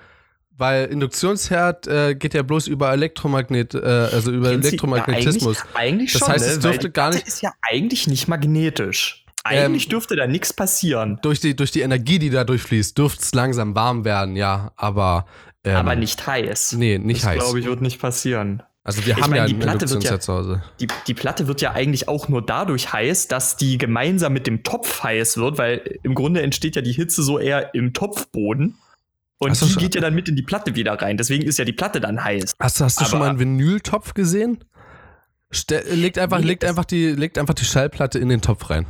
Weil 0.57 0.87
Induktionsherd 0.87 1.87
äh, 1.87 2.15
geht 2.15 2.33
ja 2.33 2.41
bloß 2.41 2.67
über 2.67 2.91
Elektromagnet, 2.91 3.73
äh, 3.73 3.79
also 3.79 4.33
über 4.33 4.49
Kennen 4.49 4.61
Elektromagnetismus. 4.61 5.59
Ja, 5.59 5.63
eigentlich, 5.75 5.75
eigentlich 5.75 6.11
das 6.11 6.19
schon, 6.19 6.27
heißt, 6.27 6.45
ne? 6.45 6.51
es 6.51 6.59
dürfte 6.59 6.91
gar 6.91 7.11
nicht. 7.11 7.25
Das 7.25 7.35
ist 7.35 7.41
ja 7.41 7.53
eigentlich 7.61 8.07
nicht 8.07 8.27
magnetisch. 8.27 9.23
Eigentlich 9.45 9.85
ähm, 9.85 9.91
dürfte 9.91 10.17
da 10.17 10.27
nichts 10.27 10.51
passieren. 10.51 11.19
Durch 11.21 11.39
die, 11.39 11.55
durch 11.55 11.71
die 11.71 11.79
Energie, 11.79 12.19
die 12.19 12.29
da 12.29 12.43
durchfließt, 12.43 12.97
dürfte 12.97 13.21
es 13.21 13.33
langsam 13.33 13.75
warm 13.75 14.03
werden, 14.03 14.35
ja, 14.35 14.73
aber. 14.75 15.25
Ähm, 15.63 15.77
aber 15.77 15.95
nicht 15.95 16.27
heiß. 16.27 16.73
Nee, 16.73 16.97
nicht 16.97 17.21
das 17.21 17.29
heiß. 17.29 17.37
Das 17.37 17.45
glaube 17.45 17.59
ich, 17.61 17.65
wird 17.65 17.81
nicht 17.81 18.01
passieren. 18.01 18.61
Also 18.83 19.05
wir 19.05 19.17
ich 19.17 19.21
haben 19.21 19.31
meine, 19.31 19.41
ja 19.41 19.47
die 19.47 19.53
Platte 19.55 19.89
wird 19.89 20.03
ja, 20.03 20.19
zu 20.19 20.33
Hause. 20.33 20.63
Die, 20.79 20.87
die 21.07 21.13
Platte 21.13 21.47
wird 21.47 21.61
ja 21.61 21.73
eigentlich 21.73 22.07
auch 22.07 22.29
nur 22.29 22.45
dadurch 22.45 22.93
heiß, 22.93 23.27
dass 23.27 23.57
die 23.57 23.77
gemeinsam 23.77 24.33
mit 24.33 24.47
dem 24.47 24.63
Topf 24.63 25.03
heiß 25.03 25.37
wird, 25.37 25.57
weil 25.57 25.99
im 26.03 26.15
Grunde 26.15 26.41
entsteht 26.41 26.75
ja 26.75 26.81
die 26.81 26.93
Hitze 26.93 27.21
so 27.21 27.39
eher 27.39 27.73
im 27.75 27.93
Topfboden. 27.93 28.77
Und 29.37 29.55
so, 29.55 29.65
die 29.67 29.75
geht 29.75 29.95
ja 29.95 30.01
dann 30.01 30.15
mit 30.15 30.27
in 30.27 30.35
die 30.35 30.41
Platte 30.41 30.75
wieder 30.75 30.93
rein. 31.01 31.17
Deswegen 31.17 31.45
ist 31.45 31.57
ja 31.59 31.65
die 31.65 31.73
Platte 31.73 31.99
dann 32.01 32.23
heiß. 32.23 32.55
Hast, 32.59 32.81
hast 32.81 32.97
du 32.97 33.01
Aber, 33.01 33.09
schon 33.09 33.19
mal 33.19 33.29
einen 33.29 33.39
Vinyltopf 33.39 34.13
gesehen? 34.13 34.63
Ste 35.51 35.81
legt, 35.91 36.17
einfach, 36.17 36.39
legt, 36.39 36.63
einfach 36.63 36.85
die, 36.85 37.07
legt 37.07 37.37
einfach 37.37 37.53
die 37.53 37.65
Schallplatte 37.65 38.19
in 38.19 38.29
den 38.29 38.41
Topf 38.41 38.69
rein. 38.69 38.85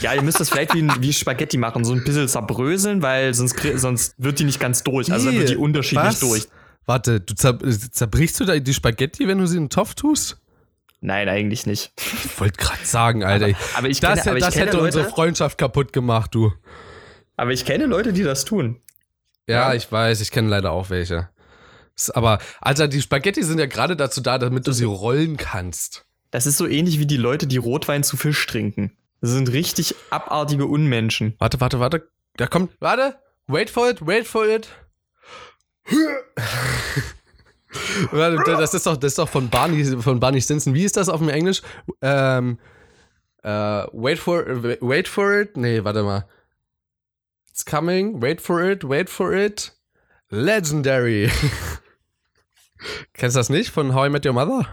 Ja, 0.00 0.14
ihr 0.14 0.22
müsst 0.22 0.40
das 0.40 0.50
vielleicht 0.50 0.74
wie, 0.74 0.86
wie 1.00 1.12
Spaghetti 1.12 1.56
machen, 1.56 1.84
so 1.84 1.92
ein 1.92 2.04
bisschen 2.04 2.28
zerbröseln, 2.28 3.02
weil 3.02 3.34
sonst, 3.34 3.56
sonst 3.76 4.14
wird 4.18 4.38
die 4.38 4.44
nicht 4.44 4.60
ganz 4.60 4.82
durch. 4.82 5.12
Also 5.12 5.26
dann 5.26 5.38
wird 5.38 5.50
die 5.50 5.56
unterschiedlich 5.56 6.06
Was? 6.06 6.20
durch. 6.20 6.48
Warte, 6.88 7.20
du 7.20 7.34
zer 7.34 7.58
zerbrichst 7.60 8.40
du 8.40 8.46
da 8.46 8.58
die 8.58 8.72
Spaghetti, 8.72 9.28
wenn 9.28 9.36
du 9.36 9.46
sie 9.46 9.58
in 9.58 9.64
den 9.64 9.70
Topf 9.70 9.94
tust? 9.94 10.38
Nein, 11.02 11.28
eigentlich 11.28 11.66
nicht. 11.66 11.92
Ich 12.24 12.40
wollte 12.40 12.56
gerade 12.56 12.82
sagen, 12.82 13.24
Alter. 13.24 13.44
Aber, 13.44 13.56
aber 13.74 13.88
ich 13.90 14.00
das, 14.00 14.22
kenne, 14.24 14.40
das 14.40 14.54
ich 14.54 14.60
hätte 14.60 14.78
Leute, 14.78 14.86
unsere 14.86 15.04
Freundschaft 15.04 15.58
kaputt 15.58 15.92
gemacht, 15.92 16.34
du. 16.34 16.50
Aber 17.36 17.52
ich 17.52 17.66
kenne 17.66 17.84
Leute, 17.84 18.14
die 18.14 18.22
das 18.22 18.46
tun. 18.46 18.80
Ja, 19.46 19.68
ja. 19.68 19.74
ich 19.74 19.92
weiß, 19.92 20.22
ich 20.22 20.30
kenne 20.30 20.48
leider 20.48 20.72
auch 20.72 20.88
welche. 20.88 21.28
Aber, 22.14 22.38
Alter, 22.62 22.88
die 22.88 23.02
Spaghetti 23.02 23.42
sind 23.42 23.58
ja 23.58 23.66
gerade 23.66 23.94
dazu 23.94 24.22
da, 24.22 24.38
damit 24.38 24.66
du 24.66 24.72
sie 24.72 24.84
rollen 24.84 25.36
kannst. 25.36 26.06
Das 26.30 26.46
ist 26.46 26.56
so 26.56 26.66
ähnlich 26.66 26.98
wie 26.98 27.06
die 27.06 27.18
Leute, 27.18 27.46
die 27.46 27.58
Rotwein 27.58 28.02
zu 28.02 28.16
Fisch 28.16 28.46
trinken. 28.46 28.96
Das 29.20 29.28
sind 29.28 29.52
richtig 29.52 29.94
abartige 30.08 30.64
Unmenschen. 30.64 31.34
Warte, 31.38 31.60
warte, 31.60 31.80
warte. 31.80 32.08
Da 32.38 32.46
kommt. 32.46 32.72
Warte. 32.80 33.18
Wait 33.46 33.68
for 33.68 33.90
it, 33.90 34.06
wait 34.06 34.26
for 34.26 34.48
it. 34.48 34.68
das 38.12 38.74
ist 38.74 38.86
doch, 38.86 38.96
das 38.96 39.12
ist 39.12 39.18
doch 39.18 39.28
von 39.28 39.48
Barney, 39.48 39.84
von 40.00 40.20
Barney 40.20 40.40
Stinson. 40.40 40.74
Wie 40.74 40.84
ist 40.84 40.96
das 40.96 41.08
auf 41.08 41.20
dem 41.20 41.28
Englisch? 41.28 41.62
Ähm, 42.02 42.58
äh, 43.42 43.84
wait 43.92 44.18
for, 44.18 44.44
wait 44.80 45.08
for 45.08 45.40
it. 45.40 45.56
Nee, 45.56 45.82
warte 45.84 46.02
mal. 46.02 46.26
It's 47.50 47.64
coming. 47.64 48.20
Wait 48.20 48.40
for 48.40 48.62
it. 48.62 48.88
Wait 48.88 49.10
for 49.10 49.32
it. 49.32 49.72
Legendary. 50.30 51.30
Kennst 53.14 53.36
du 53.36 53.40
das 53.40 53.48
nicht 53.48 53.70
von 53.70 53.94
How 53.94 54.06
I 54.06 54.10
Met 54.10 54.26
Your 54.26 54.32
Mother? 54.32 54.66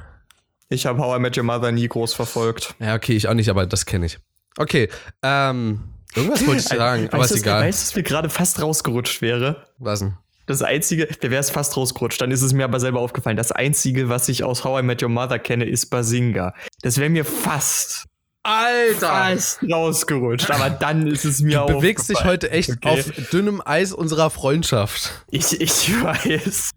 Ich 0.69 0.85
habe 0.85 0.99
How 0.99 1.17
I 1.17 1.19
Met 1.19 1.37
Your 1.37 1.43
Mother 1.43 1.71
nie 1.71 1.87
groß 1.87 2.13
verfolgt. 2.13 2.75
Ja, 2.79 2.95
okay, 2.95 3.13
ich 3.13 3.27
auch 3.27 3.33
nicht, 3.33 3.49
aber 3.49 3.65
das 3.65 3.85
kenne 3.85 4.05
ich. 4.05 4.19
Okay, 4.57 4.89
ähm, 5.21 5.83
irgendwas 6.15 6.45
wollte 6.45 6.61
ich 6.61 6.67
sagen, 6.67 7.09
aber 7.11 7.25
ist 7.25 7.35
egal. 7.35 7.63
Weißt 7.63 7.81
du, 7.81 7.87
was 7.87 7.95
mir 7.95 8.03
gerade 8.03 8.29
fast 8.29 8.61
rausgerutscht 8.61 9.21
wäre? 9.21 9.67
Was 9.77 9.99
denn? 9.99 10.17
Das 10.45 10.61
einzige, 10.61 11.07
der 11.07 11.31
wäre 11.31 11.39
es 11.39 11.49
fast 11.49 11.75
rausgerutscht, 11.75 12.21
dann 12.21 12.31
ist 12.31 12.41
es 12.41 12.53
mir 12.53 12.65
aber 12.65 12.79
selber 12.79 12.99
aufgefallen. 12.99 13.37
Das 13.37 13.51
einzige, 13.51 14.09
was 14.09 14.29
ich 14.29 14.43
aus 14.43 14.63
How 14.63 14.81
I 14.81 14.83
Met 14.83 15.01
Your 15.01 15.09
Mother 15.09 15.39
kenne, 15.39 15.65
ist 15.65 15.87
Basinga. 15.87 16.53
Das 16.81 16.97
wäre 16.97 17.09
mir 17.09 17.25
fast 17.25 18.05
Alter! 18.47 19.07
Fast 19.07 19.63
rausgerutscht, 19.63 20.51
aber 20.51 20.69
dann 20.69 21.07
ist 21.07 21.25
es 21.25 21.41
mir 21.41 21.63
auch. 21.63 21.67
Du 21.67 21.77
bewegst 21.77 22.09
dich 22.09 22.23
heute 22.23 22.51
echt 22.51 22.69
okay. 22.69 22.89
auf 22.89 23.29
dünnem 23.31 23.59
Eis 23.65 23.91
unserer 23.91 24.29
Freundschaft. 24.29 25.25
Ich, 25.31 25.59
ich 25.59 26.03
weiß. 26.03 26.69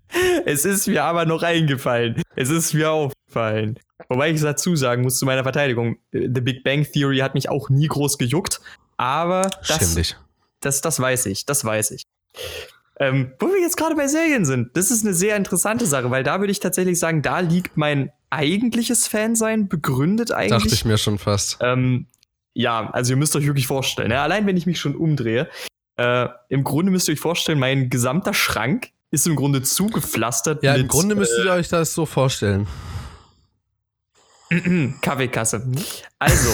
Es 0.46 0.64
ist 0.64 0.86
mir 0.86 1.04
aber 1.04 1.26
noch 1.26 1.42
eingefallen. 1.42 2.22
Es 2.36 2.48
ist 2.48 2.72
mir 2.72 2.90
aufgefallen. 2.90 3.78
Wobei 4.08 4.30
ich 4.30 4.40
dazu 4.40 4.76
sagen 4.76 5.02
muss, 5.02 5.18
zu 5.18 5.26
meiner 5.26 5.42
Verteidigung, 5.42 5.98
The 6.12 6.40
Big 6.40 6.64
Bang 6.64 6.90
Theory 6.90 7.18
hat 7.18 7.34
mich 7.34 7.50
auch 7.50 7.68
nie 7.68 7.88
groß 7.88 8.16
gejuckt, 8.16 8.62
aber 8.96 9.50
das, 9.66 10.14
das, 10.60 10.80
das 10.80 11.00
weiß 11.00 11.26
ich, 11.26 11.44
das 11.44 11.66
weiß 11.66 11.90
ich. 11.90 12.04
Ähm, 13.00 13.32
wo 13.38 13.46
wir 13.46 13.60
jetzt 13.60 13.76
gerade 13.76 13.94
bei 13.94 14.08
Serien 14.08 14.44
sind, 14.44 14.76
das 14.76 14.90
ist 14.90 15.04
eine 15.04 15.14
sehr 15.14 15.36
interessante 15.36 15.86
Sache, 15.86 16.10
weil 16.10 16.24
da 16.24 16.40
würde 16.40 16.50
ich 16.50 16.58
tatsächlich 16.58 16.98
sagen, 16.98 17.22
da 17.22 17.40
liegt 17.40 17.76
mein 17.76 18.10
eigentliches 18.30 19.06
Fansein 19.06 19.68
begründet 19.68 20.32
eigentlich. 20.32 20.62
Dachte 20.62 20.74
ich 20.74 20.84
mir 20.84 20.98
schon 20.98 21.18
fast. 21.18 21.58
Ähm, 21.60 22.06
ja, 22.54 22.90
also 22.90 23.12
ihr 23.12 23.16
müsst 23.16 23.36
euch 23.36 23.46
wirklich 23.46 23.68
vorstellen, 23.68 24.08
ne? 24.08 24.20
allein 24.20 24.46
wenn 24.46 24.56
ich 24.56 24.66
mich 24.66 24.80
schon 24.80 24.96
umdrehe, 24.96 25.48
äh, 25.96 26.28
im 26.48 26.64
Grunde 26.64 26.90
müsst 26.90 27.08
ihr 27.08 27.12
euch 27.12 27.20
vorstellen, 27.20 27.58
mein 27.58 27.88
gesamter 27.88 28.34
Schrank 28.34 28.90
ist 29.10 29.26
im 29.26 29.36
Grunde 29.36 29.62
zugepflastert. 29.62 30.62
Ja, 30.62 30.72
mit, 30.72 30.82
im 30.82 30.88
Grunde 30.88 31.14
müsst 31.14 31.38
ihr 31.38 31.46
äh, 31.46 31.56
euch 31.56 31.68
das 31.68 31.94
so 31.94 32.04
vorstellen. 32.04 32.66
Kaffeekasse. 35.02 35.70
Also, 36.18 36.50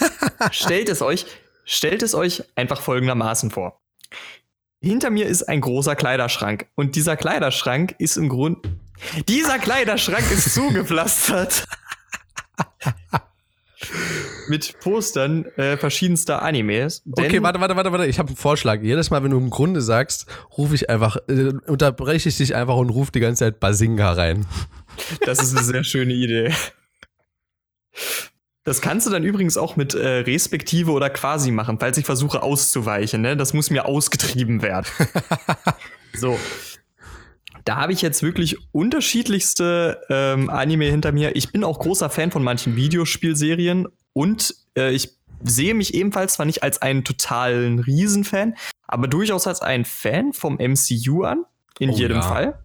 stellt 0.50 0.88
es 0.88 1.02
euch, 1.02 1.26
stellt 1.64 2.02
es 2.02 2.14
euch 2.14 2.44
einfach 2.56 2.80
folgendermaßen 2.80 3.50
vor. 3.50 3.80
Hinter 4.80 5.10
mir 5.10 5.26
ist 5.26 5.42
ein 5.44 5.60
großer 5.60 5.96
Kleiderschrank 5.96 6.66
und 6.74 6.94
dieser 6.94 7.16
Kleiderschrank 7.16 7.94
ist 7.98 8.16
im 8.16 8.28
Grund 8.28 8.58
dieser 9.28 9.58
Kleiderschrank 9.58 10.24
ist 10.30 10.54
zugepflastert. 10.54 11.66
mit 14.48 14.80
Postern 14.80 15.44
äh, 15.56 15.76
verschiedenster 15.76 16.42
Animes. 16.42 17.02
Okay, 17.10 17.42
warte, 17.42 17.60
warte, 17.60 17.76
warte, 17.76 17.92
warte. 17.92 18.06
Ich 18.06 18.18
habe 18.18 18.28
einen 18.28 18.36
Vorschlag. 18.36 18.82
Jedes 18.82 19.10
Mal, 19.10 19.22
wenn 19.22 19.30
du 19.30 19.38
im 19.38 19.50
Grunde 19.50 19.80
sagst, 19.82 20.26
rufe 20.56 20.74
ich 20.74 20.90
einfach, 20.90 21.16
äh, 21.28 21.52
unterbreche 21.66 22.28
ich 22.28 22.36
dich 22.36 22.54
einfach 22.54 22.76
und 22.76 22.90
rufe 22.90 23.12
die 23.12 23.20
ganze 23.20 23.44
Zeit 23.44 23.60
Basinga 23.60 24.12
rein. 24.12 24.46
Das 25.24 25.42
ist 25.42 25.56
eine 25.56 25.64
sehr 25.64 25.84
schöne 25.84 26.12
Idee. 26.12 26.52
Das 28.68 28.82
kannst 28.82 29.06
du 29.06 29.10
dann 29.10 29.24
übrigens 29.24 29.56
auch 29.56 29.76
mit 29.76 29.94
äh, 29.94 30.06
respektive 30.06 30.90
oder 30.90 31.08
quasi 31.08 31.50
machen, 31.50 31.78
falls 31.80 31.96
ich 31.96 32.04
versuche 32.04 32.42
auszuweichen. 32.42 33.22
Ne? 33.22 33.34
Das 33.34 33.54
muss 33.54 33.70
mir 33.70 33.86
ausgetrieben 33.86 34.60
werden. 34.60 34.84
so. 36.12 36.38
Da 37.64 37.76
habe 37.76 37.94
ich 37.94 38.02
jetzt 38.02 38.22
wirklich 38.22 38.58
unterschiedlichste 38.72 40.02
ähm, 40.10 40.50
Anime 40.50 40.84
hinter 40.84 41.12
mir. 41.12 41.34
Ich 41.34 41.50
bin 41.50 41.64
auch 41.64 41.78
großer 41.78 42.10
Fan 42.10 42.30
von 42.30 42.44
manchen 42.44 42.76
Videospielserien 42.76 43.88
und 44.12 44.54
äh, 44.76 44.92
ich 44.92 45.16
sehe 45.42 45.72
mich 45.72 45.94
ebenfalls 45.94 46.34
zwar 46.34 46.44
nicht 46.44 46.62
als 46.62 46.82
einen 46.82 47.04
totalen 47.04 47.78
Riesenfan, 47.78 48.54
aber 48.86 49.08
durchaus 49.08 49.46
als 49.46 49.62
einen 49.62 49.86
Fan 49.86 50.34
vom 50.34 50.58
MCU 50.58 51.22
an. 51.22 51.44
In 51.78 51.88
oh, 51.88 51.96
jedem 51.96 52.18
ja. 52.18 52.22
Fall. 52.22 52.58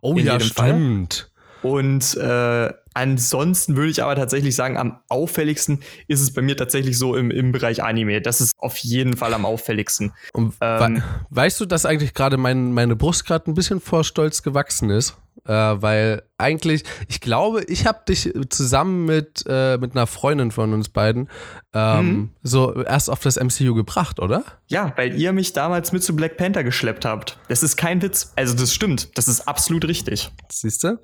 Oh 0.00 0.16
in 0.16 0.24
ja, 0.24 0.40
stimmt. 0.40 1.30
Fall. 1.60 1.70
Und 1.70 2.16
äh, 2.16 2.72
Ansonsten 2.94 3.76
würde 3.76 3.90
ich 3.90 4.02
aber 4.02 4.14
tatsächlich 4.14 4.54
sagen, 4.54 4.76
am 4.76 5.00
auffälligsten 5.08 5.80
ist 6.06 6.20
es 6.20 6.32
bei 6.32 6.42
mir 6.42 6.56
tatsächlich 6.56 6.96
so 6.96 7.16
im, 7.16 7.30
im 7.30 7.52
Bereich 7.52 7.82
Anime. 7.82 8.20
Das 8.20 8.40
ist 8.40 8.54
auf 8.58 8.76
jeden 8.78 9.16
Fall 9.16 9.34
am 9.34 9.44
auffälligsten. 9.44 10.12
Und 10.32 10.54
ähm, 10.60 11.02
weißt 11.30 11.60
du, 11.60 11.66
dass 11.66 11.86
eigentlich 11.86 12.14
gerade 12.14 12.36
mein, 12.36 12.72
meine 12.72 12.96
Brust 12.96 13.26
gerade 13.26 13.50
ein 13.50 13.54
bisschen 13.54 13.80
vor 13.80 14.04
Stolz 14.04 14.42
gewachsen 14.42 14.90
ist? 14.90 15.16
Äh, 15.46 15.52
weil 15.52 16.22
eigentlich, 16.38 16.84
ich 17.08 17.20
glaube, 17.20 17.64
ich 17.64 17.86
habe 17.86 18.00
dich 18.08 18.32
zusammen 18.48 19.04
mit, 19.04 19.44
äh, 19.46 19.76
mit 19.76 19.92
einer 19.92 20.06
Freundin 20.06 20.50
von 20.50 20.72
uns 20.72 20.88
beiden 20.88 21.28
ähm, 21.74 22.06
mhm. 22.06 22.30
so 22.42 22.82
erst 22.82 23.10
auf 23.10 23.20
das 23.20 23.36
MCU 23.36 23.74
gebracht, 23.74 24.20
oder? 24.20 24.44
Ja, 24.68 24.92
weil 24.96 25.14
ihr 25.20 25.32
mich 25.32 25.52
damals 25.52 25.92
mit 25.92 26.02
zu 26.02 26.16
Black 26.16 26.36
Panther 26.36 26.64
geschleppt 26.64 27.04
habt. 27.04 27.38
Das 27.48 27.62
ist 27.62 27.76
kein 27.76 28.00
Witz. 28.00 28.32
Also 28.36 28.54
das 28.54 28.72
stimmt. 28.72 29.18
Das 29.18 29.28
ist 29.28 29.46
absolut 29.46 29.86
richtig. 29.86 30.30
Siehst 30.50 30.84
du? 30.84 30.98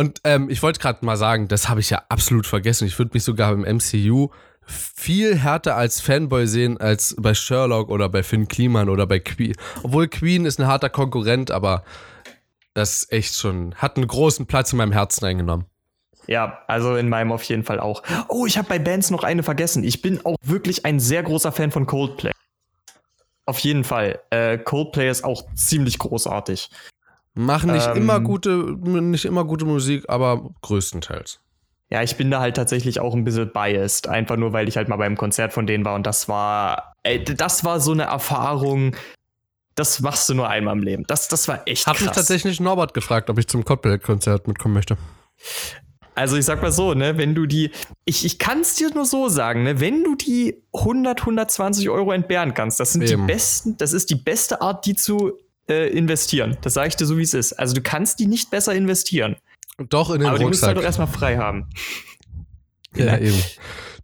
Und 0.00 0.22
ähm, 0.24 0.48
ich 0.48 0.62
wollte 0.62 0.80
gerade 0.80 1.04
mal 1.04 1.18
sagen, 1.18 1.46
das 1.48 1.68
habe 1.68 1.80
ich 1.80 1.90
ja 1.90 2.00
absolut 2.08 2.46
vergessen. 2.46 2.86
Ich 2.86 2.98
würde 2.98 3.10
mich 3.12 3.22
sogar 3.22 3.52
im 3.52 3.66
MCU 3.76 4.30
viel 4.64 5.36
härter 5.36 5.76
als 5.76 6.00
Fanboy 6.00 6.46
sehen 6.46 6.80
als 6.80 7.14
bei 7.18 7.34
Sherlock 7.34 7.90
oder 7.90 8.08
bei 8.08 8.22
Finn 8.22 8.48
Kliman 8.48 8.88
oder 8.88 9.06
bei 9.06 9.18
Queen. 9.18 9.54
Obwohl 9.82 10.08
Queen 10.08 10.46
ist 10.46 10.58
ein 10.58 10.66
harter 10.66 10.88
Konkurrent, 10.88 11.50
aber 11.50 11.84
das 12.72 13.02
ist 13.02 13.12
echt 13.12 13.34
schon, 13.34 13.74
hat 13.74 13.98
einen 13.98 14.06
großen 14.06 14.46
Platz 14.46 14.72
in 14.72 14.78
meinem 14.78 14.92
Herzen 14.92 15.22
eingenommen. 15.26 15.66
Ja, 16.26 16.60
also 16.66 16.96
in 16.96 17.10
meinem 17.10 17.30
auf 17.30 17.42
jeden 17.42 17.64
Fall 17.64 17.78
auch. 17.78 18.02
Oh, 18.28 18.46
ich 18.46 18.56
habe 18.56 18.70
bei 18.70 18.78
Bands 18.78 19.10
noch 19.10 19.22
eine 19.22 19.42
vergessen. 19.42 19.84
Ich 19.84 20.00
bin 20.00 20.24
auch 20.24 20.36
wirklich 20.40 20.86
ein 20.86 20.98
sehr 20.98 21.22
großer 21.24 21.52
Fan 21.52 21.72
von 21.72 21.84
Coldplay. 21.84 22.32
Auf 23.44 23.58
jeden 23.58 23.84
Fall. 23.84 24.18
Äh, 24.30 24.56
Coldplay 24.56 25.10
ist 25.10 25.24
auch 25.24 25.44
ziemlich 25.54 25.98
großartig. 25.98 26.70
Machen 27.40 27.72
nicht 27.72 27.86
ähm, 27.88 27.96
immer 27.96 28.20
gute, 28.20 28.76
nicht 28.82 29.24
immer 29.24 29.44
gute 29.44 29.64
Musik, 29.64 30.04
aber 30.08 30.50
größtenteils. 30.60 31.40
Ja, 31.88 32.02
ich 32.02 32.16
bin 32.16 32.30
da 32.30 32.40
halt 32.40 32.56
tatsächlich 32.56 33.00
auch 33.00 33.14
ein 33.14 33.24
bisschen 33.24 33.50
biased, 33.50 34.08
einfach 34.08 34.36
nur 34.36 34.52
weil 34.52 34.68
ich 34.68 34.76
halt 34.76 34.88
mal 34.88 34.96
beim 34.96 35.16
Konzert 35.16 35.52
von 35.52 35.66
denen 35.66 35.84
war 35.84 35.94
und 35.94 36.06
das 36.06 36.28
war, 36.28 36.94
ey, 37.02 37.24
das 37.24 37.64
war 37.64 37.80
so 37.80 37.92
eine 37.92 38.04
Erfahrung, 38.04 38.94
das 39.74 40.00
machst 40.00 40.28
du 40.28 40.34
nur 40.34 40.48
einmal 40.48 40.76
im 40.76 40.82
Leben. 40.82 41.04
Das, 41.06 41.28
das 41.28 41.48
war 41.48 41.66
echt 41.66 41.86
Hab 41.86 41.96
krass. 41.96 42.06
Hab 42.06 42.10
mich 42.10 42.16
tatsächlich 42.16 42.60
Norbert 42.60 42.92
gefragt, 42.92 43.30
ob 43.30 43.38
ich 43.38 43.48
zum 43.48 43.64
Cottbus-Konzert 43.64 44.46
mitkommen 44.46 44.74
möchte. 44.74 44.98
Also 46.14 46.36
ich 46.36 46.44
sag 46.44 46.60
mal 46.60 46.72
so, 46.72 46.92
ne, 46.92 47.16
wenn 47.16 47.34
du 47.34 47.46
die, 47.46 47.70
ich, 48.04 48.26
ich 48.26 48.38
kann 48.38 48.60
es 48.60 48.74
dir 48.74 48.92
nur 48.92 49.06
so 49.06 49.28
sagen, 49.28 49.62
ne, 49.62 49.80
wenn 49.80 50.04
du 50.04 50.14
die 50.14 50.62
100, 50.74 51.20
120 51.20 51.88
Euro 51.88 52.12
entbehren 52.12 52.52
kannst, 52.52 52.78
das 52.78 52.92
sind 52.92 53.02
Eben. 53.02 53.26
die 53.26 53.32
besten, 53.32 53.76
das 53.78 53.94
ist 53.94 54.10
die 54.10 54.16
beste 54.16 54.60
Art, 54.60 54.84
die 54.84 54.94
zu 54.94 55.32
äh, 55.70 55.88
investieren. 55.88 56.56
Das 56.62 56.74
sage 56.74 56.88
ich 56.88 56.96
dir 56.96 57.06
so, 57.06 57.16
wie 57.16 57.22
es 57.22 57.34
ist. 57.34 57.52
Also 57.54 57.74
du 57.74 57.80
kannst 57.80 58.18
die 58.18 58.26
nicht 58.26 58.50
besser 58.50 58.74
investieren. 58.74 59.36
Doch 59.78 60.10
in 60.10 60.20
den 60.20 60.28
Aber 60.28 60.38
Rucksack. 60.38 60.38
Aber 60.38 60.38
die 60.38 60.44
musst 60.44 60.62
du 60.62 60.66
halt 60.66 60.76
doch 60.76 60.82
erstmal 60.82 61.06
frei 61.06 61.36
haben. 61.38 61.68
Ja, 62.94 63.06
ja, 63.06 63.18
eben. 63.18 63.42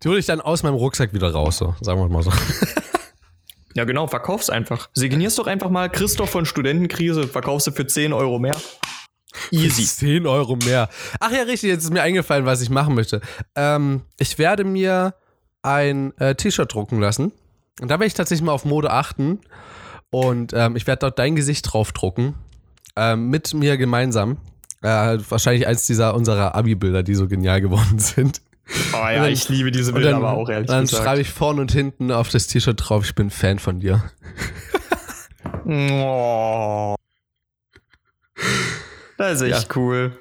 Die 0.03 0.09
hole 0.09 0.19
ich 0.19 0.27
dann 0.27 0.41
aus 0.41 0.62
meinem 0.62 0.75
Rucksack 0.75 1.12
wieder 1.12 1.31
raus, 1.33 1.59
so, 1.59 1.75
sagen 1.81 2.01
wir 2.01 2.09
mal 2.09 2.23
so. 2.23 2.33
Ja, 3.77 3.85
genau, 3.85 4.07
verkauf's 4.07 4.49
einfach. 4.49 4.89
Signierst 4.95 5.39
doch 5.39 5.47
einfach 5.47 5.69
mal 5.69 5.91
Christoph 5.91 6.31
von 6.31 6.47
Studentenkrise, 6.47 7.29
verkaufst 7.29 7.67
du 7.67 7.73
für 7.73 7.87
10 7.87 8.14
Euro 8.14 8.39
mehr. 8.39 8.57
Easy. 9.51 9.85
10 9.85 10.27
Euro 10.27 10.57
mehr. 10.57 10.89
Ach 11.21 11.31
ja, 11.31 11.43
richtig, 11.43 11.69
jetzt 11.69 11.85
ist 11.85 11.93
mir 11.93 12.01
eingefallen, 12.01 12.47
was 12.47 12.62
ich 12.62 12.71
machen 12.71 12.95
möchte. 12.95 13.21
Ähm, 13.55 14.01
ich 14.19 14.39
werde 14.39 14.64
mir 14.64 15.14
ein 15.61 16.17
äh, 16.17 16.35
T-Shirt 16.35 16.73
drucken 16.73 17.01
lassen. 17.01 17.33
Und 17.79 17.89
da 17.89 17.97
werde 17.97 18.07
ich 18.07 18.14
tatsächlich 18.14 18.47
mal 18.47 18.53
auf 18.53 18.64
Mode 18.64 18.91
achten. 18.91 19.41
Und 20.11 20.53
ähm, 20.55 20.77
ich 20.77 20.87
werde 20.87 21.01
dort 21.01 21.19
dein 21.19 21.37
Gesicht 21.37 21.73
drauf 21.73 21.93
drucken. 21.93 22.35
Ähm, 22.97 23.29
mit 23.29 23.53
mir 23.55 23.77
gemeinsam. 23.77 24.39
Äh, 24.83 25.19
wahrscheinlich 25.29 25.67
eins 25.67 25.87
dieser 25.87 26.15
unserer 26.15 26.55
Abi-Bilder, 26.55 27.03
die 27.03 27.15
so 27.15 27.29
genial 27.29 27.61
geworden 27.61 27.99
sind. 27.99 28.41
Oh 28.93 28.97
ja, 28.97 29.23
dann, 29.23 29.33
ich 29.33 29.49
liebe 29.49 29.71
diese 29.71 29.93
Bilder 29.93 30.11
dann, 30.11 30.25
aber 30.25 30.33
auch, 30.33 30.49
ehrlich 30.49 30.67
dann 30.69 30.83
gesagt. 30.83 31.01
Dann 31.01 31.07
schreibe 31.07 31.21
ich 31.21 31.31
vorne 31.31 31.61
und 31.61 31.73
hinten 31.73 32.11
auf 32.11 32.29
das 32.31 32.49
T-Shirt 32.49 32.77
drauf, 32.77 33.05
ich 33.05 33.15
bin 33.15 33.31
Fan 33.31 33.59
von 33.59 33.81
dir. 33.81 34.03
oh. 35.65 36.95
Das 39.19 39.41
ist 39.41 39.43
echt 39.49 39.69
ja. 39.69 39.77
cool. 39.77 40.19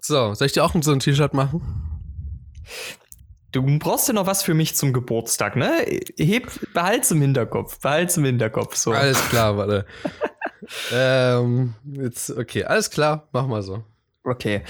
So, 0.00 0.32
soll 0.32 0.46
ich 0.46 0.52
dir 0.52 0.64
auch 0.64 0.74
so 0.80 0.92
ein 0.92 1.00
T-Shirt 1.00 1.34
machen? 1.34 1.60
Du 3.56 3.78
brauchst 3.78 4.06
ja 4.06 4.12
noch 4.12 4.26
was 4.26 4.42
für 4.42 4.52
mich 4.52 4.76
zum 4.76 4.92
Geburtstag, 4.92 5.56
ne? 5.56 5.86
Heb, 6.18 6.50
behalt's 6.74 7.10
im 7.10 7.22
Hinterkopf, 7.22 7.78
behalt's 7.80 8.18
im 8.18 8.26
Hinterkopf, 8.26 8.76
so. 8.76 8.92
Alles 8.92 9.18
klar, 9.30 9.56
warte. 9.56 9.86
ähm, 10.92 11.72
jetzt, 11.84 12.36
okay, 12.36 12.64
alles 12.64 12.90
klar, 12.90 13.28
mach 13.32 13.46
mal 13.46 13.62
so. 13.62 13.82
Okay. 14.24 14.60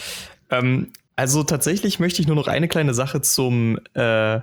Ähm, 0.50 0.92
also 1.16 1.42
tatsächlich 1.42 1.98
möchte 1.98 2.22
ich 2.22 2.28
nur 2.28 2.36
noch 2.36 2.46
eine 2.46 2.68
kleine 2.68 2.94
Sache 2.94 3.20
zum, 3.22 3.80
äh, 3.94 4.40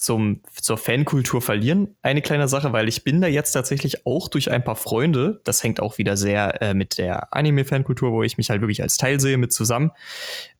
zum, 0.00 0.40
zur 0.58 0.78
Fankultur 0.78 1.42
verlieren. 1.42 1.94
Eine 2.00 2.22
kleine 2.22 2.48
Sache, 2.48 2.72
weil 2.72 2.88
ich 2.88 3.04
bin 3.04 3.20
da 3.20 3.28
jetzt 3.28 3.52
tatsächlich 3.52 4.06
auch 4.06 4.28
durch 4.28 4.50
ein 4.50 4.64
paar 4.64 4.76
Freunde, 4.76 5.42
das 5.44 5.62
hängt 5.62 5.80
auch 5.80 5.98
wieder 5.98 6.16
sehr 6.16 6.62
äh, 6.62 6.74
mit 6.74 6.96
der 6.96 7.34
Anime-Fankultur, 7.34 8.10
wo 8.10 8.22
ich 8.22 8.38
mich 8.38 8.48
halt 8.48 8.62
wirklich 8.62 8.82
als 8.82 8.96
Teil 8.96 9.20
sehe, 9.20 9.36
mit 9.36 9.52
zusammen. 9.52 9.90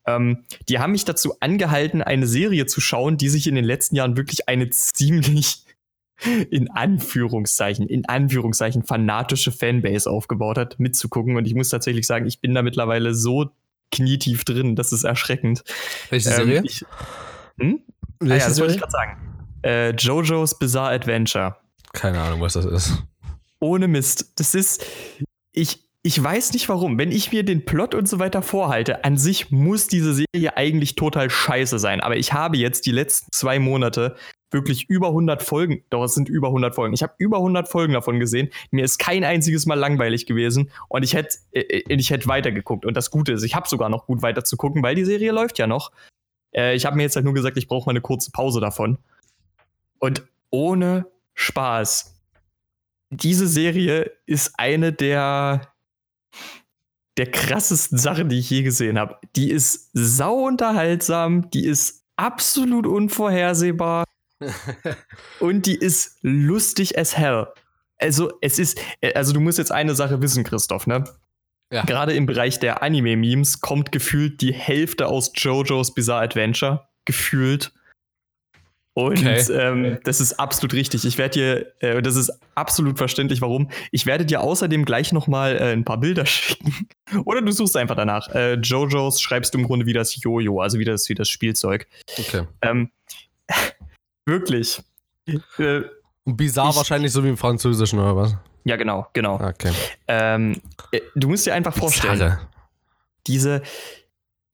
Ähm, 0.07 0.45
die 0.69 0.79
haben 0.79 0.93
mich 0.93 1.07
dazu 1.07 1.41
angehalten, 1.41 2.03
eine 2.03 2.27
Serie 2.27 2.67
zu 2.67 2.83
schauen, 2.83 3.17
die 3.17 3.31
sich 3.31 3.47
in 3.47 3.55
den 3.55 3.65
letzten 3.65 3.97
Jahren 3.97 4.19
wirklich 4.19 4.47
eine 4.49 4.69
ziemlich 4.69 5.65
in 6.51 6.71
Anführungszeichen, 6.71 7.87
in 7.87 8.05
Anführungszeichen 8.07 8.85
fanatische 8.85 9.53
Fanbase 9.53 10.11
aufgebaut 10.11 10.59
hat, 10.59 10.79
mitzugucken. 10.79 11.37
Und 11.37 11.47
ich 11.47 11.55
muss 11.55 11.71
tatsächlich 11.71 12.07
sagen, 12.07 12.27
ich 12.27 12.41
bin 12.41 12.53
da 12.53 12.61
mittlerweile 12.61 13.15
so 13.15 13.51
knietief 13.91 14.45
drin, 14.45 14.77
das 14.77 14.93
ist 14.93 15.05
erschreckend. 15.05 15.65
Welche 16.11 16.29
Serie? 16.29 16.59
Ähm, 16.59 16.65
ich, 16.67 16.85
hm? 17.59 17.81
Welche 18.21 18.35
ah 18.35 18.39
ja, 18.39 18.47
das 18.47 18.57
Serie? 18.57 18.61
wollte 18.61 18.75
ich 18.75 18.81
gerade 18.81 18.93
sagen. 18.93 19.31
Äh, 19.63 19.91
JoJo's 19.91 20.59
Bizarre 20.59 20.95
Adventure. 20.95 21.57
Keine 21.93 22.21
Ahnung, 22.21 22.41
was 22.41 22.55
das 22.55 22.65
ist. 22.65 23.03
Ohne 23.61 23.89
Mist. 23.89 24.39
Das 24.39 24.55
ist. 24.55 24.85
Ich, 25.53 25.85
ich 26.03 26.23
weiß 26.23 26.53
nicht 26.53 26.69
warum. 26.69 26.99
Wenn 26.99 27.13
ich 27.13 27.33
mir 27.33 27.45
den 27.45 27.65
Plot 27.65 27.95
und 27.95 28.09
so 28.09 28.19
weiter 28.19 28.43
vorhalte, 28.43 29.05
an 29.05 29.17
sich 29.17 29.51
muss 29.51 29.87
diese 29.87 30.15
Serie 30.15 30.57
eigentlich 30.57 30.95
total 30.95 31.29
scheiße 31.29 31.79
sein. 31.79 32.01
Aber 32.01 32.17
ich 32.17 32.33
habe 32.33 32.57
jetzt 32.57 32.87
die 32.87 32.93
letzten 32.93 33.33
zwei 33.33 33.59
Monate 33.59 34.17
wirklich 34.53 34.89
über 34.89 35.09
100 35.09 35.43
Folgen, 35.43 35.85
doch 35.91 36.05
es 36.05 36.15
sind 36.15 36.29
über 36.29 36.49
100 36.49 36.75
Folgen. 36.75 36.95
Ich 36.95 37.03
habe 37.03 37.15
über 37.19 37.37
100 37.37 37.69
Folgen 37.69 37.93
davon 37.93 38.19
gesehen. 38.19 38.51
Mir 38.71 38.85
ist 38.85 38.99
kein 38.99 39.25
einziges 39.25 39.67
Mal 39.67 39.79
langweilig 39.79 40.27
gewesen 40.27 40.71
und 40.89 41.05
ich 41.05 41.15
hätte 41.15 41.39
äh, 41.53 41.61
äh, 41.61 41.95
ich 41.95 42.11
hätte 42.11 42.27
weitergeguckt. 42.27 42.85
Und 42.85 42.97
das 42.97 43.11
Gute 43.11 43.33
ist, 43.33 43.43
ich 43.45 43.55
habe 43.55 43.69
sogar 43.69 43.89
noch 43.89 44.07
gut 44.07 44.23
weiter 44.23 44.45
zu 44.45 44.57
gucken, 44.57 44.83
weil 44.83 44.95
die 44.95 45.05
Serie 45.05 45.33
läuft 45.33 45.59
ja 45.59 45.67
noch. 45.67 45.93
Äh, 46.55 46.75
ich 46.75 46.87
habe 46.87 46.97
mir 46.97 47.03
jetzt 47.03 47.17
halt 47.17 47.25
nur 47.25 47.35
gesagt, 47.35 47.57
ich 47.57 47.69
brauche 47.69 47.87
mal 47.87 47.93
eine 47.93 48.01
kurze 48.01 48.31
Pause 48.31 48.61
davon. 48.61 48.99
Und 49.99 50.27
ohne 50.51 51.07
Spaß. 51.35 52.15
Diese 53.11 53.49
Serie 53.49 54.11
ist 54.27 54.53
eine 54.57 54.93
der 54.93 55.73
der 57.17 57.31
krassesten 57.31 57.99
Sachen, 57.99 58.31
die 58.31 58.39
ich 58.39 58.49
je 58.49 58.63
gesehen 58.63 58.99
habe. 58.99 59.17
Die 59.37 59.51
ist 59.51 59.91
sau 59.93 60.47
unterhaltsam, 60.47 61.51
die 61.51 61.67
ist 61.67 62.05
absolut 62.17 62.87
unvorhersehbar 62.87 64.05
und 65.41 65.67
die 65.67 65.75
ist 65.75 66.19
lustig 66.23 66.99
as 66.99 67.17
hell. 67.17 67.49
Also, 67.99 68.33
es 68.41 68.59
ist, 68.59 68.81
also 69.15 69.35
du 69.35 69.41
musst 69.41 69.59
jetzt 69.59 69.73
eine 69.73 69.95
Sache 69.95 70.23
wissen, 70.23 70.45
Christoph, 70.45 70.87
ne? 70.87 71.05
Ja. 71.73 71.85
Gerade 71.85 72.15
im 72.15 72.27
Bereich 72.27 72.59
der 72.59 72.83
Anime-Memes 72.83 73.61
kommt 73.61 73.93
gefühlt 73.93 74.41
die 74.41 74.53
Hälfte 74.53 75.07
aus 75.07 75.33
JoJo's 75.35 75.95
Bizarre 75.95 76.23
Adventure. 76.23 76.89
Gefühlt. 77.05 77.73
Und 78.93 79.19
okay. 79.19 79.41
ähm, 79.53 79.99
das 80.03 80.21
ist 80.21 80.35
absolut 80.35 80.75
richtig. 80.75 81.05
Ich 81.05 81.17
werde 81.17 81.31
dir, 81.31 81.73
äh, 81.79 82.03
das 82.03 82.17
ist 82.17 82.33
absolut 82.57 82.99
verständlich, 82.99 83.41
warum. 83.41 83.71
Ich 83.93 84.05
werde 84.05 84.27
dir 84.27 84.41
außerdem 84.41 84.85
gleich 84.85 85.13
nochmal 85.13 85.57
äh, 85.57 85.73
ein 85.73 85.85
paar 85.85 85.99
Bilder 85.99 86.27
schicken. 86.27 86.89
Oder 87.25 87.41
du 87.41 87.53
suchst 87.53 87.77
einfach 87.77 87.95
danach. 87.95 88.29
Äh, 88.35 88.55
JoJo's 88.55 89.21
schreibst 89.21 89.55
du 89.55 89.59
im 89.59 89.65
Grunde 89.65 89.87
wie 89.87 89.93
das 89.93 90.21
Jojo, 90.21 90.61
also 90.61 90.79
wie 90.79 90.85
das, 90.85 91.09
wie 91.09 91.15
das 91.15 91.29
Spielzeug. 91.29 91.87
Okay. 92.19 92.47
Ähm, 92.63 92.91
wirklich. 94.27 94.83
Äh, 95.59 95.83
Und 96.25 96.37
bizarr 96.37 96.71
ich, 96.71 96.77
wahrscheinlich 96.77 97.13
so 97.13 97.23
wie 97.23 97.29
im 97.29 97.37
Französischen 97.37 98.01
oder 98.01 98.17
was? 98.17 98.37
Ja, 98.65 98.77
genau, 98.77 99.07
genau. 99.13 99.35
Okay. 99.35 99.73
Ähm, 100.09 100.61
äh, 100.93 101.01
du 101.15 101.29
musst 101.29 101.47
dir 101.47 101.55
einfach 101.55 101.75
vorstellen, 101.75 102.15
Bizarre. 102.15 102.49
diese, 103.27 103.63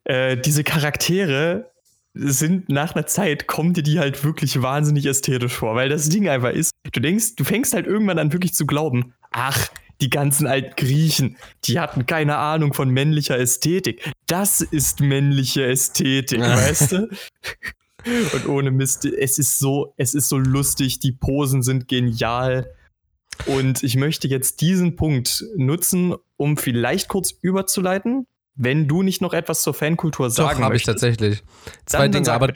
äh, 0.04 0.36
diese 0.36 0.64
Charaktere 0.64 1.70
sind 2.14 2.68
nach 2.68 2.94
einer 2.94 3.06
Zeit, 3.06 3.46
kommen 3.46 3.74
dir 3.74 3.82
die 3.82 3.98
halt 3.98 4.24
wirklich 4.24 4.62
wahnsinnig 4.62 5.06
ästhetisch 5.06 5.52
vor, 5.52 5.74
weil 5.74 5.88
das 5.88 6.08
Ding 6.08 6.28
einfach 6.28 6.50
ist, 6.50 6.70
du 6.90 7.00
denkst, 7.00 7.36
du 7.36 7.44
fängst 7.44 7.74
halt 7.74 7.86
irgendwann 7.86 8.18
an 8.18 8.32
wirklich 8.32 8.54
zu 8.54 8.66
glauben, 8.66 9.14
ach, 9.32 9.68
die 10.00 10.10
ganzen 10.10 10.46
alten 10.46 10.74
Griechen, 10.76 11.36
die 11.64 11.80
hatten 11.80 12.06
keine 12.06 12.36
Ahnung 12.36 12.74
von 12.74 12.90
männlicher 12.90 13.38
Ästhetik. 13.38 14.12
Das 14.26 14.60
ist 14.60 15.00
männliche 15.00 15.66
Ästhetik, 15.66 16.40
weißt 16.40 16.92
du? 16.92 17.08
Und 18.34 18.46
ohne 18.46 18.70
Mist, 18.70 19.04
es 19.04 19.38
ist 19.38 19.58
so, 19.58 19.94
es 19.96 20.14
ist 20.14 20.28
so 20.28 20.38
lustig, 20.38 21.00
die 21.00 21.12
Posen 21.12 21.62
sind 21.62 21.88
genial. 21.88 22.70
Und 23.44 23.82
ich 23.82 23.96
möchte 23.96 24.28
jetzt 24.28 24.60
diesen 24.60 24.96
Punkt 24.96 25.44
nutzen, 25.56 26.14
um 26.36 26.56
vielleicht 26.56 27.08
kurz 27.08 27.32
überzuleiten, 27.42 28.26
wenn 28.56 28.88
du 28.88 29.02
nicht 29.02 29.20
noch 29.20 29.34
etwas 29.34 29.62
zur 29.62 29.74
Fankultur 29.74 30.30
sagen 30.30 30.58
Doch, 30.58 30.64
habe 30.64 30.76
ich 30.76 30.82
tatsächlich. 30.82 31.42
Zwei 31.84 32.08
dann, 32.08 32.24
Dinge, 32.24 32.32
aber 32.32 32.48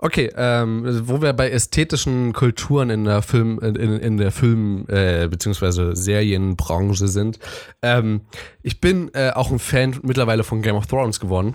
okay, 0.00 0.30
ähm, 0.36 0.84
wo 1.04 1.22
wir 1.22 1.32
bei 1.32 1.50
ästhetischen 1.50 2.32
Kulturen 2.32 2.90
in 2.90 3.04
der 3.04 3.22
Film, 3.22 3.60
in, 3.60 3.76
in 3.76 4.16
der 4.16 4.32
Film 4.32 4.84
äh, 4.88 5.28
beziehungsweise 5.28 5.94
Serienbranche 5.94 7.06
sind. 7.06 7.38
Ähm, 7.82 8.22
ich 8.62 8.80
bin 8.80 9.14
äh, 9.14 9.30
auch 9.30 9.52
ein 9.52 9.60
Fan 9.60 10.00
mittlerweile 10.02 10.42
von 10.42 10.60
Game 10.60 10.74
of 10.74 10.86
Thrones 10.86 11.20
geworden. 11.20 11.54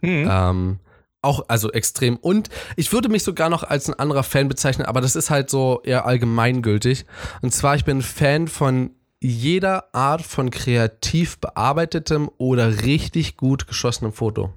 Mhm. 0.00 0.28
Ähm, 0.30 0.78
auch, 1.22 1.44
also 1.48 1.72
extrem. 1.72 2.16
Und 2.16 2.50
ich 2.76 2.92
würde 2.92 3.08
mich 3.08 3.22
sogar 3.22 3.48
noch 3.48 3.62
als 3.62 3.88
ein 3.88 3.98
anderer 3.98 4.22
Fan 4.22 4.48
bezeichnen, 4.48 4.86
aber 4.86 5.00
das 5.00 5.16
ist 5.16 5.30
halt 5.30 5.48
so 5.48 5.80
eher 5.84 6.04
allgemeingültig. 6.04 7.06
Und 7.40 7.54
zwar, 7.54 7.76
ich 7.76 7.84
bin 7.84 8.02
Fan 8.02 8.48
von 8.48 8.90
jeder 9.20 9.94
Art 9.94 10.22
von 10.22 10.50
kreativ 10.50 11.38
bearbeitetem 11.38 12.28
oder 12.38 12.82
richtig 12.82 13.36
gut 13.36 13.68
geschossenem 13.68 14.12
Foto. 14.12 14.52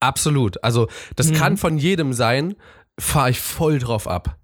Absolut. 0.00 0.62
Also, 0.64 0.88
das 1.14 1.30
mhm. 1.30 1.34
kann 1.34 1.56
von 1.56 1.78
jedem 1.78 2.12
sein, 2.12 2.56
fahre 2.98 3.30
ich 3.30 3.40
voll 3.40 3.78
drauf 3.78 4.08
ab. 4.08 4.36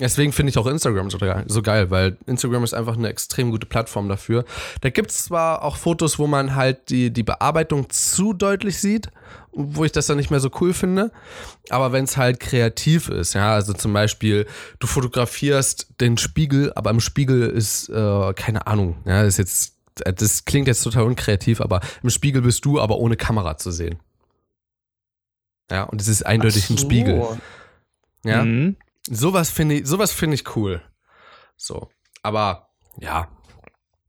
Deswegen 0.00 0.32
finde 0.32 0.50
ich 0.50 0.58
auch 0.58 0.66
Instagram 0.66 1.08
so, 1.08 1.18
so, 1.46 1.62
geil, 1.62 1.90
weil 1.90 2.16
Instagram 2.26 2.64
ist 2.64 2.74
einfach 2.74 2.96
eine 2.96 3.08
extrem 3.08 3.52
gute 3.52 3.66
Plattform 3.66 4.08
dafür. 4.08 4.44
Da 4.80 4.90
gibt 4.90 5.12
es 5.12 5.26
zwar 5.26 5.62
auch 5.62 5.76
Fotos, 5.76 6.18
wo 6.18 6.26
man 6.26 6.56
halt 6.56 6.90
die, 6.90 7.12
die 7.12 7.22
Bearbeitung 7.22 7.88
zu 7.90 8.32
deutlich 8.32 8.80
sieht, 8.80 9.10
wo 9.52 9.84
ich 9.84 9.92
das 9.92 10.06
dann 10.06 10.16
nicht 10.16 10.32
mehr 10.32 10.40
so 10.40 10.50
cool 10.60 10.74
finde, 10.74 11.12
aber 11.70 11.92
wenn 11.92 12.04
es 12.04 12.16
halt 12.16 12.40
kreativ 12.40 13.08
ist, 13.08 13.34
ja, 13.34 13.54
also 13.54 13.72
zum 13.72 13.92
Beispiel, 13.92 14.46
du 14.80 14.88
fotografierst 14.88 16.00
den 16.00 16.18
Spiegel, 16.18 16.72
aber 16.74 16.90
im 16.90 16.98
Spiegel 16.98 17.42
ist, 17.42 17.88
äh, 17.88 18.32
keine 18.34 18.66
Ahnung, 18.66 18.96
ja, 19.04 19.22
ist 19.22 19.38
jetzt, 19.38 19.76
das 19.94 20.44
klingt 20.44 20.66
jetzt 20.66 20.82
total 20.82 21.04
unkreativ, 21.04 21.60
aber 21.60 21.80
im 22.02 22.10
Spiegel 22.10 22.42
bist 22.42 22.64
du 22.64 22.80
aber 22.80 22.98
ohne 22.98 23.16
Kamera 23.16 23.58
zu 23.58 23.70
sehen. 23.70 24.00
Ja, 25.70 25.84
und 25.84 26.00
es 26.00 26.08
ist 26.08 26.26
eindeutig 26.26 26.66
so. 26.66 26.74
ein 26.74 26.78
Spiegel. 26.78 27.22
Ja. 28.24 28.44
Mhm. 28.44 28.76
Sowas 29.08 29.50
finde 29.50 29.76
ich, 29.76 29.86
sowas 29.86 30.12
finde 30.12 30.34
ich 30.34 30.56
cool. 30.56 30.82
So. 31.56 31.90
Aber 32.22 32.68
ja, 32.98 33.28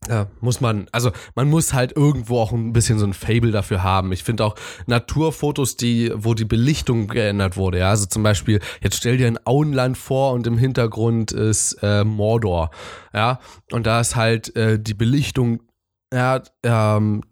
ja, 0.08 0.28
muss 0.40 0.62
man, 0.62 0.88
also 0.92 1.12
man 1.36 1.50
muss 1.50 1.74
halt 1.74 1.96
irgendwo 1.96 2.40
auch 2.40 2.52
ein 2.52 2.74
bisschen 2.74 3.00
so 3.00 3.06
ein 3.06 3.14
Fable 3.14 3.52
dafür 3.52 3.84
haben. 3.84 4.12
Ich 4.12 4.24
finde 4.24 4.46
auch 4.46 4.56
Naturfotos, 4.86 5.78
die, 5.78 6.12
wo 6.16 6.34
die 6.34 6.46
Belichtung 6.46 7.08
geändert 7.08 7.58
wurde, 7.58 7.80
ja. 7.80 7.90
Also 7.90 8.06
zum 8.06 8.24
Beispiel, 8.24 8.60
jetzt 8.82 8.98
stell 8.98 9.18
dir 9.18 9.28
ein 9.28 9.40
Auenland 9.46 9.98
vor 9.98 10.34
und 10.34 10.48
im 10.48 10.58
Hintergrund 10.58 11.32
ist 11.32 11.74
äh, 11.82 12.04
Mordor, 12.04 12.70
ja. 13.14 13.40
Und 13.72 13.88
da 13.88 14.00
ist 14.00 14.16
halt 14.16 14.56
äh, 14.56 14.80
die 14.80 14.94
Belichtung, 14.94 15.62
ja, 16.14 16.42
ähm, 16.64 17.24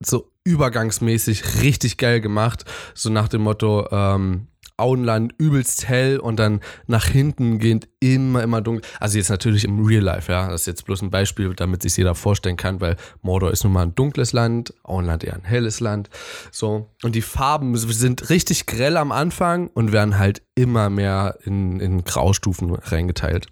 so 0.00 0.30
übergangsmäßig 0.44 1.62
richtig 1.62 1.96
geil 1.96 2.20
gemacht. 2.20 2.64
So 2.94 3.10
nach 3.10 3.28
dem 3.28 3.42
Motto, 3.42 3.88
ähm, 3.90 4.48
Auenland 4.76 5.32
übelst 5.38 5.88
hell 5.88 6.18
und 6.18 6.36
dann 6.36 6.60
nach 6.86 7.06
hinten 7.06 7.58
gehend 7.58 7.88
immer, 8.00 8.42
immer 8.42 8.60
dunkel. 8.60 8.82
Also 8.98 9.18
jetzt 9.18 9.28
natürlich 9.28 9.64
im 9.64 9.84
Real 9.84 10.02
Life, 10.02 10.30
ja. 10.30 10.48
Das 10.48 10.62
ist 10.62 10.66
jetzt 10.66 10.84
bloß 10.84 11.02
ein 11.02 11.10
Beispiel, 11.10 11.54
damit 11.54 11.82
sich 11.82 11.96
jeder 11.96 12.14
vorstellen 12.14 12.56
kann, 12.56 12.80
weil 12.80 12.96
Mordor 13.22 13.52
ist 13.52 13.62
nun 13.62 13.72
mal 13.72 13.82
ein 13.82 13.94
dunkles 13.94 14.32
Land, 14.32 14.74
Auenland 14.82 15.22
eher 15.22 15.34
ein 15.34 15.44
helles 15.44 15.80
Land. 15.80 16.10
So. 16.50 16.90
Und 17.02 17.14
die 17.14 17.22
Farben 17.22 17.76
sind 17.76 18.30
richtig 18.30 18.66
grell 18.66 18.96
am 18.96 19.12
Anfang 19.12 19.68
und 19.68 19.92
werden 19.92 20.18
halt 20.18 20.42
immer 20.54 20.90
mehr 20.90 21.38
in, 21.44 21.78
in 21.78 22.02
Graustufen 22.02 22.74
reingeteilt. 22.74 23.46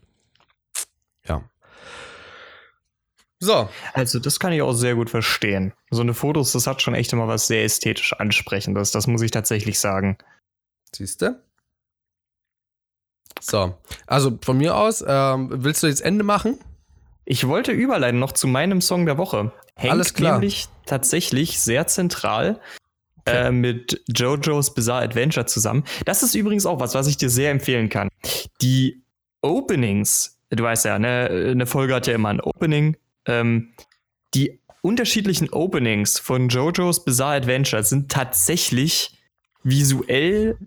Ja. 1.29 1.43
So. 3.39 3.69
Also, 3.95 4.19
das 4.19 4.41
kann 4.41 4.53
ich 4.53 4.63
auch 4.63 4.73
sehr 4.73 4.97
gut 4.97 5.11
verstehen. 5.11 5.73
So 5.91 6.01
eine 6.01 6.15
Fotos, 6.15 6.53
das 6.53 6.67
hat 6.67 6.83
schon 6.83 6.95
echt 6.95 7.13
immer 7.13 7.29
was 7.29 7.47
sehr 7.47 7.65
ästhetisch 7.65 8.13
ansprechendes. 8.15 8.91
Das 8.91 9.07
muss 9.07 9.23
ich 9.23 9.31
tatsächlich 9.31 9.79
sagen. 9.79 10.19
Siehst 10.95 11.23
du? 11.23 11.41
So, 13.41 13.75
also 14.07 14.39
von 14.43 14.59
mir 14.59 14.77
aus, 14.77 15.05
ähm, 15.07 15.49
willst 15.51 15.83
du 15.83 15.87
jetzt 15.87 16.03
Ende 16.03 16.25
machen? 16.25 16.59
Ich 17.25 17.47
wollte 17.47 17.73
überleiten 17.73 18.21
noch 18.21 18.33
zu 18.33 18.47
meinem 18.47 18.81
Song 18.81 19.07
der 19.07 19.19
Woche. 19.19 19.53
Hängt 19.75 19.93
Alles 19.93 20.15
klar. 20.15 20.35
nämlich 20.35 20.69
tatsächlich 20.87 21.61
sehr 21.61 21.87
zentral 21.87 22.61
okay. 23.21 23.49
äh, 23.49 23.51
mit 23.51 24.03
JoJo's 24.09 24.75
Bizarre 24.75 25.05
Adventure 25.05 25.47
zusammen. 25.47 25.85
Das 26.05 26.23
ist 26.23 26.35
übrigens 26.35 26.67
auch 26.67 26.81
was, 26.81 26.95
was 26.95 27.07
ich 27.07 27.17
dir 27.17 27.31
sehr 27.31 27.51
empfehlen 27.51 27.89
kann. 27.89 28.09
Die 28.61 29.03
Openings, 29.41 30.39
du 30.51 30.63
weißt 30.63 30.85
ja, 30.85 30.99
ne, 30.99 31.29
eine 31.51 31.67
Folge 31.67 31.95
hat 31.95 32.07
ja 32.07 32.15
immer 32.15 32.29
ein 32.29 32.41
Opening. 32.41 32.97
Ähm, 33.27 33.73
die 34.35 34.61
unterschiedlichen 34.83 35.51
Openings 35.51 36.19
von 36.19 36.49
JoJo's 36.49 37.05
Bizarre 37.05 37.37
Adventure 37.37 37.83
sind 37.85 38.11
tatsächlich 38.11 39.19
visuell 39.63 40.59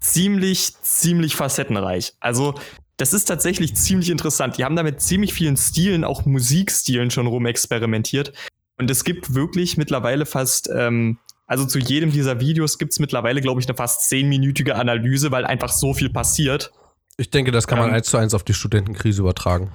ziemlich, 0.00 0.74
ziemlich 0.82 1.36
facettenreich. 1.36 2.14
Also, 2.20 2.54
das 2.96 3.14
ist 3.14 3.24
tatsächlich 3.24 3.74
ziemlich 3.76 4.10
interessant. 4.10 4.58
Die 4.58 4.64
haben 4.64 4.76
da 4.76 4.82
mit 4.82 5.00
ziemlich 5.00 5.32
vielen 5.32 5.56
Stilen, 5.56 6.04
auch 6.04 6.26
Musikstilen 6.26 7.10
schon 7.10 7.26
rumexperimentiert. 7.26 8.32
Und 8.78 8.90
es 8.90 9.04
gibt 9.04 9.34
wirklich 9.34 9.76
mittlerweile 9.76 10.26
fast, 10.26 10.68
ähm, 10.74 11.18
also 11.46 11.64
zu 11.64 11.78
jedem 11.78 12.12
dieser 12.12 12.40
Videos 12.40 12.78
gibt 12.78 12.92
es 12.92 12.98
mittlerweile, 12.98 13.40
glaube 13.40 13.60
ich, 13.60 13.68
eine 13.68 13.76
fast 13.76 14.08
zehnminütige 14.08 14.74
Analyse, 14.76 15.30
weil 15.30 15.46
einfach 15.46 15.70
so 15.70 15.94
viel 15.94 16.10
passiert. 16.10 16.72
Ich 17.16 17.30
denke, 17.30 17.52
das 17.52 17.66
kann 17.66 17.78
man 17.78 17.88
ähm, 17.88 17.94
eins 17.94 18.06
zu 18.06 18.16
eins 18.16 18.34
auf 18.34 18.44
die 18.44 18.54
Studentenkrise 18.54 19.20
übertragen. 19.20 19.72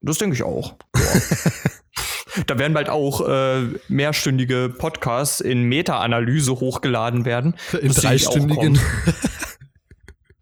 Das 0.00 0.18
denke 0.18 0.34
ich 0.34 0.42
auch. 0.42 0.74
da 2.46 2.58
werden 2.58 2.74
bald 2.74 2.88
auch 2.88 3.28
äh, 3.28 3.62
mehrstündige 3.88 4.72
Podcasts 4.76 5.40
in 5.40 5.64
Meta-Analyse 5.64 6.52
hochgeladen 6.52 7.24
werden. 7.24 7.54
In 7.80 7.92
dreistündigen. 7.92 8.80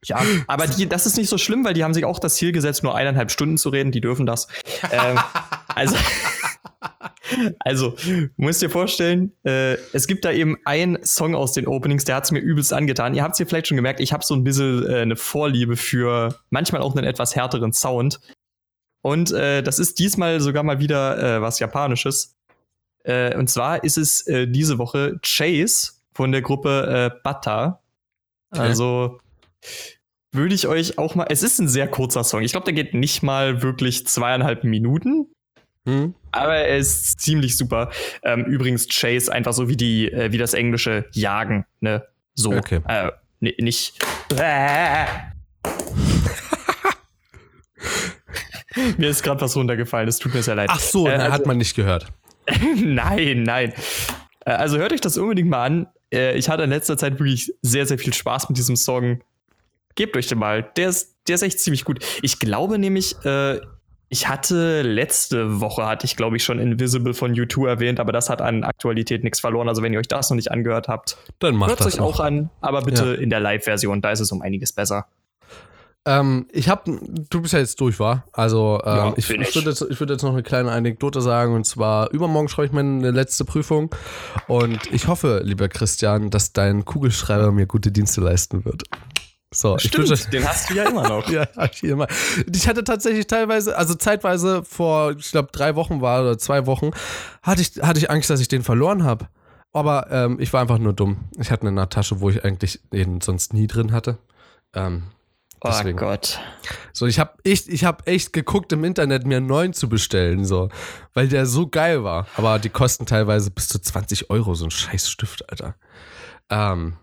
Ja, 0.05 0.23
aber 0.47 0.67
die, 0.67 0.89
das 0.89 1.07
ist 1.07 1.17
nicht 1.19 1.29
so 1.29 1.37
schlimm, 1.37 1.65
weil 1.65 1.75
die 1.75 1.85
haben 1.85 1.93
sich 1.95 2.05
auch 2.05 2.19
das 2.19 2.37
Ziel 2.37 2.53
gesetzt, 2.53 2.83
nur 2.83 2.95
eineinhalb 2.95 3.31
Stunden 3.31 3.59
zu 3.59 3.69
reden. 3.69 3.93
Die 3.93 4.01
dürfen 4.01 4.25
das. 4.27 4.49
ähm, 4.91 5.19
also, 5.69 5.97
also, 7.61 7.95
musst 8.37 8.63
dir 8.63 8.71
vorstellen, 8.71 9.33
äh, 9.45 9.75
es 9.93 10.07
gibt 10.07 10.25
da 10.25 10.33
eben 10.33 10.57
einen 10.65 11.05
Song 11.05 11.35
aus 11.35 11.53
den 11.53 11.67
Openings, 11.67 12.05
der 12.05 12.17
hat 12.17 12.25
es 12.25 12.33
mir 12.33 12.41
übelst 12.41 12.73
angetan. 12.73 13.15
Ihr 13.15 13.23
habt 13.23 13.33
es 13.33 13.39
hier 13.39 13.47
vielleicht 13.47 13.69
schon 13.69 13.77
gemerkt, 13.77 14.01
ich 14.01 14.13
habe 14.13 14.25
so 14.25 14.35
ein 14.35 14.43
bisschen 14.43 14.89
äh, 14.89 15.01
eine 15.01 15.17
Vorliebe 15.17 15.77
für 15.77 16.35
manchmal 16.49 16.81
auch 16.81 16.97
einen 16.97 17.07
etwas 17.07 17.37
härteren 17.37 17.73
Sound. 17.73 18.21
Und 19.03 19.33
äh, 19.33 19.63
das 19.63 19.79
ist 19.79 19.99
diesmal 19.99 20.41
sogar 20.41 20.63
mal 20.63 20.81
wieder 20.81 21.37
äh, 21.37 21.43
was 21.43 21.59
Japanisches. 21.59 22.37
Äh, 23.05 23.37
und 23.37 23.49
zwar 23.49 23.85
ist 23.85 23.99
es 23.99 24.27
äh, 24.27 24.47
diese 24.47 24.79
Woche 24.79 25.19
Chase 25.23 25.93
von 26.13 26.33
der 26.33 26.43
Gruppe 26.43 27.13
äh, 27.15 27.21
Bata. 27.23 27.83
Also 28.51 29.21
würde 30.33 30.55
ich 30.55 30.67
euch 30.67 30.99
auch 30.99 31.15
mal. 31.15 31.27
Es 31.29 31.43
ist 31.43 31.59
ein 31.59 31.69
sehr 31.69 31.89
kurzer 31.89 32.25
Song. 32.25 32.43
Ich 32.43 32.53
glaube, 32.53 32.65
der 32.65 32.75
geht 32.75 32.95
nicht 32.95 33.23
mal 33.23 33.63
wirklich 33.63 34.07
zweieinhalb 34.07 34.65
Minuten. 34.65 35.27
Hm. 35.87 36.15
Aber 36.31 36.55
er 36.55 36.77
ist 36.77 37.21
ziemlich 37.21 37.57
super. 37.57 37.91
Ähm, 38.23 38.45
übrigens, 38.45 38.87
Chase 38.89 39.33
einfach 39.33 39.53
so 39.53 39.69
wie 39.69 39.77
die, 39.77 40.11
äh, 40.13 40.31
wie 40.33 40.39
das 40.39 40.55
englische 40.55 41.07
Jagen, 41.13 41.65
ne? 41.81 42.07
So. 42.35 42.53
Okay. 42.53 42.81
Äh, 42.87 43.11
nicht. 43.41 43.99
Mir 48.99 49.09
ist 49.09 49.23
gerade 49.23 49.41
was 49.41 49.57
runtergefallen, 49.57 50.09
es 50.09 50.19
tut 50.19 50.35
mir 50.35 50.43
sehr 50.43 50.55
leid. 50.55 50.69
Ach 50.71 50.79
so, 50.79 51.09
äh, 51.09 51.13
also, 51.13 51.33
hat 51.33 51.47
man 51.47 51.59
nicht 51.59 51.75
gehört. 51.75 52.13
nein, 52.77 53.43
nein. 53.43 53.73
Äh, 54.45 54.53
also 54.53 54.79
hört 54.79 54.93
euch 54.93 55.01
das 55.01 55.19
unbedingt 55.19 55.49
mal 55.49 55.65
an. 55.65 55.89
Äh, 56.13 56.37
ich 56.37 56.49
hatte 56.49 56.63
in 56.65 56.71
letzter 56.71 56.97
Zeit 56.97 57.15
wirklich 57.15 57.53
sehr, 57.63 57.87
sehr 57.87 57.99
viel 57.99 58.15
Spaß 58.15 58.49
mit 58.49 58.59
diesem 58.59 58.77
Song. 58.77 59.23
Gebt 59.95 60.17
euch 60.17 60.29
den 60.29 60.39
mal. 60.39 60.63
Der 60.77 60.89
ist, 60.89 61.17
der 61.29 61.35
ist 61.37 61.43
echt 61.43 61.61
ziemlich 61.61 61.85
gut. 61.85 62.05
Ich 62.23 62.39
glaube 62.39 62.79
nämlich, 62.79 63.17
äh, 63.25 63.61
ich 64.09 64.29
hatte 64.29 64.83
letzte 64.83 65.61
Woche, 65.61 65.87
hatte 65.87 66.05
ich 66.05 66.17
glaube 66.17 66.37
ich 66.37 66.45
schon 66.45 66.59
Invisible 66.59 67.15
von 67.15 67.33
U2 67.33 67.69
erwähnt, 67.69 68.01
aber 68.01 68.13
das 68.13 68.29
hat 68.29 68.43
an 68.43 68.65
Aktualität 68.65 69.23
nichts 69.23 69.41
verloren. 69.41 69.69
Also 69.69 69.83
wenn 69.83 69.93
ihr 69.93 70.01
euch 70.01 70.09
das 70.09 70.31
noch 70.31 70.37
nicht 70.37 70.51
angehört 70.51 70.89
habt, 70.89 71.17
dann 71.39 71.55
macht 71.55 71.71
hört 71.71 71.81
es 71.81 71.87
euch 71.87 71.97
noch. 71.97 72.07
auch 72.07 72.21
an. 72.21 72.51
Aber 72.61 72.83
bitte 72.83 73.15
ja. 73.15 73.21
in 73.21 73.31
der 73.31 73.41
Live-Version, 73.41 74.03
da 74.03 74.11
ist 74.11 74.21
es 74.21 74.33
um 74.33 74.43
einiges 74.43 74.73
besser. 74.73 75.07
Ähm, 76.07 76.47
ich 76.51 76.69
habe, 76.69 76.99
du 77.29 77.43
bist 77.43 77.53
ja 77.53 77.61
jetzt 77.61 77.79
durch, 77.81 78.01
war. 78.01 78.25
Also 78.33 78.81
ähm, 78.85 78.97
ja, 78.97 79.13
ich, 79.17 79.31
ich 79.31 79.55
würde 79.55 79.71
jetzt, 79.71 80.01
würd 80.01 80.11
jetzt 80.11 80.23
noch 80.23 80.33
eine 80.33 80.43
kleine 80.43 80.73
Anekdote 80.73 81.21
sagen 81.21 81.55
und 81.55 81.65
zwar 81.67 82.11
übermorgen 82.11 82.49
schreibe 82.49 82.67
ich 82.67 82.73
meine 82.73 83.11
letzte 83.11 83.45
Prüfung 83.45 83.95
und 84.49 84.81
ich 84.93 85.09
hoffe, 85.09 85.43
lieber 85.45 85.69
Christian, 85.69 86.31
dass 86.31 86.53
dein 86.53 86.87
Kugelschreiber 86.87 87.53
mir 87.53 87.67
gute 87.67 87.93
Dienste 87.93 88.23
leisten 88.23 88.65
wird. 88.65 88.85
So, 89.53 89.77
Stimmt, 89.79 90.11
ich 90.11 90.27
den 90.27 90.47
hast 90.47 90.71
du 90.71 90.75
ja 90.75 90.89
immer 90.89 91.09
noch. 91.09 91.29
ja, 91.31 91.45
ich 91.73 91.83
immer. 91.83 92.07
Ich 92.55 92.69
hatte 92.69 92.85
tatsächlich 92.85 93.27
teilweise, 93.27 93.77
also 93.77 93.95
zeitweise 93.95 94.63
vor, 94.63 95.17
ich 95.17 95.33
glaube, 95.33 95.49
drei 95.51 95.75
Wochen 95.75 96.01
war 96.01 96.23
oder 96.23 96.39
zwei 96.39 96.67
Wochen, 96.67 96.91
hatte 97.43 97.61
ich, 97.61 97.83
hatte 97.83 97.99
ich 97.99 98.11
Angst, 98.11 98.31
dass 98.31 98.41
ich 98.41 98.49
den 98.49 98.63
verloren 98.63 99.03
habe. 99.03 99.29
Aber 99.73 100.09
ähm, 100.11 100.39
ich 100.41 100.53
war 100.53 100.61
einfach 100.61 100.79
nur 100.79 100.93
dumm. 100.93 101.29
Ich 101.39 101.51
hatte 101.51 101.67
eine 101.67 101.89
Tasche, 101.89 102.21
wo 102.21 102.31
ich 102.31 102.45
eigentlich 102.45 102.81
den 102.93 103.21
sonst 103.21 103.53
nie 103.53 103.67
drin 103.67 103.93
hatte. 103.93 104.19
Ähm, 104.73 105.05
Oh 105.63 105.69
Deswegen. 105.69 105.99
Oh 105.99 106.03
Gott. 106.03 106.41
So, 106.95 107.07
ich 107.07 107.19
habe 107.19 107.35
echt, 107.45 107.69
ich 107.69 107.85
habe 107.85 108.07
echt 108.07 108.33
geguckt 108.33 108.73
im 108.73 108.83
Internet, 108.83 109.27
mir 109.27 109.37
einen 109.37 109.47
neuen 109.47 109.75
zu 109.75 109.91
bestellen, 109.91 110.47
so, 110.47 110.71
weil 111.13 111.29
der 111.29 111.45
so 111.45 111.67
geil 111.67 112.03
war. 112.03 112.27
Aber 112.37 112.59
die 112.59 112.71
kosten 112.71 113.05
teilweise 113.05 113.51
bis 113.51 113.69
zu 113.69 113.79
20 113.79 114.31
Euro, 114.31 114.55
so 114.55 114.65
ein 114.65 114.71
scheiß 114.71 115.11
Stift, 115.11 115.51
Alter. 115.51 115.75
Ähm, 116.49 116.95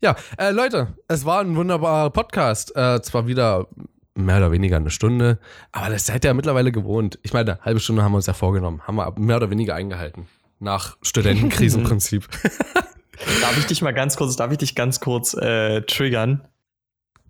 ja, 0.00 0.16
äh, 0.38 0.50
Leute, 0.50 0.94
es 1.08 1.24
war 1.24 1.40
ein 1.40 1.54
wunderbarer 1.56 2.10
Podcast. 2.10 2.74
Äh, 2.74 3.02
zwar 3.02 3.26
wieder 3.26 3.68
mehr 4.14 4.38
oder 4.38 4.52
weniger 4.52 4.76
eine 4.76 4.90
Stunde, 4.90 5.38
aber 5.72 5.90
das 5.90 6.06
seid 6.06 6.24
ihr 6.24 6.28
ja 6.28 6.34
mittlerweile 6.34 6.72
gewohnt. 6.72 7.18
Ich 7.22 7.32
meine, 7.32 7.52
eine 7.52 7.64
halbe 7.64 7.80
Stunde 7.80 8.02
haben 8.02 8.12
wir 8.12 8.16
uns 8.16 8.26
ja 8.26 8.32
vorgenommen, 8.32 8.82
haben 8.86 8.96
wir 8.96 9.12
mehr 9.18 9.36
oder 9.36 9.50
weniger 9.50 9.74
eingehalten. 9.74 10.26
Nach 10.58 10.96
Studentenkrisenprinzip. 11.02 12.28
darf 13.40 13.58
ich 13.58 13.66
dich 13.66 13.82
mal 13.82 13.94
ganz 13.94 14.16
kurz, 14.16 14.36
darf 14.36 14.52
ich 14.52 14.58
dich 14.58 14.74
ganz 14.74 15.00
kurz 15.00 15.34
äh, 15.34 15.82
triggern? 15.82 16.46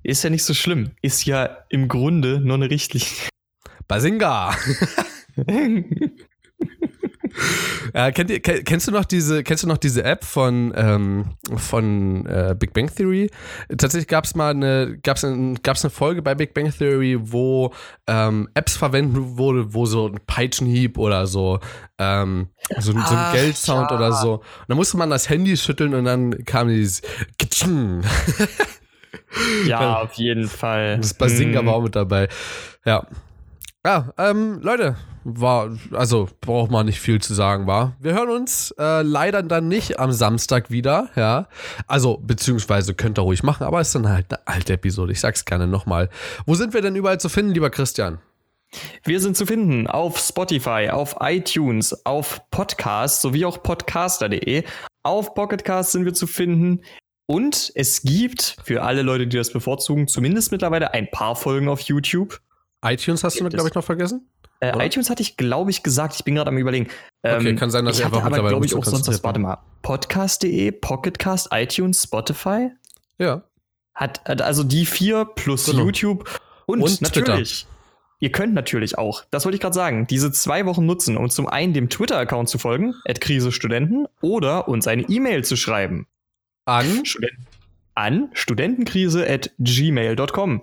Ist 0.03 0.25
ja 0.25 0.31
nicht 0.31 0.45
so 0.45 0.55
schlimm. 0.55 0.93
Ist 1.03 1.27
ja 1.27 1.59
im 1.69 1.89
Grunde 1.89 2.41
nur 2.41 2.57
eine 2.57 2.71
Richtlinie. 2.71 3.07
Basinga! 3.87 4.55
ja, 7.95 8.11
kennt 8.13 8.31
ihr, 8.31 8.41
kennst 8.41 8.89
du 8.89 8.93
noch 8.93 9.05
diese, 9.05 9.43
kennst 9.43 9.65
du 9.65 9.69
noch 9.69 9.79
diese 9.79 10.05
App 10.05 10.25
von, 10.25 10.73
ähm, 10.77 11.25
von 11.57 12.27
äh, 12.27 12.55
Big 12.59 12.73
Bang 12.73 12.95
Theory? 12.95 13.31
Tatsächlich 13.69 14.09
gab 14.09 14.25
es 14.25 14.35
mal 14.35 14.51
eine, 14.51 14.99
gab's 15.03 15.25
ein, 15.25 15.57
gab's 15.63 15.85
eine 15.85 15.91
Folge 15.91 16.23
bei 16.23 16.35
Big 16.35 16.55
Bang 16.55 16.71
Theory, 16.71 17.19
wo 17.21 17.73
ähm, 18.07 18.49
Apps 18.55 18.77
verwendet 18.77 19.23
wurde, 19.37 19.75
wo 19.75 19.87
so 19.87 20.09
ein 20.09 20.21
Peitschenhieb 20.27 20.99
oder 20.99 21.27
so, 21.27 21.61
ähm, 21.99 22.49
so, 22.79 22.93
so 22.93 22.99
ein 22.99 23.05
Ach, 23.05 23.33
Geldsound 23.33 23.91
ja. 23.91 23.97
oder 23.97 24.13
so. 24.13 24.35
Und 24.35 24.69
dann 24.69 24.77
musste 24.77 24.97
man 24.97 25.11
das 25.11 25.29
Handy 25.29 25.57
schütteln 25.57 25.95
und 25.95 26.05
dann 26.05 26.45
kam 26.45 26.69
dieses 26.69 27.03
Ja, 29.67 29.97
auf 30.03 30.15
jeden 30.15 30.49
Fall. 30.49 30.99
Das 30.99 31.15
Basinga 31.15 31.61
hm. 31.61 31.67
war 31.67 31.75
auch 31.75 31.83
mit 31.83 31.97
dabei. 31.97 32.29
Ja. 32.85 33.07
Ja, 33.85 34.13
ähm, 34.19 34.61
Leute, 34.61 34.97
war, 35.25 35.71
also 35.93 36.29
braucht 36.41 36.71
man 36.71 36.87
nicht 36.87 37.01
viel 37.01 37.21
zu 37.21 37.33
sagen, 37.35 37.67
war. 37.67 37.97
Wir 37.99 38.13
hören 38.13 38.29
uns 38.29 38.75
äh, 38.79 39.03
leider 39.03 39.43
dann 39.43 39.69
nicht 39.69 39.99
am 39.99 40.13
Samstag 40.13 40.71
wieder, 40.71 41.09
ja. 41.17 41.49
Also, 41.87 42.19
beziehungsweise 42.19 42.95
könnt 42.95 43.19
ihr 43.19 43.23
ruhig 43.23 43.43
machen, 43.43 43.65
aber 43.65 43.81
es 43.81 43.89
ist 43.89 43.95
dann 43.95 44.09
halt 44.09 44.27
eine 44.31 44.47
alte 44.47 44.75
Episode. 44.75 45.13
Ich 45.13 45.21
sag's 45.21 45.45
gerne 45.45 45.67
nochmal. 45.67 46.11
Wo 46.47 46.55
sind 46.55 46.75
wir 46.75 46.83
denn 46.83 46.97
überall 46.97 47.21
zu 47.21 47.29
finden, 47.29 47.53
lieber 47.53 47.71
Christian? 47.71 48.19
Wir 49.03 49.19
sind 49.19 49.37
zu 49.37 49.47
finden 49.47 49.87
auf 49.87 50.19
Spotify, 50.19 50.91
auf 50.91 51.17
iTunes, 51.21 52.05
auf 52.05 52.41
Podcast 52.51 53.23
sowie 53.23 53.45
auch 53.45 53.63
podcaster.de. 53.63 54.65
Auf 55.03 55.35
Pocketcast 55.35 55.93
sind 55.93 56.05
wir 56.05 56.15
zu 56.15 56.27
finden. 56.27 56.83
Und 57.27 57.73
es 57.75 58.03
gibt 58.03 58.57
für 58.65 58.83
alle 58.83 59.03
Leute, 59.03 59.27
die 59.27 59.37
das 59.37 59.53
bevorzugen, 59.53 60.07
zumindest 60.07 60.53
mittlerweile 60.53 60.93
ein 60.93 61.11
paar 61.11 61.35
Folgen 61.35 61.69
auf 61.69 61.81
YouTube. 61.81 62.41
iTunes 62.83 63.25
hast 63.25 63.41
du, 63.41 63.49
glaube 63.49 63.69
ich, 63.69 63.75
noch 63.75 63.85
vergessen? 63.85 64.29
Äh, 64.61 64.87
iTunes 64.87 65.09
hatte 65.09 65.23
ich, 65.23 65.37
glaube 65.37 65.71
ich, 65.71 65.83
gesagt. 65.83 66.15
Ich 66.15 66.25
bin 66.25 66.35
gerade 66.35 66.49
am 66.49 66.59
überlegen. 66.59 66.89
Ähm, 67.23 67.41
okay, 67.41 67.55
kann 67.55 67.71
sein, 67.71 67.85
dass 67.85 67.99
ich 67.99 68.05
einfach 68.05 68.25
aber, 68.25 68.49
glaube 68.49 68.67
ich, 68.67 68.75
auch 68.75 68.85
sonst 68.85 69.09
was. 69.09 69.25
Warte 69.25 69.41
mal. 69.41 69.59
Podcast.de, 69.83 70.71
Pocketcast, 70.73 71.49
iTunes, 71.51 72.03
Spotify. 72.03 72.71
Ja. 73.19 73.43
Hat, 73.95 74.23
hat 74.27 74.43
also 74.43 74.63
die 74.63 74.87
vier 74.87 75.25
plus 75.25 75.67
genau. 75.67 75.85
YouTube 75.85 76.41
und, 76.67 76.83
und 76.83 77.03
natürlich. 77.03 77.63
Twitter. 77.63 77.71
Ihr 78.23 78.33
könnt 78.33 78.53
natürlich 78.53 78.99
auch, 78.99 79.25
das 79.31 79.47
wollte 79.47 79.57
ich 79.57 79.63
gerade 79.63 79.75
sagen, 79.75 80.07
diese 80.07 80.31
zwei 80.31 80.67
Wochen 80.67 80.85
nutzen, 80.85 81.17
um 81.17 81.31
zum 81.31 81.47
einen 81.47 81.73
dem 81.73 81.89
Twitter-Account 81.89 82.51
zu 82.51 82.59
folgen, 82.59 82.95
at 83.09 83.23
Krisestudenten, 83.23 84.07
oder 84.21 84.69
uns 84.69 84.87
eine 84.87 85.03
E-Mail 85.09 85.43
zu 85.43 85.57
schreiben. 85.57 86.07
An? 86.67 87.07
Studenten, 87.07 87.47
an 87.95 88.29
studentenkrise 88.35 89.27
at 89.29 89.51
gmail.com. 89.59 90.61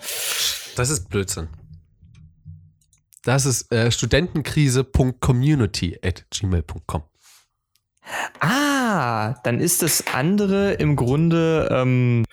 Das 0.75 0.89
ist 0.91 1.09
Blödsinn. 1.09 1.47
Das 3.23 3.45
ist 3.45 3.71
äh, 3.71 3.91
studentenkrise.community 3.91 5.99
at 6.03 6.25
gmail.com. 6.29 7.03
Ah, 8.39 9.33
dann 9.43 9.59
ist 9.59 9.81
das 9.81 10.05
andere 10.13 10.73
im 10.73 10.95
Grunde 10.95 11.67
ähm, 11.71 12.25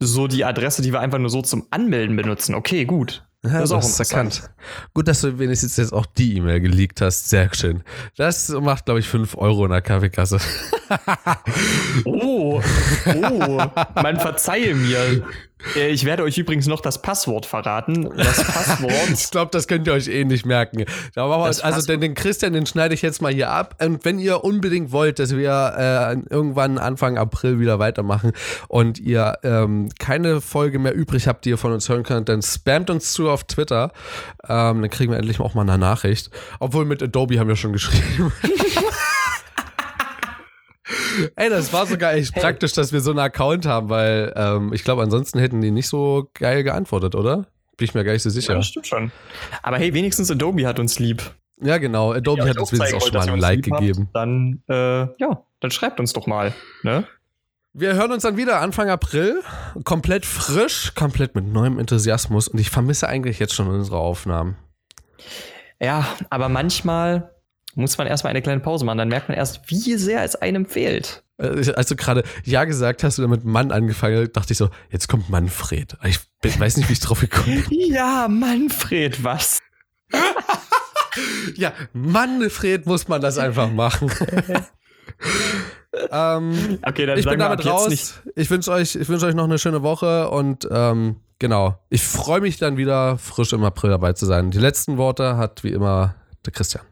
so 0.00 0.26
die 0.26 0.44
Adresse, 0.44 0.82
die 0.82 0.92
wir 0.92 1.00
einfach 1.00 1.18
nur 1.18 1.30
so 1.30 1.42
zum 1.42 1.66
Anmelden 1.70 2.16
benutzen. 2.16 2.54
Okay, 2.54 2.84
gut. 2.84 3.24
Ja, 3.44 3.60
das 3.60 3.72
ist 3.72 3.72
auch 3.72 3.98
erkannt. 3.98 4.50
Gut, 4.94 5.08
dass 5.08 5.20
du 5.20 5.36
wenigstens 5.36 5.76
jetzt 5.76 5.92
auch 5.92 6.06
die 6.06 6.36
E-Mail 6.36 6.60
geleakt 6.60 7.00
hast. 7.00 7.28
Sehr 7.28 7.52
schön. 7.52 7.82
Das 8.16 8.50
macht, 8.50 8.84
glaube 8.84 9.00
ich, 9.00 9.08
5 9.08 9.36
Euro 9.36 9.64
in 9.64 9.72
der 9.72 9.82
Kaffeekasse. 9.82 10.38
oh, 12.04 12.62
oh, 13.06 13.62
man 13.96 14.20
verzeihe 14.20 14.76
mir. 14.76 15.24
Äh, 15.76 15.88
ich 15.88 16.04
werde 16.04 16.22
euch 16.22 16.38
übrigens 16.38 16.66
noch 16.66 16.80
das 16.80 17.02
Passwort 17.02 17.46
verraten. 17.46 18.10
Das 18.16 18.44
Passwort. 18.44 19.10
ich 19.12 19.30
glaube, 19.30 19.50
das 19.50 19.68
könnt 19.68 19.86
ihr 19.86 19.92
euch 19.92 20.08
eh 20.08 20.24
nicht 20.24 20.46
merken. 20.46 20.84
also 21.14 21.86
den, 21.86 22.00
den, 22.00 22.14
Christian, 22.14 22.52
den 22.52 22.66
schneide 22.66 22.94
ich 22.94 23.02
jetzt 23.02 23.22
mal 23.22 23.32
hier 23.32 23.50
ab. 23.50 23.76
Und 23.82 24.04
wenn 24.04 24.18
ihr 24.18 24.44
unbedingt 24.44 24.92
wollt, 24.92 25.18
dass 25.18 25.36
wir 25.36 25.74
äh, 25.76 26.32
irgendwann 26.32 26.78
Anfang 26.78 27.18
April 27.18 27.60
wieder 27.60 27.78
weitermachen 27.78 28.32
und 28.68 28.98
ihr 28.98 29.38
ähm, 29.42 29.88
keine 29.98 30.40
Folge 30.40 30.78
mehr 30.78 30.94
übrig 30.94 31.28
habt, 31.28 31.44
die 31.44 31.50
ihr 31.50 31.58
von 31.58 31.72
uns 31.72 31.88
hören 31.88 32.02
könnt, 32.02 32.28
dann 32.28 32.42
spamt 32.42 32.90
uns 32.90 33.12
zu 33.12 33.30
auf 33.30 33.44
Twitter. 33.44 33.92
Ähm, 34.48 34.82
dann 34.82 34.90
kriegen 34.90 35.12
wir 35.12 35.18
endlich 35.18 35.40
auch 35.40 35.54
mal 35.54 35.62
eine 35.62 35.78
Nachricht. 35.78 36.30
Obwohl 36.60 36.84
mit 36.84 37.02
Adobe 37.02 37.38
haben 37.38 37.48
wir 37.48 37.56
schon 37.56 37.72
geschrieben. 37.72 38.32
Ey, 41.36 41.50
das 41.50 41.72
war 41.72 41.86
sogar 41.86 42.14
echt 42.14 42.34
hey. 42.34 42.42
praktisch, 42.42 42.72
dass 42.72 42.92
wir 42.92 43.00
so 43.00 43.10
einen 43.10 43.20
Account 43.20 43.66
haben, 43.66 43.88
weil 43.88 44.32
ähm, 44.36 44.72
ich 44.72 44.84
glaube, 44.84 45.02
ansonsten 45.02 45.38
hätten 45.38 45.60
die 45.60 45.70
nicht 45.70 45.88
so 45.88 46.30
geil 46.34 46.62
geantwortet, 46.62 47.14
oder? 47.14 47.46
Bin 47.76 47.84
ich 47.84 47.94
mir 47.94 48.04
gar 48.04 48.12
nicht 48.12 48.22
so 48.22 48.30
sicher. 48.30 48.52
Ja, 48.52 48.58
das 48.58 48.68
stimmt 48.68 48.86
schon. 48.86 49.12
Aber 49.62 49.78
hey, 49.78 49.94
wenigstens 49.94 50.30
Adobe 50.30 50.66
hat 50.66 50.78
uns 50.78 50.98
lieb. 50.98 51.22
Ja, 51.60 51.78
genau. 51.78 52.12
Adobe 52.12 52.48
hat 52.48 52.58
uns 52.58 52.72
wenigstens 52.72 53.02
auch 53.02 53.06
schon 53.06 53.14
mal 53.14 53.28
ein 53.28 53.38
Like 53.38 53.62
gegeben. 53.62 54.08
Habt, 54.14 54.16
dann, 54.16 54.62
äh, 54.68 55.06
ja, 55.18 55.44
dann 55.60 55.70
schreibt 55.70 56.00
uns 56.00 56.12
doch 56.12 56.26
mal. 56.26 56.52
Ne? 56.82 57.06
Wir 57.72 57.94
hören 57.94 58.12
uns 58.12 58.24
dann 58.24 58.36
wieder 58.36 58.60
Anfang 58.60 58.90
April. 58.90 59.42
Komplett 59.84 60.26
frisch, 60.26 60.94
komplett 60.94 61.34
mit 61.34 61.46
neuem 61.46 61.78
Enthusiasmus. 61.78 62.48
Und 62.48 62.58
ich 62.58 62.70
vermisse 62.70 63.08
eigentlich 63.08 63.38
jetzt 63.38 63.54
schon 63.54 63.68
unsere 63.68 63.98
Aufnahmen. 63.98 64.56
Ja, 65.80 66.06
aber 66.30 66.48
manchmal 66.48 67.30
muss 67.74 67.98
man 67.98 68.06
erstmal 68.06 68.30
eine 68.30 68.42
kleine 68.42 68.60
Pause 68.60 68.84
machen. 68.84 68.98
Dann 68.98 69.08
merkt 69.08 69.28
man 69.28 69.36
erst, 69.36 69.70
wie 69.70 69.94
sehr 69.94 70.22
es 70.24 70.36
einem 70.36 70.66
fehlt. 70.66 71.22
Äh, 71.38 71.72
als 71.72 71.88
du 71.88 71.96
gerade 71.96 72.22
Ja 72.44 72.64
gesagt 72.64 73.02
hast, 73.02 73.18
du 73.18 73.22
damit 73.22 73.44
Mann 73.44 73.72
angefangen 73.72 74.30
dachte 74.32 74.52
ich 74.52 74.58
so, 74.58 74.68
jetzt 74.90 75.08
kommt 75.08 75.30
Manfred. 75.30 75.96
Ich 76.04 76.20
weiß 76.42 76.76
nicht, 76.76 76.88
wie 76.88 76.92
ich 76.92 77.00
drauf 77.00 77.20
gekommen 77.20 77.64
bin. 77.68 77.80
Ja, 77.92 78.28
Manfred, 78.28 79.24
was? 79.24 79.58
ja, 81.56 81.72
Manfred 81.92 82.86
muss 82.86 83.08
man 83.08 83.20
das 83.20 83.38
einfach 83.38 83.70
machen. 83.70 84.10
ähm, 86.10 86.78
okay, 86.82 87.06
dann 87.06 87.18
ich 87.18 87.26
bin 87.26 87.38
damit 87.38 87.64
raus. 87.66 88.20
Ich 88.34 88.50
wünsche 88.50 88.70
euch, 88.70 88.94
ich 88.94 89.08
euch 89.08 89.34
noch 89.34 89.44
eine 89.44 89.58
schöne 89.58 89.82
Woche 89.82 90.30
und 90.30 90.66
ähm, 90.70 91.16
genau. 91.38 91.78
Ich 91.90 92.02
freue 92.02 92.40
mich 92.40 92.58
dann 92.58 92.76
wieder 92.76 93.18
frisch 93.18 93.52
im 93.52 93.64
April 93.64 93.90
dabei 93.90 94.12
zu 94.12 94.26
sein. 94.26 94.50
Die 94.50 94.58
letzten 94.58 94.96
Worte 94.96 95.36
hat 95.36 95.64
wie 95.64 95.72
immer 95.72 96.14
der 96.44 96.52
Christian. 96.52 96.84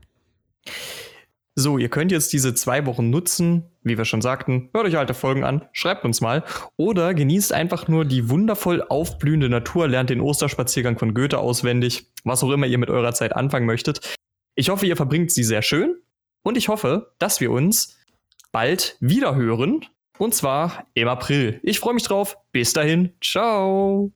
So, 1.56 1.78
ihr 1.78 1.88
könnt 1.88 2.12
jetzt 2.12 2.32
diese 2.32 2.54
zwei 2.54 2.86
Wochen 2.86 3.10
nutzen, 3.10 3.64
wie 3.82 3.98
wir 3.98 4.04
schon 4.04 4.22
sagten, 4.22 4.70
hört 4.72 4.86
euch 4.86 4.96
alte 4.96 5.14
Folgen 5.14 5.44
an, 5.44 5.66
schreibt 5.72 6.04
uns 6.04 6.20
mal 6.20 6.44
oder 6.76 7.12
genießt 7.12 7.52
einfach 7.52 7.88
nur 7.88 8.04
die 8.04 8.30
wundervoll 8.30 8.82
aufblühende 8.82 9.48
Natur, 9.48 9.88
lernt 9.88 10.10
den 10.10 10.20
Osterspaziergang 10.20 10.98
von 10.98 11.12
Goethe 11.12 11.38
auswendig, 11.38 12.10
was 12.24 12.42
auch 12.42 12.50
immer 12.50 12.66
ihr 12.66 12.78
mit 12.78 12.88
eurer 12.88 13.12
Zeit 13.12 13.34
anfangen 13.34 13.66
möchtet. 13.66 14.16
Ich 14.54 14.70
hoffe, 14.70 14.86
ihr 14.86 14.96
verbringt 14.96 15.32
sie 15.32 15.44
sehr 15.44 15.62
schön 15.62 15.96
und 16.42 16.56
ich 16.56 16.68
hoffe, 16.68 17.14
dass 17.18 17.40
wir 17.40 17.50
uns 17.50 17.98
bald 18.52 18.96
wieder 19.00 19.34
hören 19.34 19.84
und 20.18 20.34
zwar 20.34 20.86
im 20.94 21.08
April. 21.08 21.60
Ich 21.62 21.80
freue 21.80 21.94
mich 21.94 22.04
drauf. 22.04 22.36
Bis 22.52 22.72
dahin, 22.72 23.14
ciao. 23.22 24.12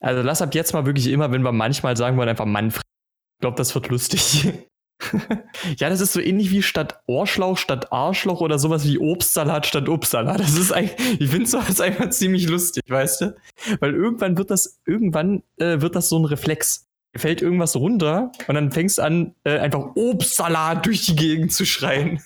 Also 0.00 0.22
lasst 0.22 0.42
ab 0.42 0.54
jetzt 0.54 0.74
mal 0.74 0.86
wirklich 0.86 1.08
immer, 1.08 1.32
wenn 1.32 1.42
wir 1.42 1.52
manchmal 1.52 1.96
sagen 1.96 2.16
wollen, 2.16 2.28
einfach 2.28 2.44
Manfred. 2.44 2.82
Ich 3.36 3.40
glaube, 3.40 3.56
das 3.56 3.74
wird 3.74 3.88
lustig. 3.88 4.52
ja, 5.76 5.90
das 5.90 6.00
ist 6.00 6.12
so 6.12 6.20
ähnlich 6.20 6.50
wie 6.50 6.62
statt 6.62 7.00
Ohrschlauch 7.06 7.58
statt 7.58 7.92
Arschloch 7.92 8.40
oder 8.40 8.58
sowas 8.58 8.84
wie 8.84 8.98
Obstsalat 8.98 9.66
statt 9.66 9.88
Obstsalat. 9.88 10.40
Das 10.40 10.56
ist 10.56 10.72
eigentlich, 10.72 11.20
ich 11.20 11.30
finde 11.30 11.46
sowas 11.46 11.80
einfach 11.80 12.10
ziemlich 12.10 12.48
lustig, 12.48 12.84
weißt 12.88 13.20
du? 13.20 13.36
Weil 13.80 13.94
irgendwann 13.94 14.38
wird 14.38 14.50
das, 14.50 14.80
irgendwann 14.86 15.42
äh, 15.58 15.80
wird 15.80 15.96
das 15.96 16.08
so 16.08 16.18
ein 16.18 16.24
Reflex. 16.24 16.88
Fällt 17.14 17.40
irgendwas 17.40 17.76
runter 17.76 18.30
und 18.46 18.56
dann 18.56 18.72
fängst 18.72 19.00
an, 19.00 19.34
äh, 19.44 19.58
einfach 19.58 19.92
Obstsalat 19.94 20.84
durch 20.84 21.06
die 21.06 21.16
Gegend 21.16 21.52
zu 21.52 21.64
schreien. 21.64 22.20